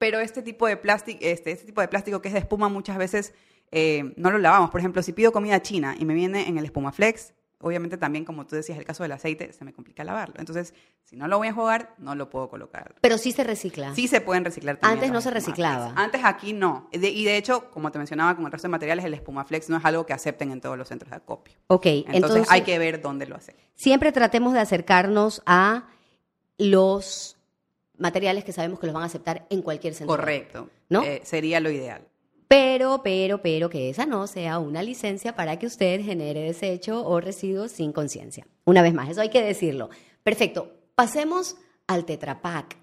Pero 0.02 0.20
este 0.20 0.42
tipo 0.42 0.66
de 0.66 0.78
plástico, 0.78 1.20
este, 1.22 1.52
este 1.52 1.66
tipo 1.68 1.80
de 1.80 1.88
plástico 1.88 2.24
que 2.24 2.30
es 2.30 2.34
de 2.34 2.40
espuma 2.40 2.70
muchas 2.70 2.98
veces 2.98 3.36
eh, 3.72 4.14
no 4.18 4.32
lo 4.32 4.40
lavamos. 4.40 4.72
Por 4.72 4.80
ejemplo, 4.82 5.04
si 5.04 5.14
pido 5.14 5.32
comida 5.32 5.62
china 5.62 5.96
y 5.98 6.06
me 6.06 6.16
viene 6.16 6.48
en 6.50 6.58
el 6.58 6.66
espumaflex, 6.66 7.34
obviamente 7.60 7.98
también, 7.98 8.26
como 8.26 8.48
tú 8.48 8.56
decías, 8.56 8.80
el 8.80 8.84
caso 8.84 9.04
del 9.04 9.12
aceite, 9.12 9.54
se 9.54 9.64
me 9.64 9.74
complica 9.74 10.04
lavarlo. 10.04 10.34
Entonces, 10.40 10.74
si 11.04 11.16
no 11.16 11.28
lo 11.28 11.38
voy 11.38 11.50
a 11.50 11.54
jugar, 11.54 11.94
no 12.00 12.16
lo 12.16 12.32
puedo 12.32 12.50
colocar. 12.50 12.96
Pero 13.00 13.20
sí 13.20 13.32
se 13.32 13.44
recicla. 13.44 13.94
Sí 13.94 14.08
se 14.08 14.22
pueden 14.22 14.44
reciclar 14.44 14.78
también. 14.78 14.98
Antes 14.98 15.12
no 15.14 15.22
se 15.22 15.30
reciclaba. 15.30 15.94
Antes 15.96 16.22
aquí 16.26 16.54
no. 16.54 16.90
De- 16.92 17.10
y 17.10 17.24
de 17.24 17.38
hecho, 17.38 17.70
como 17.70 17.92
te 17.92 18.00
mencionaba, 18.00 18.36
con 18.36 18.44
el 18.48 18.52
resto 18.52 18.68
de 18.68 18.72
materiales, 18.72 19.06
el 19.06 19.14
espumaflex 19.14 19.70
no 19.70 19.78
es 19.78 19.86
algo 19.86 20.08
que 20.08 20.14
acepten 20.14 20.50
en 20.52 20.60
todos 20.62 20.80
los 20.80 20.88
centros 20.88 21.12
de 21.12 21.18
acopio. 21.18 21.54
Ok, 21.68 21.86
Entonces, 21.86 22.16
entonces, 22.16 22.48
hay 22.50 22.62
que 22.64 22.80
ver 22.80 23.02
dónde 23.04 23.28
lo 23.28 23.36
hacen. 23.36 23.56
siempre 23.76 24.12
tratemos 24.12 24.54
de 24.54 24.62
acercarnos 24.62 25.44
a 25.46 25.86
los 26.58 27.38
materiales 28.02 28.44
que 28.44 28.52
sabemos 28.52 28.80
que 28.80 28.88
los 28.88 28.94
van 28.94 29.04
a 29.04 29.06
aceptar 29.06 29.46
en 29.50 29.62
cualquier 29.62 29.94
centro. 29.94 30.16
Correcto. 30.16 30.70
¿No? 30.90 31.04
Eh, 31.04 31.22
sería 31.24 31.60
lo 31.60 31.70
ideal. 31.70 32.08
Pero, 32.48 33.02
pero, 33.02 33.42
pero 33.42 33.70
que 33.70 33.90
esa 33.90 34.06
no 34.06 34.28
sea 34.28 34.60
una 34.60 34.84
licencia 34.84 35.38
para 35.38 35.58
que 35.58 35.68
usted 35.68 36.02
genere 36.04 36.42
desecho 36.42 37.06
o 37.08 37.22
residuos 37.22 37.72
sin 37.72 37.94
conciencia. 37.94 38.46
Una 38.66 38.82
vez 38.82 38.94
más, 38.94 39.10
eso 39.10 39.22
hay 39.22 39.30
que 39.30 39.42
decirlo. 39.42 39.90
Perfecto. 40.22 40.74
Pasemos 40.96 41.56
al 41.88 42.04
Tetra 42.04 42.42
Pak, 42.42 42.76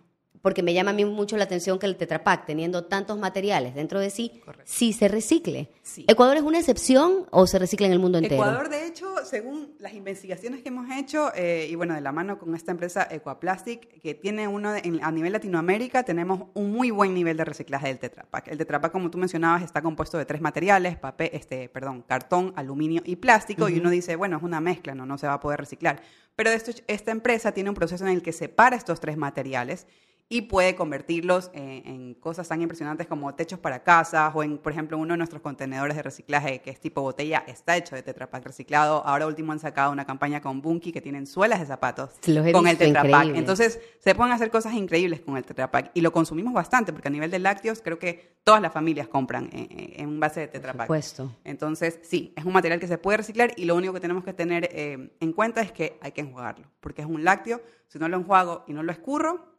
porque 0.43 0.63
me 0.63 0.75
llama 0.75 0.91
a 0.91 0.95
mí 0.95 1.05
mucho 1.05 1.37
la 1.37 1.45
atención 1.45 1.79
que 1.79 1.87
el 1.87 1.97
Tetra 1.97 2.23
Pak, 2.25 2.47
teniendo 2.47 2.85
tantos 2.85 3.19
materiales 3.19 3.75
dentro 3.75 4.01
de 4.01 4.11
sí, 4.11 4.41
Correcto. 4.45 4.65
sí 4.73 4.93
se 4.93 5.09
recicle. 5.09 5.69
Sí. 5.83 6.05
¿Ecuador 6.09 6.37
es 6.37 6.43
una 6.43 6.59
excepción 6.59 7.27
o 7.31 7.47
se 7.47 7.59
recicla 7.59 7.87
en 7.87 7.93
el 7.93 7.99
mundo 7.99 8.19
entero? 8.19 8.35
Ecuador, 8.37 8.69
de 8.69 8.87
hecho, 8.87 9.07
según 9.25 9.75
las 9.79 9.95
investigaciones 9.95 10.63
que 10.63 10.69
hemos 10.69 10.91
hecho, 10.97 11.33
eh, 11.35 11.67
y 11.71 11.75
bueno, 11.75 11.95
de 11.95 12.01
la 12.01 12.13
mano 12.13 12.39
con 12.39 12.55
esta 12.55 12.71
empresa 12.73 13.07
Equaplastic, 13.11 14.01
que 14.01 14.15
tiene 14.15 14.49
uno, 14.49 14.73
de- 14.73 14.81
en- 14.85 15.03
a 15.05 15.11
nivel 15.11 15.33
Latinoamérica, 15.33 16.03
tenemos 16.05 16.45
un 16.55 16.73
muy 16.73 16.91
buen 16.91 17.15
nivel 17.15 17.37
de 17.37 17.45
reciclaje 17.45 17.89
del 17.89 17.99
Tetra 17.99 18.25
Pak. 18.31 18.49
El 18.49 18.59
Tetra 18.59 18.81
Pak, 18.81 18.93
como 18.93 19.11
tú 19.11 19.19
mencionabas, 19.19 19.63
está 19.63 19.83
compuesto 19.83 20.19
de 20.19 20.25
tres 20.25 20.41
materiales, 20.41 20.97
papel, 20.97 21.31
este, 21.33 21.69
perdón, 21.69 22.03
cartón, 22.07 22.53
aluminio 22.57 23.03
y 23.05 23.17
plástico, 23.17 23.69
y 23.69 23.79
uno 23.79 23.91
dice, 23.91 24.17
bueno, 24.17 24.37
es 24.37 24.43
una 24.43 24.61
mezcla, 24.61 24.95
no, 24.95 25.07
no 25.07 25.19
se 25.19 25.27
va 25.27 25.35
a 25.35 25.41
poder 25.41 25.61
reciclar. 25.61 26.01
Pero 26.37 26.51
esto, 26.51 26.71
esta 26.87 27.11
empresa 27.11 27.53
tiene 27.53 27.69
un 27.71 27.75
proceso 27.75 28.05
en 28.07 28.13
el 28.13 28.23
que 28.23 28.33
separa 28.33 28.77
estos 28.77 29.01
tres 29.01 29.17
materiales 29.17 29.87
y 30.31 30.43
puede 30.43 30.75
convertirlos 30.75 31.51
en, 31.55 31.87
en 31.87 32.15
cosas 32.15 32.47
tan 32.49 32.61
impresionantes 32.61 33.07
como 33.07 33.35
techos 33.35 33.59
para 33.59 33.83
casas 33.83 34.31
o 34.35 34.43
en, 34.43 34.59
por 34.59 34.73
ejemplo, 34.73 34.99
uno 34.99 35.15
de 35.15 35.19
nuestros 35.19 35.41
contenedores 35.41 35.97
de 35.97 36.03
reciclaje 36.03 36.61
que 36.61 36.69
es 36.69 36.79
tipo 36.79 37.01
botella 37.01 37.45
está 37.47 37.79
hecho 37.79 37.95
de 37.95 38.03
Tetra 38.03 38.29
Pak 38.29 38.45
reciclado. 38.45 39.03
Ahora 39.07 39.27
último 39.27 39.53
han 39.53 39.59
sacado 39.59 39.91
una 39.91 40.05
campaña 40.05 40.43
con 40.43 40.61
Bunky 40.61 40.93
que 40.93 41.01
tienen 41.01 41.27
suelas 41.27 41.61
de 41.61 41.67
zapatos 41.67 42.11
Los 42.27 42.53
con 42.53 42.67
el 42.67 42.77
visto, 42.77 42.85
Tetra 42.85 43.03
Pak. 43.03 43.11
increíble. 43.11 43.39
Entonces 43.39 43.81
se 44.01 44.15
pueden 44.15 44.33
hacer 44.35 44.51
cosas 44.51 44.75
increíbles 44.75 45.21
con 45.23 45.39
el 45.39 45.45
Tetra 45.45 45.71
Pak 45.71 45.93
y 45.95 46.03
lo 46.03 46.13
consumimos 46.13 46.53
bastante 46.53 46.93
porque 46.93 47.09
a 47.09 47.11
nivel 47.11 47.31
de 47.31 47.39
lácteos 47.39 47.81
creo 47.83 47.99
que 47.99 48.37
todas 48.45 48.61
las 48.61 48.73
familias 48.73 49.09
compran 49.09 49.49
en, 49.53 49.67
en- 49.71 50.01
en 50.01 50.21
base 50.21 50.41
de 50.41 50.49
Tetra 50.49 50.75
Pak. 50.75 50.87
supuesto. 50.89 51.33
Entonces, 51.45 52.01
sí, 52.03 52.35
es 52.37 52.45
un 52.45 52.53
material 52.53 52.79
que 52.81 52.87
se 52.87 52.99
puede 52.99 53.17
reciclar 53.17 53.53
y 53.57 53.65
lo 53.65 53.75
único 53.77 53.95
que 53.95 54.01
tenemos 54.01 54.25
que 54.25 54.35
tener 54.35 54.69
eh, 54.73 55.11
en 55.21 55.33
cuenta 55.33 55.63
es 55.63 55.73
que 55.73 55.99
hay 56.03 56.13
que 56.13 56.21
enjuagarlo, 56.21 56.67
porque 56.81 57.01
es 57.01 57.09
un 57.09 57.25
lácteo. 57.25 57.63
Si 57.87 57.99
no 57.99 58.09
lo 58.09 58.19
enjuago 58.19 58.65
y 58.67 58.75
no 58.75 58.83
lo 58.83 58.93
escurro, 58.93 59.57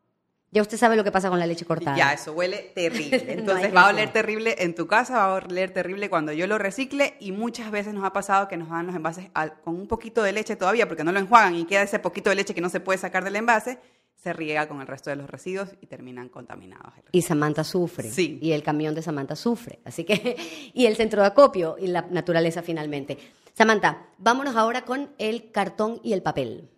Ya 0.51 0.61
usted 0.63 0.77
sabe 0.77 0.95
lo 0.95 1.03
que 1.03 1.11
pasa 1.11 1.29
con 1.29 1.37
la 1.37 1.45
leche 1.45 1.63
cortada. 1.65 1.95
ya 1.95 2.13
eso 2.13 2.33
huele 2.33 2.71
terrible. 2.73 3.23
Entonces 3.33 3.73
va 3.75 3.81
a 3.87 3.89
oler 3.89 4.11
terrible 4.11 4.55
en 4.59 4.73
tu 4.73 4.87
casa, 4.87 5.17
va 5.17 5.37
a 5.37 5.45
oler 5.45 5.71
terrible 5.71 6.09
cuando 6.09 6.31
yo 6.33 6.47
lo 6.47 6.57
recicle 6.57 7.15
y 7.19 7.31
muchas 7.31 7.69
veces 7.69 7.93
nos 7.93 8.03
ha 8.03 8.13
pasado 8.13 8.47
que 8.47 8.57
nos 8.57 8.69
dan 8.69 8.87
los 8.87 8.95
envases 8.95 9.27
al- 9.35 9.61
con 9.61 9.75
un 9.75 9.87
poquito 9.87 10.23
de 10.23 10.31
leche 10.31 10.55
todavía 10.55 10.87
porque 10.87 11.03
no 11.03 11.11
lo 11.11 11.19
enjuagan 11.19 11.55
y 11.55 11.65
queda 11.65 11.83
ese 11.83 11.99
poquito 11.99 12.29
de 12.31 12.35
leche 12.37 12.55
que 12.55 12.61
no 12.61 12.69
se 12.69 12.79
puede 12.79 12.97
sacar 12.97 13.23
del 13.23 13.35
envase, 13.35 13.77
se 14.15 14.33
riega 14.33 14.67
con 14.67 14.81
el 14.81 14.87
resto 14.87 15.09
de 15.11 15.15
los 15.17 15.29
residuos 15.29 15.69
y 15.81 15.85
terminan 15.85 16.29
contaminados. 16.29 16.93
Y 17.11 17.21
Samantha 17.21 17.63
sufre. 17.63 18.09
Sí. 18.11 18.37
Y 18.41 18.51
el 18.53 18.63
camión 18.63 18.95
de 18.95 19.01
Samantha 19.03 19.35
sufre. 19.35 19.79
Así 19.85 20.03
que, 20.03 20.35
y 20.73 20.87
el 20.87 20.95
centro 20.95 21.21
de 21.21 21.27
acopio 21.27 21.75
y 21.79 21.87
la 21.87 22.01
naturaleza 22.09 22.61
finalmente. 22.63 23.17
Samantha, 23.53 24.07
vámonos 24.17 24.55
ahora 24.55 24.83
con 24.83 25.11
el 25.19 25.51
cartón 25.51 25.99
y 26.03 26.13
el 26.13 26.21
papel. 26.23 26.69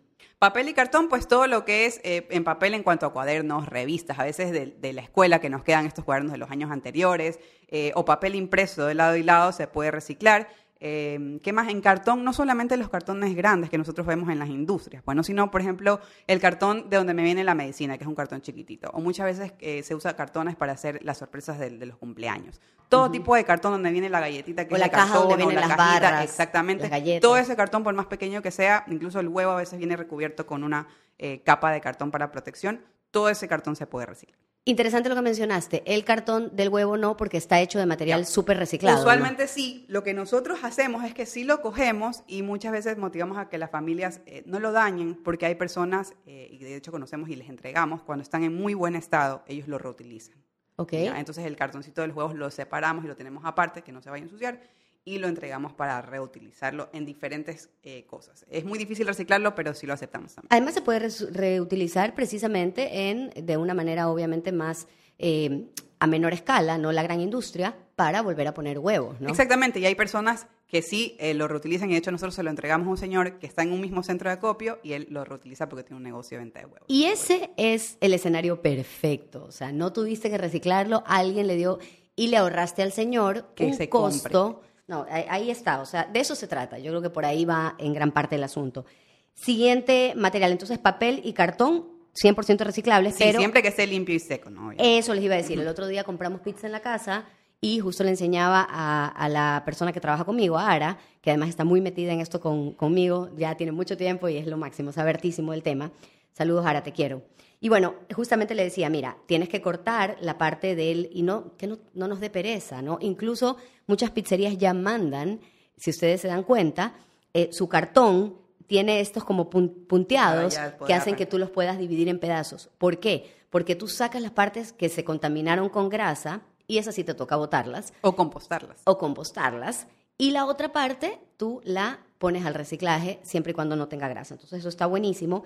Papel 0.42 0.70
y 0.70 0.74
cartón, 0.74 1.08
pues 1.08 1.28
todo 1.28 1.46
lo 1.46 1.66
que 1.66 1.86
es 1.86 2.02
eh, 2.04 2.26
en 2.32 2.44
papel 2.44 2.74
en 2.74 2.82
cuanto 2.82 3.06
a 3.06 3.14
cuadernos, 3.14 3.68
revistas, 3.68 4.18
a 4.18 4.24
veces 4.24 4.52
de, 4.52 4.94
la 4.94 5.02
escuela 5.02 5.40
que 5.40 5.52
nos 5.52 5.64
quedan 5.64 5.86
estos 5.86 6.04
cuadernos 6.04 6.32
de 6.32 6.40
los 6.40 6.50
años 6.50 6.72
anteriores, 6.72 7.40
eh, 7.68 7.92
o 7.94 8.06
papel 8.06 8.34
impreso 8.34 8.88
de 8.88 8.96
lado 8.96 9.16
y 9.18 9.22
lado 9.22 9.52
se 9.52 9.68
puede 9.68 9.92
reciclar. 9.92 10.50
Eh, 10.84 11.40
¿Qué 11.44 11.54
más? 11.54 11.70
En 11.70 11.80
cartón, 11.80 12.24
no 12.24 12.34
solamente 12.34 12.76
los 12.76 12.90
cartones 12.90 13.36
grandes 13.36 13.70
que 13.70 13.78
nosotros 13.78 14.08
vemos 14.08 14.30
en 14.30 14.40
las 14.40 14.50
industrias, 14.50 15.06
bueno, 15.06 15.22
sino, 15.22 15.52
por 15.52 15.62
ejemplo, 15.62 16.00
el 16.26 16.40
cartón 16.40 16.90
de 16.90 16.98
donde 16.98 17.14
me 17.14 17.22
viene 17.22 17.44
la 17.44 17.54
medicina, 17.54 18.00
que 18.00 18.04
es 18.04 18.08
un 18.08 18.16
cartón 18.16 18.42
chiquitito. 18.42 18.90
O 18.94 19.00
muchas 19.00 19.28
veces 19.28 19.54
eh, 19.60 19.84
se 19.84 19.94
usa 19.94 20.16
cartones 20.16 20.56
para 20.56 20.74
hacer 20.74 21.00
las 21.04 21.20
sorpresas 21.20 21.60
de, 21.60 21.70
de 21.70 21.86
los 21.86 21.98
cumpleaños. 21.98 22.60
Todo 22.90 23.12
tipo 23.12 23.36
de 23.36 23.46
cartón 23.46 23.74
donde 23.74 23.92
viene 23.92 24.10
la 24.10 24.20
galletita, 24.20 24.68
que 24.68 24.74
O 24.74 24.76
es 24.76 24.82
la 24.82 24.90
caja 24.90 25.20
donde 25.20 25.30
cartón, 25.30 25.34
o 25.34 25.38
vienen 25.38 25.56
la 25.56 25.68
las 25.68 25.78
cajita, 25.78 26.00
barras, 26.02 26.24
exactamente. 26.24 26.90
las. 26.90 27.22
Todo 27.22 27.38
ese 27.38 27.56
cartón, 27.56 27.84
por 27.84 27.94
más 27.94 28.08
pequeño 28.08 28.42
que 28.42 28.52
sea, 28.52 28.84
incluso 28.88 29.20
el 29.20 29.28
huevo 29.28 29.52
a 29.52 29.58
veces 29.58 29.78
viene 29.78 29.96
recubierto 29.96 30.48
con 30.48 30.64
una 30.64 30.88
eh, 31.20 31.42
capa 31.46 31.72
de 31.72 31.80
cartón 31.80 32.10
para 32.10 32.32
protección. 32.32 32.82
Todo 33.12 33.30
ese 33.30 33.48
cartón 33.48 33.76
se 33.76 33.86
puede 33.86 34.08
reciclar. 34.08 34.40
Interesante 34.64 35.10
lo 35.10 35.16
que 35.16 35.24
mencionaste. 35.24 35.82
El 35.88 36.06
cartón 36.06 36.56
del 36.56 36.70
huevo 36.70 36.96
no, 36.96 37.18
porque 37.18 37.38
está 37.38 37.60
hecho 37.60 37.80
de 37.80 37.88
material 37.88 38.28
súper 38.28 38.58
reciclado. 38.58 38.98
¿no? 38.98 39.02
Usualmente 39.02 39.48
sí. 39.48 39.86
Lo 39.88 40.04
que 40.04 40.14
nosotros 40.14 40.60
hacemos 40.64 41.04
es 41.04 41.16
que 41.16 41.26
sí 41.26 41.44
lo 41.44 41.62
cogemos 41.64 42.24
y 42.28 42.44
muchas 42.44 42.72
veces 42.72 42.96
motivamos 43.00 43.40
a 43.40 43.50
que 43.50 43.58
las 43.58 43.72
familias 43.72 44.22
eh, 44.28 44.44
no 44.46 44.60
lo 44.60 44.72
dañen 44.72 45.16
porque 45.24 45.48
hay 45.48 45.56
personas, 45.56 46.14
eh, 46.28 46.48
y 46.52 46.60
de 46.60 46.76
hecho 46.76 46.92
conocemos 46.92 47.30
y 47.30 47.36
les 47.36 47.50
entregamos, 47.50 48.04
cuando 48.04 48.22
están 48.22 48.44
en 48.44 48.54
muy 48.54 48.76
buen 48.76 48.96
estado, 48.96 49.44
ellos 49.48 49.68
lo 49.68 49.80
reutilizan. 49.80 50.36
Ok. 50.76 50.92
¿ya? 50.92 51.20
Entonces 51.20 51.44
el 51.46 51.56
cartoncito 51.56 52.02
de 52.02 52.08
los 52.08 52.16
huevos 52.16 52.36
lo 52.36 52.52
separamos 52.52 53.04
y 53.04 53.08
lo 53.08 53.16
tenemos 53.16 53.44
aparte, 53.46 53.82
que 53.82 53.92
no 53.92 54.04
se 54.04 54.12
vaya 54.12 54.22
a 54.22 54.26
ensuciar, 54.26 54.62
y 55.04 55.18
lo 55.18 55.28
entregamos 55.28 55.74
para 55.74 56.02
reutilizarlo 56.02 56.90
en 56.94 57.06
diferentes 57.06 57.70
eh, 57.84 58.06
cosas. 58.06 58.46
Es 58.50 58.66
muy 58.66 58.78
difícil 58.78 59.08
reciclarlo, 59.08 59.56
pero 59.56 59.74
sí 59.74 59.88
lo 59.88 59.94
aceptamos 59.94 60.36
también. 60.36 60.50
Además 60.52 60.74
se 60.76 60.82
puede 60.82 61.10
reutilizar 61.32 62.14
precisamente 62.14 63.10
en, 63.10 63.32
de 63.36 63.58
una 63.58 63.74
manera 63.74 64.10
obviamente 64.10 64.52
más 64.52 64.88
eh, 65.18 65.66
a 66.00 66.08
menor 66.08 66.34
escala, 66.34 66.78
no 66.78 66.92
la 66.92 67.04
gran 67.04 67.22
industria, 67.22 67.76
para 67.96 68.22
volver 68.22 68.48
a 68.48 68.54
poner 68.54 68.80
huevos, 68.80 69.22
¿no? 69.22 69.30
Exactamente, 69.30 69.80
y 69.80 69.86
hay 69.86 69.94
personas 69.94 70.48
que 70.66 70.82
sí 70.82 71.16
eh, 71.20 71.36
lo 71.36 71.48
reutilizan 71.48 71.90
y 71.90 71.94
de 71.94 72.00
hecho 72.00 72.12
nosotros 72.12 72.34
se 72.34 72.42
lo 72.42 72.50
entregamos 72.50 72.88
a 72.88 72.90
un 72.92 72.98
señor 72.98 73.38
que 73.38 73.46
está 73.46 73.62
en 73.62 73.72
un 73.72 73.82
mismo 73.82 74.02
centro 74.02 74.30
de 74.30 74.36
acopio 74.36 74.80
y 74.82 74.94
él 74.94 75.08
lo 75.10 75.24
reutiliza 75.26 75.70
porque 75.70 75.84
tiene 75.84 75.98
un 75.98 76.04
negocio 76.04 76.38
de 76.38 76.44
venta 76.44 76.60
de 76.60 76.66
huevos. 76.66 76.86
Y 76.88 77.04
ese 77.04 77.52
es 77.58 77.98
el 78.02 78.14
escenario 78.14 78.62
perfecto. 78.62 79.44
O 79.44 79.52
sea, 79.52 79.72
no 79.72 79.94
tuviste 79.94 80.30
que 80.32 80.38
reciclarlo, 80.38 81.04
alguien 81.06 81.46
le 81.46 81.56
dio 81.56 81.78
y 82.16 82.28
le 82.28 82.38
ahorraste 82.38 82.82
al 82.82 82.92
señor 82.92 83.54
Que 83.54 83.66
un 83.66 83.74
se 83.74 83.90
costo. 83.90 84.62
No, 84.88 85.06
ahí, 85.10 85.26
ahí 85.30 85.52
está. 85.52 85.82
O 85.82 85.86
sea, 85.86 86.06
de 86.06 86.20
eso 86.20 86.36
se 86.36 86.48
trata. 86.48 86.78
Yo 86.80 86.92
creo 86.92 87.02
que 87.02 87.10
por 87.10 87.26
ahí 87.26 87.46
va 87.46 87.76
en 87.78 87.94
gran 87.94 88.12
parte 88.12 88.36
el 88.36 88.44
asunto. 88.44 88.86
Siguiente 89.34 90.14
material, 90.16 90.52
entonces 90.52 90.78
papel 90.78 91.22
y 91.24 91.34
cartón, 91.34 91.86
100% 92.14 92.60
reciclables, 92.66 93.16
Sí, 93.16 93.24
pero 93.26 93.40
siempre 93.40 93.62
que 93.62 93.70
esté 93.70 93.88
limpio 93.88 94.14
y 94.14 94.20
seco, 94.20 94.50
¿no? 94.50 94.72
Eso 94.78 95.14
les 95.14 95.24
iba 95.24 95.34
a 95.36 95.38
decir. 95.38 95.60
El 95.60 95.68
otro 95.68 95.88
día 95.88 96.04
compramos 96.04 96.42
pizza 96.42 96.68
en 96.68 96.74
la 96.74 96.82
casa 96.82 97.26
y 97.62 97.80
justo 97.80 98.04
le 98.04 98.10
enseñaba 98.10 98.68
a, 98.70 99.08
a 99.08 99.30
la 99.30 99.62
persona 99.66 99.94
que 99.94 100.02
trabaja 100.02 100.26
conmigo, 100.26 100.58
a 100.58 100.70
Ara, 100.70 100.98
que 101.22 101.30
además 101.32 101.50
está 101.50 101.64
muy 101.64 101.80
metida 101.80 102.12
en 102.12 102.20
esto 102.20 102.40
con- 102.42 102.74
conmigo, 102.74 103.30
ya 103.38 103.56
tiene 103.56 103.72
mucho 103.72 103.96
tiempo 103.96 104.28
y 104.28 104.38
es 104.38 104.46
lo 104.48 104.58
máximo, 104.58 104.92
sabe 104.92 105.12
hartísimo 105.12 105.54
del 105.54 105.64
tema. 105.64 105.92
Saludos, 106.34 106.66
Ara, 106.66 106.84
te 106.84 106.92
quiero. 106.92 107.24
Y 107.64 107.70
bueno, 107.70 107.94
justamente 108.14 108.56
le 108.56 108.64
decía, 108.64 108.90
mira, 108.90 109.18
tienes 109.28 109.48
que 109.48 109.62
cortar 109.62 110.18
la 110.20 110.38
parte 110.40 110.76
del, 110.76 111.10
y 111.14 111.22
no, 111.22 111.56
que 111.58 111.68
no, 111.68 111.78
no 111.94 112.08
nos 112.08 112.20
dé 112.20 112.30
pereza, 112.32 112.82
¿no? 112.82 112.98
Incluso 113.02 113.56
muchas 113.86 114.10
pizzerías 114.10 114.58
ya 114.58 114.74
mandan, 114.74 115.40
si 115.78 115.92
ustedes 115.92 116.22
se 116.22 116.28
dan 116.28 116.42
cuenta, 116.44 116.96
eh, 117.36 117.50
su 117.52 117.70
cartón 117.70 118.36
tiene 118.66 119.00
estos 119.00 119.24
como 119.24 119.50
pun- 119.50 119.86
punteados 119.88 120.56
poder 120.56 120.76
que 120.88 120.94
hacen 120.96 121.16
que 121.16 121.26
tú 121.28 121.38
los 121.38 121.52
puedas 121.52 121.78
dividir 121.78 122.10
en 122.10 122.20
pedazos. 122.20 122.70
¿Por 122.80 123.00
qué? 123.00 123.32
Porque 123.52 123.76
tú 123.76 123.88
sacas 123.88 124.22
las 124.24 124.32
partes 124.32 124.74
que 124.74 124.90
se 124.90 125.04
contaminaron 125.04 125.70
con 125.70 125.88
grasa 125.90 126.42
y 126.68 126.80
esas 126.80 126.96
sí 126.96 127.04
te 127.04 127.14
toca 127.14 127.36
botarlas 127.36 127.94
O 128.02 128.16
compostarlas. 128.16 128.82
o 128.86 128.98
compostarlas 128.98 129.88
y 130.18 130.32
la 130.32 130.46
otra 130.46 130.72
parte 130.72 131.20
tú 131.38 131.62
la 131.64 132.00
pones 132.18 132.46
al 132.46 132.54
reciclaje 132.54 133.20
siempre 133.24 133.52
y 133.52 133.54
cuando 133.54 133.76
no 133.76 133.88
tenga 133.88 134.08
grasa. 134.08 134.36
Entonces 134.36 134.60
eso 134.60 134.70
está 134.70 134.86
buenísimo. 134.86 135.44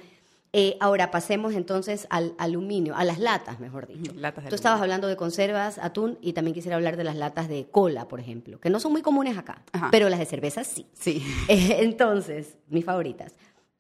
Eh, 0.57 0.77
ahora 0.79 1.11
pasemos 1.11 1.53
entonces 1.53 2.07
al 2.09 2.33
aluminio, 2.37 2.95
a 2.95 3.03
las 3.03 3.19
latas, 3.19 3.59
mejor 3.59 3.87
dicho. 3.87 4.13
Latas 4.15 4.45
Tú 4.45 4.55
estabas 4.55 4.79
hablando 4.79 5.09
de 5.09 5.17
conservas, 5.17 5.77
atún 5.77 6.17
y 6.21 6.31
también 6.31 6.53
quisiera 6.53 6.77
hablar 6.77 6.95
de 6.95 7.03
las 7.03 7.17
latas 7.17 7.49
de 7.49 7.67
cola, 7.69 8.07
por 8.07 8.21
ejemplo, 8.21 8.57
que 8.61 8.69
no 8.69 8.79
son 8.79 8.93
muy 8.93 9.01
comunes 9.01 9.37
acá, 9.37 9.63
Ajá. 9.73 9.89
pero 9.91 10.07
las 10.07 10.17
de 10.17 10.25
cerveza 10.25 10.63
sí. 10.63 10.87
Sí. 10.93 11.21
Eh, 11.49 11.79
Entonces, 11.81 12.55
mis 12.69 12.85
favoritas. 12.85 13.33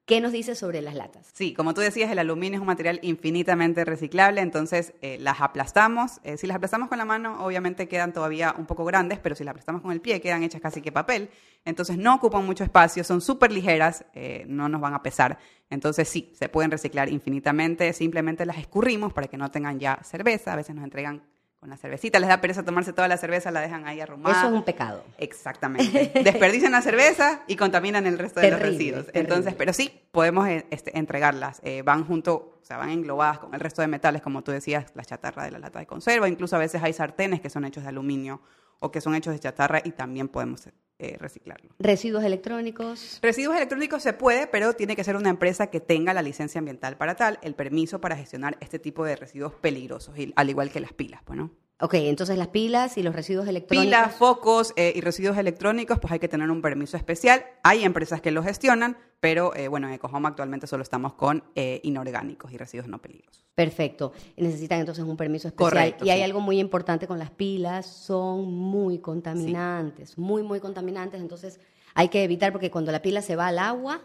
¿Qué 0.05 0.21
nos 0.21 0.31
dices 0.31 0.59
sobre 0.59 0.83
las 0.83 0.93
latas? 0.93 1.27
Sí, 1.33 1.55
como 1.55 1.73
tú 1.73 1.81
decías, 1.81 2.11
el 2.11 2.19
aluminio 2.19 2.57
es 2.57 2.61
un 2.61 2.67
material 2.67 2.99
infinitamente 3.01 3.83
reciclable, 3.85 4.39
entonces 4.39 4.93
eh, 5.01 5.17
las 5.19 5.41
aplastamos. 5.41 6.19
Eh, 6.23 6.37
si 6.37 6.45
las 6.45 6.57
aplastamos 6.57 6.89
con 6.89 6.99
la 6.99 7.05
mano, 7.05 7.43
obviamente 7.43 7.87
quedan 7.87 8.13
todavía 8.13 8.53
un 8.55 8.67
poco 8.67 8.85
grandes, 8.85 9.17
pero 9.17 9.33
si 9.33 9.43
las 9.43 9.53
aplastamos 9.53 9.81
con 9.81 9.91
el 9.91 10.01
pie, 10.01 10.21
quedan 10.21 10.43
hechas 10.43 10.61
casi 10.61 10.79
que 10.79 10.91
papel. 10.91 11.31
Entonces 11.65 11.97
no 11.97 12.13
ocupan 12.13 12.45
mucho 12.45 12.63
espacio, 12.63 13.03
son 13.03 13.19
súper 13.19 13.51
ligeras, 13.51 14.05
eh, 14.13 14.45
no 14.47 14.69
nos 14.69 14.79
van 14.79 14.93
a 14.93 15.01
pesar. 15.01 15.39
Entonces 15.71 16.07
sí, 16.07 16.31
se 16.37 16.49
pueden 16.49 16.69
reciclar 16.69 17.09
infinitamente, 17.09 17.91
simplemente 17.91 18.45
las 18.45 18.59
escurrimos 18.59 19.11
para 19.11 19.27
que 19.27 19.37
no 19.37 19.49
tengan 19.49 19.79
ya 19.79 19.99
cerveza. 20.03 20.53
A 20.53 20.55
veces 20.55 20.75
nos 20.75 20.83
entregan 20.83 21.23
con 21.65 21.71
la 21.71 21.77
cervecita, 21.77 22.19
les 22.19 22.29
da 22.29 22.39
pereza 22.39 22.63
tomarse 22.63 22.93
toda 22.93 23.07
la 23.07 23.17
cerveza, 23.17 23.49
la 23.49 23.59
dejan 23.59 23.87
ahí 23.87 23.99
arrumada. 23.99 24.37
Eso 24.37 24.49
es 24.49 24.53
un 24.53 24.63
pecado. 24.63 25.03
Exactamente. 25.17 26.11
Desperdician 26.23 26.71
la 26.71 26.83
cerveza 26.83 27.41
y 27.47 27.55
contaminan 27.55 28.05
el 28.05 28.19
resto 28.19 28.39
de 28.39 28.51
los 28.51 28.59
residuos. 28.59 29.07
terrible. 29.07 29.19
Entonces, 29.19 29.55
pero 29.55 29.73
sí, 29.73 29.91
podemos 30.11 30.47
eh, 30.47 30.67
este, 30.69 30.95
entregarlas. 30.95 31.61
Eh, 31.63 31.81
van 31.81 32.05
junto, 32.05 32.59
o 32.61 32.63
sea, 32.63 32.77
van 32.77 32.91
englobadas 32.91 33.39
con 33.39 33.55
el 33.55 33.59
resto 33.59 33.81
de 33.81 33.87
metales, 33.87 34.21
como 34.21 34.43
tú 34.43 34.51
decías, 34.51 34.91
la 34.93 35.03
chatarra 35.03 35.43
de 35.43 35.51
la 35.51 35.57
lata 35.57 35.79
de 35.79 35.87
conserva. 35.87 36.29
Incluso 36.29 36.55
a 36.55 36.59
veces 36.59 36.83
hay 36.83 36.93
sartenes 36.93 37.41
que 37.41 37.49
son 37.49 37.65
hechos 37.65 37.81
de 37.81 37.89
aluminio 37.89 38.41
o 38.79 38.91
que 38.91 39.01
son 39.01 39.15
hechos 39.15 39.33
de 39.33 39.39
chatarra 39.39 39.81
y 39.83 39.89
también 39.89 40.27
podemos 40.27 40.69
eh, 40.99 41.17
reciclarlo. 41.19 41.71
Residuos 41.79 42.23
electrónicos. 42.23 43.19
Residuos 43.21 43.55
electrónicos 43.55 44.01
se 44.01 44.13
puede, 44.13 44.47
pero 44.47 44.73
tiene 44.73 44.95
que 44.95 45.03
ser 45.03 45.15
una 45.15 45.29
empresa 45.29 45.67
que 45.67 45.79
tenga 45.79 46.13
la 46.13 46.21
licencia 46.21 46.59
ambiental 46.59 46.97
para 46.97 47.15
tal, 47.15 47.39
el 47.41 47.55
permiso 47.55 47.99
para 47.99 48.15
gestionar 48.15 48.57
este 48.61 48.79
tipo 48.79 49.03
de 49.03 49.15
residuos 49.15 49.53
peligrosos, 49.55 50.15
al 50.35 50.49
igual 50.49 50.71
que 50.71 50.79
las 50.79 50.93
pilas, 50.93 51.21
pues, 51.25 51.37
¿no? 51.37 51.51
Ok, 51.81 51.95
entonces 51.95 52.37
las 52.37 52.47
pilas 52.47 52.97
y 52.97 53.03
los 53.03 53.13
residuos 53.13 53.47
electrónicos. 53.49 53.85
Pilas, 53.85 54.15
focos 54.15 54.73
eh, 54.77 54.93
y 54.95 55.01
residuos 55.01 55.37
electrónicos, 55.37 55.99
pues 55.99 56.13
hay 56.13 56.19
que 56.19 56.29
tener 56.29 56.49
un 56.49 56.61
permiso 56.61 56.95
especial. 56.95 57.43
Hay 57.63 57.83
empresas 57.83 58.21
que 58.21 58.31
lo 58.31 58.41
gestionan, 58.43 58.97
pero 59.19 59.53
eh, 59.55 59.67
bueno, 59.67 59.87
en 59.87 59.93
Ecojoma 59.95 60.29
actualmente 60.29 60.67
solo 60.67 60.83
estamos 60.83 61.15
con 61.15 61.43
eh, 61.55 61.81
inorgánicos 61.83 62.53
y 62.53 62.57
residuos 62.57 62.87
no 62.87 63.01
peligrosos. 63.01 63.43
Perfecto. 63.55 64.13
Necesitan 64.37 64.79
entonces 64.79 65.03
un 65.03 65.17
permiso 65.17 65.49
especial. 65.49 65.69
Correcto, 65.69 66.05
y 66.05 66.11
hay 66.11 66.21
algo 66.21 66.39
muy 66.39 66.59
importante 66.59 67.07
con 67.07 67.19
las 67.19 67.31
pilas, 67.31 67.85
son 67.85 68.53
muy 68.53 68.99
contaminantes, 68.99 70.17
muy, 70.17 70.43
muy 70.43 70.61
contaminantes. 70.61 71.19
Entonces 71.19 71.59
hay 71.93 72.07
que 72.07 72.23
evitar 72.23 72.53
porque 72.53 72.71
cuando 72.71 72.93
la 72.93 73.01
pila 73.01 73.21
se 73.21 73.35
va 73.35 73.47
al 73.47 73.59
agua, 73.59 74.01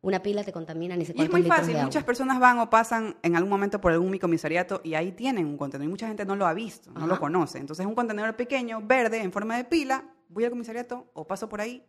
una 0.00 0.22
pila 0.22 0.44
te 0.44 0.52
contamina 0.52 0.94
ni 0.96 1.04
sé 1.04 1.12
Y 1.16 1.22
es 1.22 1.30
muy 1.30 1.42
fácil, 1.42 1.76
muchas 1.82 2.04
personas 2.04 2.38
van 2.38 2.58
o 2.60 2.70
pasan 2.70 3.16
en 3.22 3.34
algún 3.36 3.50
momento 3.50 3.80
por 3.80 3.92
algún 3.92 4.10
micomisariato 4.10 4.80
y 4.84 4.94
ahí 4.94 5.12
tienen 5.12 5.46
un 5.46 5.56
contenedor 5.56 5.88
y 5.88 5.90
mucha 5.90 6.06
gente 6.06 6.24
no 6.24 6.36
lo 6.36 6.46
ha 6.46 6.54
visto, 6.54 6.90
no 6.92 7.06
lo 7.06 7.18
conoce. 7.18 7.58
Entonces 7.58 7.84
es 7.84 7.88
un 7.88 7.94
contenedor 7.94 8.36
pequeño, 8.36 8.80
verde, 8.82 9.20
en 9.22 9.32
forma 9.32 9.56
de 9.56 9.64
pila, 9.64 10.04
voy 10.28 10.44
al 10.44 10.50
comisariato 10.50 11.06
o 11.14 11.26
paso 11.26 11.48
por 11.48 11.60
ahí, 11.60 11.84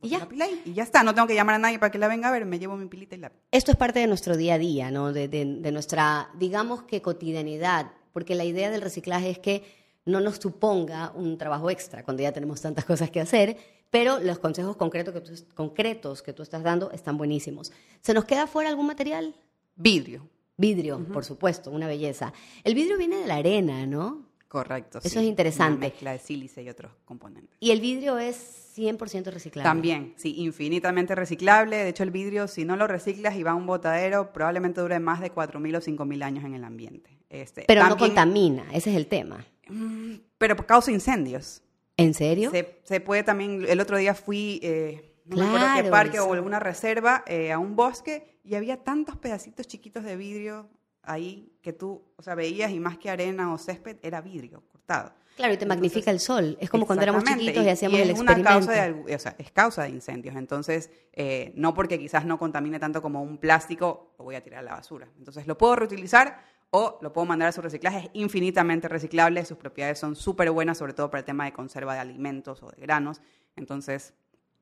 Y 0.00 0.08
ya. 0.08 0.20
la 0.20 0.28
pila 0.28 0.46
ahí, 0.46 0.62
y 0.64 0.72
ya 0.72 0.82
está, 0.82 1.02
no 1.02 1.14
tengo 1.14 1.28
que 1.28 1.34
llamar 1.34 1.56
a 1.56 1.58
nadie 1.58 1.78
para 1.78 1.90
que 1.90 1.98
la 1.98 2.08
venga 2.08 2.28
a 2.28 2.32
ver, 2.32 2.46
me 2.46 2.58
llevo 2.58 2.76
mi 2.76 2.86
pilita 2.86 3.14
y 3.14 3.18
la... 3.18 3.32
Esto 3.50 3.72
es 3.72 3.76
parte 3.76 3.98
de 4.00 4.06
nuestro 4.06 4.36
día 4.38 4.54
a 4.54 4.58
día, 4.58 4.90
¿no? 4.90 5.12
De, 5.12 5.28
de- 5.28 5.44
de 5.60 5.72
nuestra, 5.72 6.30
digamos 6.38 6.84
que 6.84 7.02
cotidianidad, 7.02 7.92
porque 8.12 8.34
la 8.34 8.44
idea 8.44 8.70
del 8.70 8.80
reciclaje 8.80 9.28
es 9.30 9.38
que 9.38 9.62
no 10.06 10.20
nos 10.20 10.36
suponga 10.36 11.12
un 11.14 11.36
trabajo 11.36 11.68
extra 11.68 12.02
cuando 12.04 12.22
ya 12.22 12.32
tenemos 12.32 12.60
tantas 12.62 12.86
cosas 12.86 13.10
que 13.10 13.20
hacer, 13.20 13.58
pero 13.90 14.20
los 14.20 14.38
consejos 14.38 14.76
concretos 14.76 15.12
que 15.14 15.20
tú, 15.20 15.32
concretos 15.54 16.22
que 16.22 16.32
tú 16.32 16.42
estás 16.42 16.62
dando 16.62 16.90
están 16.92 17.18
buenísimos. 17.18 17.72
¿Se 18.00 18.14
nos 18.14 18.24
queda 18.24 18.46
fuera 18.46 18.70
algún 18.70 18.86
material? 18.86 19.34
Vidrio. 19.76 20.28
Vidrio, 20.56 21.06
por 21.10 21.24
supuesto, 21.24 21.70
una 21.70 21.86
belleza. 21.86 22.34
El 22.64 22.74
vidrio 22.74 22.98
viene 22.98 23.16
de 23.16 23.26
la 23.26 23.36
arena, 23.36 23.86
¿no? 23.86 24.26
Correcto. 24.46 24.98
Eso 24.98 25.08
sí. 25.08 25.18
es 25.18 25.24
interesante. 25.24 25.78
Una 25.78 25.86
mezcla 25.86 26.12
de 26.12 26.18
sílice 26.18 26.62
y 26.62 26.68
otros 26.68 26.92
componentes. 27.04 27.56
Y 27.60 27.70
el 27.70 27.80
vidrio 27.80 28.18
es 28.18 28.76
100% 28.76 29.30
reciclable. 29.32 29.68
También, 29.68 30.12
sí, 30.16 30.34
infinitamente 30.38 31.14
reciclable. 31.14 31.76
De 31.76 31.88
hecho, 31.88 32.02
el 32.02 32.10
vidrio, 32.10 32.46
si 32.48 32.64
no 32.64 32.76
lo 32.76 32.86
reciclas 32.86 33.36
y 33.36 33.42
va 33.42 33.52
a 33.52 33.54
un 33.54 33.66
botadero, 33.66 34.32
probablemente 34.32 34.80
dure 34.80 34.98
más 34.98 35.20
de 35.20 35.32
4.000 35.32 35.76
o 35.76 35.80
5.000 35.80 36.22
años 36.24 36.44
en 36.44 36.54
el 36.54 36.64
ambiente. 36.64 37.10
Este, 37.30 37.64
Pero 37.66 37.88
no 37.88 37.96
contamina, 37.96 38.64
ese 38.72 38.90
es 38.90 38.96
el 38.96 39.06
tema. 39.06 39.46
Mm, 39.68 40.14
Pero 40.36 40.56
causa 40.66 40.90
incendios. 40.90 41.62
¿En 42.00 42.14
serio? 42.14 42.50
Se, 42.50 42.80
se 42.84 43.00
puede 43.00 43.22
también, 43.22 43.64
el 43.68 43.80
otro 43.80 43.96
día 43.96 44.14
fui, 44.14 44.60
eh, 44.62 45.14
no 45.26 45.36
me 45.36 45.44
acuerdo 45.46 45.66
qué 45.66 45.80
Claro, 45.80 45.90
parque 45.90 46.16
eso. 46.16 46.26
o 46.28 46.32
alguna 46.32 46.58
reserva, 46.60 47.22
eh, 47.26 47.52
a 47.52 47.58
un 47.58 47.76
bosque 47.76 48.38
y 48.44 48.54
había 48.54 48.82
tantos 48.82 49.16
pedacitos 49.16 49.66
chiquitos 49.66 50.04
de 50.04 50.16
vidrio 50.16 50.68
ahí 51.02 51.52
que 51.62 51.72
tú, 51.72 52.02
o 52.16 52.22
sea, 52.22 52.34
veías 52.34 52.70
y 52.70 52.80
más 52.80 52.98
que 52.98 53.10
arena 53.10 53.52
o 53.52 53.58
césped, 53.58 53.96
era 54.02 54.20
vidrio 54.20 54.62
cortado. 54.68 55.12
Claro, 55.36 55.54
y 55.54 55.56
te 55.56 55.64
Entonces, 55.64 55.68
magnifica 55.68 56.10
el 56.10 56.20
sol. 56.20 56.58
Es 56.60 56.68
como 56.68 56.84
cuando 56.86 57.02
éramos 57.02 57.24
chiquitos 57.24 57.64
y, 57.64 57.68
hacíamos 57.68 58.00
el 58.00 58.10
es 58.10 58.18
una 58.18 58.32
experimento. 58.32 58.66
causa 58.66 58.92
de, 58.92 59.14
o 59.14 59.18
sea, 59.18 59.34
es 59.38 59.50
causa 59.52 59.82
de 59.84 59.88
incendios. 59.90 60.36
Entonces, 60.36 60.90
eh, 61.12 61.52
no 61.54 61.72
porque 61.72 61.98
quizás 61.98 62.26
no 62.26 62.38
contamine 62.38 62.78
tanto 62.78 63.00
como 63.00 63.22
un 63.22 63.38
plástico, 63.38 64.12
lo 64.18 64.24
voy 64.24 64.34
a 64.34 64.42
tirar 64.42 64.58
a 64.58 64.62
la 64.62 64.72
basura. 64.74 65.08
Entonces, 65.18 65.46
lo 65.46 65.56
puedo 65.56 65.76
reutilizar 65.76 66.44
o 66.70 66.98
lo 67.02 67.12
puedo 67.12 67.26
mandar 67.26 67.48
a 67.48 67.52
su 67.52 67.60
reciclaje. 67.62 67.98
Es 67.98 68.10
infinitamente 68.14 68.88
reciclable, 68.88 69.44
sus 69.44 69.58
propiedades 69.58 69.98
son 69.98 70.14
súper 70.16 70.50
buenas, 70.50 70.78
sobre 70.78 70.92
todo 70.94 71.10
para 71.10 71.20
el 71.20 71.24
tema 71.26 71.44
de 71.44 71.52
conserva 71.52 71.94
de 71.94 72.00
alimentos 72.00 72.62
o 72.62 72.70
de 72.70 72.80
granos. 72.80 73.20
Entonces, 73.56 74.14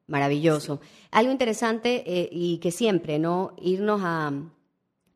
Maravilloso. 0.07 0.81
Algo 1.11 1.31
interesante 1.33 2.03
eh, 2.07 2.31
y 2.33 2.59
que 2.61 2.71
siempre, 2.71 3.19
¿no? 3.19 3.53
Irnos 3.61 4.01
a, 4.03 4.29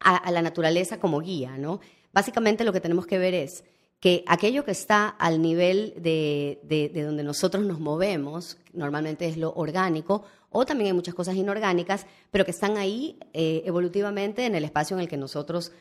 a- 0.00 0.16
a 0.16 0.30
la 0.30 0.42
naturaleza 0.42 1.00
como 1.00 1.20
guía, 1.20 1.56
¿no? 1.56 1.80
Básicamente 2.12 2.62
lo 2.62 2.74
que 2.74 2.80
tenemos 2.82 3.06
que 3.06 3.16
ver 3.16 3.32
es 3.32 3.64
que 4.00 4.22
aquello 4.26 4.66
que 4.66 4.72
está 4.72 5.08
al 5.08 5.40
nivel 5.40 5.94
de, 5.96 6.60
de- 6.64 6.90
de 6.90 7.02
donde 7.04 7.22
nosotros 7.24 7.64
nos 7.64 7.80
movemos, 7.80 8.58
normalmente 8.74 9.26
es 9.26 9.38
lo 9.38 9.54
orgánico, 9.54 10.24
o 10.50 10.66
también 10.66 10.88
hay 10.88 10.92
muchas 10.92 11.14
cosas 11.14 11.36
inorgánicas, 11.36 12.04
pero 12.30 12.44
que 12.44 12.50
están 12.50 12.76
ahí 12.76 13.18
eh, 13.32 13.62
evolutivamente 13.64 14.44
en 14.44 14.54
el 14.56 14.64
espacio 14.64 14.94
en 14.96 15.00
el 15.00 15.08
que 15.08 15.16
nosotros 15.16 15.72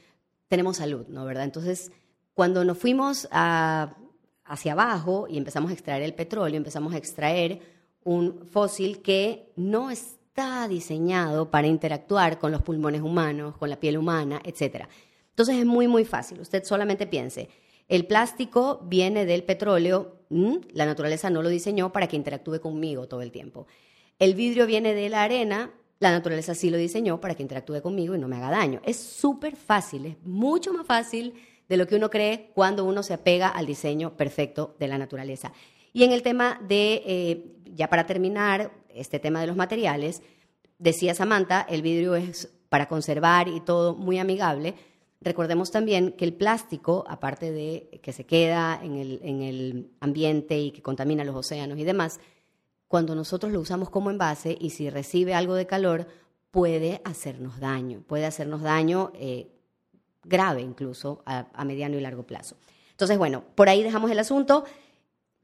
tenemos 0.52 0.76
salud, 0.76 1.08
¿no? 1.08 1.24
¿Verdad? 1.24 1.46
Entonces, 1.46 1.94
Cuando 2.34 2.66
nos 2.66 2.78
fuimos 2.78 3.30
hacia 3.32 4.72
abajo 4.74 5.28
y 5.30 5.38
empezamos 5.38 5.72
a 5.72 5.74
extraer 5.74 6.04
el 6.04 6.14
petróleo, 6.14 6.58
empezamos 6.58 6.94
a 6.94 6.98
extraer 6.98 7.62
un 8.04 8.46
fósil 8.46 9.02
que 9.02 9.54
no 9.56 9.92
está 9.92 10.68
diseñado 10.68 11.50
para 11.52 11.68
interactuar 11.68 12.38
con 12.38 12.52
los 12.52 12.62
pulmones 12.64 13.02
humanos, 13.02 13.56
con 13.56 13.70
la 13.70 13.80
piel 13.80 13.98
humana, 13.98 14.42
etc. 14.44 14.88
Entonces 15.30 15.56
es 15.56 15.66
muy, 15.66 15.88
muy 15.88 16.04
fácil. 16.04 16.42
Usted 16.42 16.66
solamente 16.66 17.08
piense, 17.08 17.48
el 17.88 18.06
plástico 18.06 18.82
viene 18.84 19.26
del 19.26 19.44
petróleo, 19.44 20.18
la 20.74 20.86
naturaleza 20.86 21.30
no 21.30 21.42
lo 21.42 21.50
diseñó 21.50 21.94
para 21.94 22.08
que 22.08 22.18
interactúe 22.18 22.60
conmigo 22.60 23.08
todo 23.08 23.22
el 23.22 23.32
tiempo. 23.32 23.68
El 24.20 24.36
vidrio 24.36 24.66
viene 24.68 24.94
de 24.94 25.08
la 25.08 25.24
arena, 25.24 25.72
la 26.02 26.12
naturaleza 26.12 26.54
sí 26.54 26.70
lo 26.70 26.78
diseñó 26.78 27.22
para 27.22 27.36
que 27.36 27.44
interactúe 27.44 27.82
conmigo 27.82 28.14
y 28.14 28.20
no 28.20 28.28
me 28.28 28.36
haga 28.36 28.50
daño. 28.50 28.82
Es 28.84 28.98
súper 28.98 29.56
fácil, 29.56 30.08
es 30.08 30.18
mucho 30.24 30.74
más 30.74 30.86
fácil 30.86 31.34
de 31.70 31.78
lo 31.78 31.88
que 31.88 31.96
uno 31.96 32.10
cree 32.10 32.52
cuando 32.54 32.84
uno 32.84 33.02
se 33.04 33.14
apega 33.14 33.48
al 33.48 33.66
diseño 33.66 34.18
perfecto 34.18 34.76
de 34.80 34.90
la 34.90 34.98
naturaleza. 34.98 35.54
Y 35.94 36.04
en 36.04 36.12
el 36.12 36.22
tema 36.24 36.60
de, 36.68 37.04
eh, 37.06 37.56
ya 37.74 37.88
para 37.88 38.06
terminar, 38.06 38.74
este 38.90 39.20
tema 39.20 39.40
de 39.40 39.48
los 39.48 39.56
materiales, 39.56 40.22
decía 40.78 41.16
Samantha, 41.16 41.66
el 41.70 41.82
vidrio 41.82 42.16
es 42.16 42.52
para 42.68 42.90
conservar 42.90 43.48
y 43.48 43.62
todo 43.62 43.96
muy 43.96 44.20
amigable, 44.20 44.76
Recordemos 45.24 45.70
también 45.70 46.14
que 46.14 46.26
el 46.26 46.34
plástico, 46.34 47.06
aparte 47.08 47.52
de 47.52 48.00
que 48.02 48.12
se 48.12 48.26
queda 48.26 48.80
en 48.84 48.98
el, 48.98 49.92
ambiente 50.00 50.58
y 50.58 50.72
que 50.72 50.82
contamina 50.82 51.24
los 51.24 51.36
océanos 51.36 51.78
y 51.78 51.84
demás, 51.84 52.20
cuando 52.92 53.16
nosotros 53.16 53.54
lo 53.54 53.62
usamos 53.62 53.90
como 53.90 54.12
envase 54.12 54.58
y 54.60 54.72
si 54.72 54.90
recibe 54.90 55.34
algo 55.34 55.56
de 55.56 55.66
calor, 55.66 56.08
puede 56.52 57.00
hacernos 57.06 57.58
daño, 57.62 58.04
puede 58.06 58.26
hacernos 58.26 58.62
daño 58.62 59.14
eh, 59.16 59.50
grave 60.26 60.62
incluso 60.62 61.24
a 61.26 61.64
mediano 61.64 61.98
y 61.98 62.02
largo 62.02 62.24
plazo. 62.24 62.58
Entonces, 62.90 63.18
bueno, 63.18 63.46
por 63.56 63.70
ahí 63.70 63.82
dejamos 63.82 64.12
el 64.12 64.20
asunto. 64.20 64.66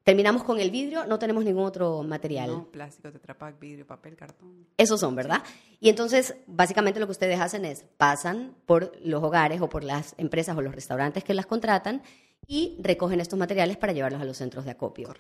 Terminamos 0.03 0.43
con 0.43 0.59
el 0.59 0.71
vidrio, 0.71 1.05
no 1.05 1.19
tenemos 1.19 1.45
ningún 1.45 1.63
otro 1.63 2.03
material. 2.03 2.49
No, 2.49 2.65
plástico, 2.65 3.13
tetrapack, 3.13 3.57
vidrio, 3.57 3.87
papel, 3.87 4.17
cartón. 4.17 4.67
Esos 4.75 4.99
son, 4.99 5.15
¿verdad? 5.15 5.41
Y 5.79 5.87
entonces, 5.87 6.35
básicamente 6.47 6.99
lo 6.99 7.05
que 7.05 7.13
ustedes 7.13 7.39
hacen 7.39 7.63
es, 7.63 7.85
pasan 7.95 8.55
por 8.65 8.91
los 9.01 9.23
hogares 9.23 9.61
o 9.61 9.69
por 9.69 9.85
las 9.85 10.15
empresas 10.17 10.57
o 10.57 10.61
los 10.61 10.75
restaurantes 10.75 11.23
que 11.23 11.33
las 11.33 11.45
contratan 11.45 12.01
y 12.45 12.77
recogen 12.81 13.21
estos 13.21 13.39
materiales 13.39 13.77
para 13.77 13.93
llevarlos 13.93 14.21
a 14.21 14.25
los 14.25 14.35
centros 14.35 14.65
de 14.65 14.71
acopio. 14.71 15.13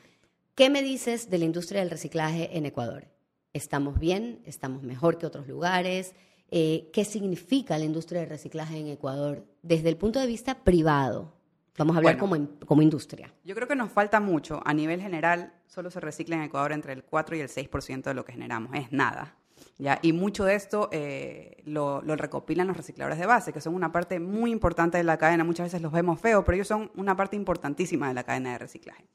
¿Qué 0.57 0.71
me 0.71 0.81
dices 0.81 1.29
de 1.29 1.37
la 1.37 1.45
industria 1.45 1.81
del 1.81 1.91
reciclaje 1.91 2.57
en 2.57 2.65
Ecuador? 2.65 3.05
¿Estamos 3.53 3.99
bien? 3.99 4.41
¿Estamos 4.43 4.81
mejor 4.81 5.19
que 5.19 5.27
otros 5.27 5.47
lugares? 5.47 6.15
Eh, 6.49 6.89
¿Qué 6.91 7.05
significa 7.05 7.77
la 7.77 7.85
industria 7.85 8.21
del 8.21 8.31
reciclaje 8.31 8.79
en 8.79 8.87
Ecuador 8.87 9.45
desde 9.61 9.89
el 9.89 9.97
punto 9.97 10.19
de 10.19 10.25
vista 10.25 10.63
privado? 10.63 11.31
Vamos 11.77 11.95
a 11.95 11.99
hablar 11.99 12.17
como, 12.17 12.35
como 12.65 12.81
industria. 12.81 13.31
Yo 13.43 13.53
creo 13.53 13.67
que 13.67 13.75
nos 13.75 13.91
falta 13.91 14.19
mucho. 14.19 14.59
A 14.65 14.73
nivel 14.73 14.99
general, 14.99 15.53
solo 15.67 15.91
se 15.91 15.99
recicla 15.99 16.37
en 16.37 16.41
Ecuador 16.41 16.71
entre 16.71 16.93
el 16.93 17.03
4 17.03 17.35
y 17.35 17.41
el 17.41 17.49
6% 17.49 18.01
de 18.01 18.13
lo 18.15 18.25
que 18.25 18.31
generamos. 18.31 18.73
Es 18.73 18.91
nada. 18.91 19.37
¿ya? 19.77 19.99
Y 20.01 20.11
mucho 20.11 20.43
de 20.43 20.55
esto 20.55 20.89
eh, 20.91 21.61
lo, 21.65 22.01
lo, 22.01 22.15
recopilan 22.15 22.65
los 22.65 22.77
recicladores 22.77 23.19
de 23.19 23.27
base, 23.27 23.53
que 23.53 23.61
son 23.61 23.75
una 23.75 23.91
parte 23.91 24.19
muy 24.19 24.49
importante 24.49 24.97
de 24.97 25.03
la 25.03 25.19
cadena. 25.19 25.43
Muchas 25.43 25.67
veces 25.67 25.83
los 25.83 25.91
vemos 25.91 26.19
feos, 26.19 26.43
pero 26.43 26.55
ellos 26.55 26.67
son 26.67 26.89
una 26.95 27.15
parte 27.15 27.35
importantísima 27.35 28.07
de 28.07 28.15
la 28.15 28.23
cadena 28.23 28.53
de 28.53 28.57
reciclaje. 28.57 29.05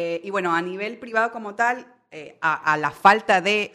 Eh, 0.00 0.20
y 0.22 0.30
bueno, 0.30 0.54
a 0.54 0.62
nivel 0.62 0.96
privado 0.98 1.32
como 1.32 1.56
tal, 1.56 1.92
eh, 2.12 2.38
a, 2.40 2.76
la 2.76 2.92
falta 2.92 3.40
de 3.40 3.72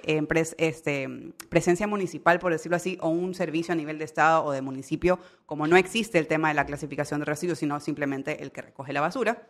este, 0.58 1.10
presencia 1.50 1.86
municipal, 1.86 2.40
por 2.40 2.54
decirlo 2.54 2.78
así, 2.78 2.98
o 3.02 3.10
un 3.10 3.36
servicio 3.36 3.74
a 3.74 3.76
nivel 3.76 4.00
de 4.00 4.06
Estado 4.06 4.46
o 4.46 4.54
de 4.54 4.62
municipio, 4.62 5.20
como 5.46 5.68
no 5.68 5.76
existe 5.76 6.18
el 6.20 6.28
tema 6.28 6.48
de 6.48 6.54
la 6.54 6.66
clasificación 6.66 7.20
de 7.20 7.26
residuos, 7.26 7.60
sino 7.60 7.78
simplemente 7.82 8.42
el 8.42 8.54
que 8.54 8.62
recoge 8.62 8.94
la 8.94 9.02
basura, 9.02 9.50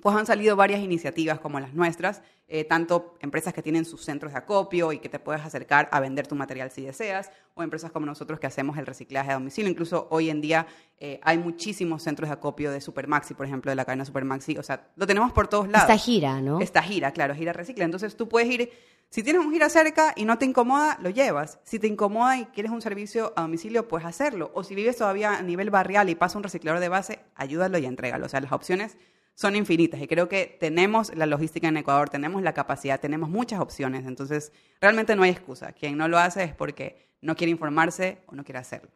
pues 0.00 0.16
han 0.16 0.26
salido 0.26 0.56
varias 0.56 0.80
iniciativas 0.80 1.40
como 1.40 1.58
las 1.58 1.74
nuestras, 1.74 2.22
eh, 2.46 2.64
tanto 2.64 3.16
empresas 3.20 3.52
que 3.52 3.62
tienen 3.62 3.84
sus 3.84 4.04
centros 4.04 4.32
de 4.32 4.38
acopio 4.38 4.92
y 4.92 5.00
que 5.00 5.08
te 5.08 5.18
puedes 5.18 5.42
acercar 5.42 5.88
a 5.92 6.00
vender 6.00 6.26
tu 6.26 6.34
material 6.34 6.70
si 6.70 6.82
deseas, 6.82 7.30
o 7.54 7.62
empresas 7.62 7.90
como 7.90 8.06
nosotros 8.06 8.38
que 8.38 8.46
hacemos 8.46 8.78
el 8.78 8.86
reciclaje 8.86 9.30
a 9.30 9.34
domicilio. 9.34 9.70
Incluso 9.70 10.06
hoy 10.10 10.30
en 10.30 10.40
día 10.40 10.66
eh, 10.98 11.20
hay 11.22 11.36
muchísimos 11.38 12.02
centros 12.02 12.28
de 12.28 12.34
acopio 12.34 12.70
de 12.70 12.80
Supermaxi, 12.80 13.34
por 13.34 13.46
ejemplo, 13.46 13.70
de 13.70 13.76
la 13.76 13.84
cadena 13.84 14.04
Supermaxi. 14.04 14.56
O 14.56 14.62
sea, 14.62 14.88
lo 14.96 15.06
tenemos 15.06 15.32
por 15.32 15.48
todos 15.48 15.68
lados. 15.68 15.90
Esta 15.90 16.02
gira, 16.02 16.40
¿no? 16.40 16.60
Esta 16.60 16.82
gira, 16.82 17.10
claro, 17.10 17.34
gira 17.34 17.52
recicla. 17.52 17.84
Entonces 17.84 18.16
tú 18.16 18.28
puedes 18.28 18.48
ir, 18.48 18.70
si 19.10 19.24
tienes 19.24 19.44
un 19.44 19.52
gira 19.52 19.68
cerca 19.68 20.14
y 20.16 20.24
no 20.24 20.38
te 20.38 20.46
incomoda, 20.46 20.96
lo 21.02 21.10
llevas. 21.10 21.58
Si 21.64 21.80
te 21.80 21.88
incomoda 21.88 22.38
y 22.38 22.44
quieres 22.46 22.70
un 22.70 22.80
servicio 22.80 23.32
a 23.36 23.42
domicilio, 23.42 23.88
puedes 23.88 24.06
hacerlo. 24.06 24.52
O 24.54 24.62
si 24.62 24.76
vives 24.76 24.96
todavía 24.96 25.36
a 25.36 25.42
nivel 25.42 25.70
barrial 25.70 26.08
y 26.08 26.14
pasa 26.14 26.38
un 26.38 26.44
reciclador 26.44 26.80
de 26.80 26.88
base, 26.88 27.18
ayúdalo 27.34 27.78
y 27.78 27.84
entrégalo. 27.84 28.26
O 28.26 28.28
sea, 28.28 28.40
las 28.40 28.52
opciones 28.52 28.96
son 29.38 29.54
infinitas 29.54 30.00
y 30.02 30.08
creo 30.08 30.28
que 30.28 30.56
tenemos 30.58 31.14
la 31.14 31.24
logística 31.24 31.68
en 31.68 31.76
Ecuador, 31.76 32.10
tenemos 32.10 32.42
la 32.42 32.54
capacidad, 32.54 32.98
tenemos 32.98 33.30
muchas 33.30 33.60
opciones, 33.60 34.04
entonces 34.04 34.50
realmente 34.80 35.14
no 35.14 35.22
hay 35.22 35.30
excusa. 35.30 35.70
Quien 35.70 35.96
no 35.96 36.08
lo 36.08 36.18
hace 36.18 36.42
es 36.42 36.54
porque 36.56 37.06
no 37.20 37.36
quiere 37.36 37.52
informarse 37.52 38.18
o 38.26 38.34
no 38.34 38.42
quiere 38.42 38.58
hacerlo. 38.58 38.90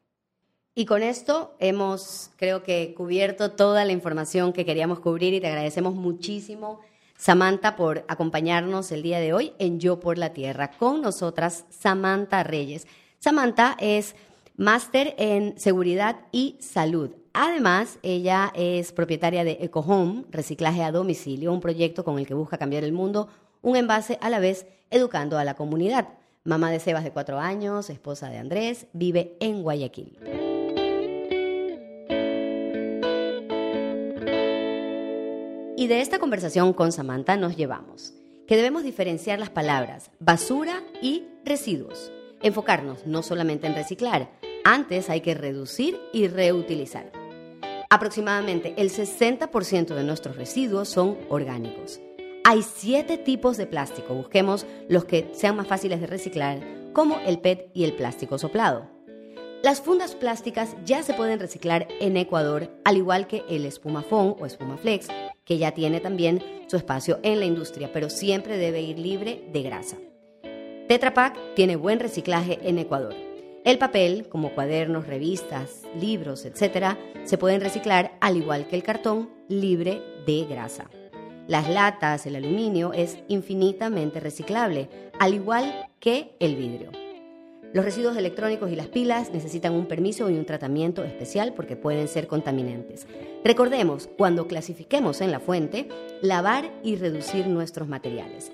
Y 0.74 0.84
con 0.84 1.04
esto 1.04 1.54
hemos, 1.60 2.32
creo 2.36 2.64
que, 2.64 2.92
cubierto 2.96 3.52
toda 3.52 3.84
la 3.84 3.92
información 3.92 4.52
que 4.52 4.64
queríamos 4.64 4.98
cubrir 4.98 5.32
y 5.32 5.40
te 5.40 5.46
agradecemos 5.46 5.94
muchísimo, 5.94 6.80
Samantha, 7.16 7.76
por 7.76 8.04
acompañarnos 8.08 8.90
el 8.90 9.04
día 9.04 9.20
de 9.20 9.32
hoy 9.32 9.52
en 9.60 9.78
Yo 9.78 10.00
por 10.00 10.18
la 10.18 10.32
Tierra. 10.32 10.72
Con 10.72 11.02
nosotras, 11.02 11.66
Samantha 11.70 12.42
Reyes. 12.42 12.88
Samantha 13.20 13.76
es 13.78 14.16
máster 14.56 15.14
en 15.18 15.56
seguridad 15.56 16.16
y 16.32 16.56
salud. 16.58 17.21
Además, 17.34 17.98
ella 18.02 18.52
es 18.54 18.92
propietaria 18.92 19.42
de 19.44 19.58
EcoHome, 19.60 20.24
reciclaje 20.30 20.82
a 20.82 20.92
domicilio, 20.92 21.52
un 21.52 21.60
proyecto 21.60 22.04
con 22.04 22.18
el 22.18 22.26
que 22.26 22.34
busca 22.34 22.58
cambiar 22.58 22.84
el 22.84 22.92
mundo, 22.92 23.28
un 23.62 23.76
envase 23.76 24.18
a 24.20 24.28
la 24.28 24.38
vez 24.38 24.66
educando 24.90 25.38
a 25.38 25.44
la 25.44 25.54
comunidad. 25.54 26.08
Mamá 26.44 26.70
de 26.70 26.80
Sebas 26.80 27.04
de 27.04 27.12
cuatro 27.12 27.38
años, 27.38 27.88
esposa 27.88 28.28
de 28.28 28.38
Andrés, 28.38 28.86
vive 28.92 29.36
en 29.40 29.62
Guayaquil. 29.62 30.18
Y 35.76 35.86
de 35.86 36.00
esta 36.00 36.18
conversación 36.18 36.74
con 36.74 36.92
Samantha 36.92 37.36
nos 37.36 37.56
llevamos 37.56 38.14
que 38.46 38.56
debemos 38.56 38.82
diferenciar 38.82 39.38
las 39.38 39.50
palabras 39.50 40.10
basura 40.18 40.82
y 41.00 41.24
residuos. 41.44 42.12
Enfocarnos 42.42 43.06
no 43.06 43.22
solamente 43.22 43.66
en 43.66 43.74
reciclar, 43.74 44.30
antes 44.64 45.08
hay 45.08 45.22
que 45.22 45.34
reducir 45.34 45.98
y 46.12 46.28
reutilizar. 46.28 47.21
Aproximadamente 47.92 48.72
el 48.78 48.88
60% 48.88 49.94
de 49.94 50.02
nuestros 50.02 50.36
residuos 50.36 50.88
son 50.88 51.18
orgánicos. 51.28 52.00
Hay 52.42 52.62
siete 52.62 53.18
tipos 53.18 53.58
de 53.58 53.66
plástico, 53.66 54.14
busquemos 54.14 54.64
los 54.88 55.04
que 55.04 55.28
sean 55.34 55.56
más 55.56 55.66
fáciles 55.66 56.00
de 56.00 56.06
reciclar, 56.06 56.58
como 56.94 57.18
el 57.18 57.38
PET 57.40 57.70
y 57.74 57.84
el 57.84 57.92
plástico 57.92 58.38
soplado. 58.38 58.88
Las 59.62 59.82
fundas 59.82 60.14
plásticas 60.14 60.74
ya 60.86 61.02
se 61.02 61.12
pueden 61.12 61.38
reciclar 61.38 61.86
en 62.00 62.16
Ecuador, 62.16 62.70
al 62.86 62.96
igual 62.96 63.26
que 63.26 63.44
el 63.50 63.66
espumafón 63.66 64.36
o 64.40 64.46
espumaflex, 64.46 65.08
que 65.44 65.58
ya 65.58 65.72
tiene 65.72 66.00
también 66.00 66.42
su 66.68 66.78
espacio 66.78 67.20
en 67.22 67.40
la 67.40 67.44
industria, 67.44 67.92
pero 67.92 68.08
siempre 68.08 68.56
debe 68.56 68.80
ir 68.80 68.98
libre 68.98 69.44
de 69.52 69.62
grasa. 69.64 69.98
Tetra 70.88 71.12
Pak 71.12 71.36
tiene 71.56 71.76
buen 71.76 72.00
reciclaje 72.00 72.58
en 72.62 72.78
Ecuador. 72.78 73.31
El 73.64 73.78
papel, 73.78 74.28
como 74.28 74.54
cuadernos, 74.54 75.06
revistas, 75.06 75.82
libros, 76.00 76.44
etc., 76.44 76.96
se 77.22 77.38
pueden 77.38 77.60
reciclar 77.60 78.16
al 78.20 78.36
igual 78.36 78.66
que 78.66 78.74
el 78.74 78.82
cartón 78.82 79.30
libre 79.48 80.02
de 80.26 80.44
grasa. 80.46 80.90
Las 81.46 81.68
latas, 81.68 82.26
el 82.26 82.34
aluminio 82.34 82.92
es 82.92 83.18
infinitamente 83.28 84.18
reciclable, 84.18 84.88
al 85.20 85.34
igual 85.34 85.88
que 86.00 86.34
el 86.40 86.56
vidrio. 86.56 86.90
Los 87.72 87.84
residuos 87.84 88.16
electrónicos 88.16 88.70
y 88.72 88.76
las 88.76 88.88
pilas 88.88 89.32
necesitan 89.32 89.74
un 89.74 89.86
permiso 89.86 90.28
y 90.28 90.34
un 90.34 90.44
tratamiento 90.44 91.04
especial 91.04 91.54
porque 91.54 91.76
pueden 91.76 92.08
ser 92.08 92.26
contaminantes. 92.26 93.06
Recordemos, 93.44 94.08
cuando 94.18 94.48
clasifiquemos 94.48 95.20
en 95.20 95.30
la 95.30 95.38
fuente, 95.38 95.88
lavar 96.20 96.68
y 96.82 96.96
reducir 96.96 97.46
nuestros 97.46 97.86
materiales. 97.86 98.50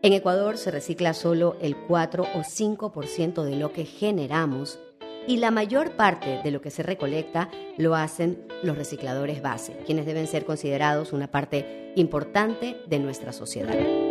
En 0.00 0.12
Ecuador 0.12 0.58
se 0.58 0.70
recicla 0.70 1.12
solo 1.12 1.56
el 1.60 1.76
4 1.76 2.22
o 2.22 2.38
5% 2.38 3.42
de 3.42 3.56
lo 3.56 3.72
que 3.72 3.84
generamos 3.84 4.78
y 5.26 5.38
la 5.38 5.50
mayor 5.50 5.96
parte 5.96 6.40
de 6.44 6.50
lo 6.52 6.60
que 6.60 6.70
se 6.70 6.84
recolecta 6.84 7.50
lo 7.76 7.96
hacen 7.96 8.46
los 8.62 8.78
recicladores 8.78 9.42
base, 9.42 9.76
quienes 9.84 10.06
deben 10.06 10.28
ser 10.28 10.44
considerados 10.44 11.12
una 11.12 11.26
parte 11.26 11.92
importante 11.96 12.76
de 12.86 13.00
nuestra 13.00 13.32
sociedad. 13.32 14.07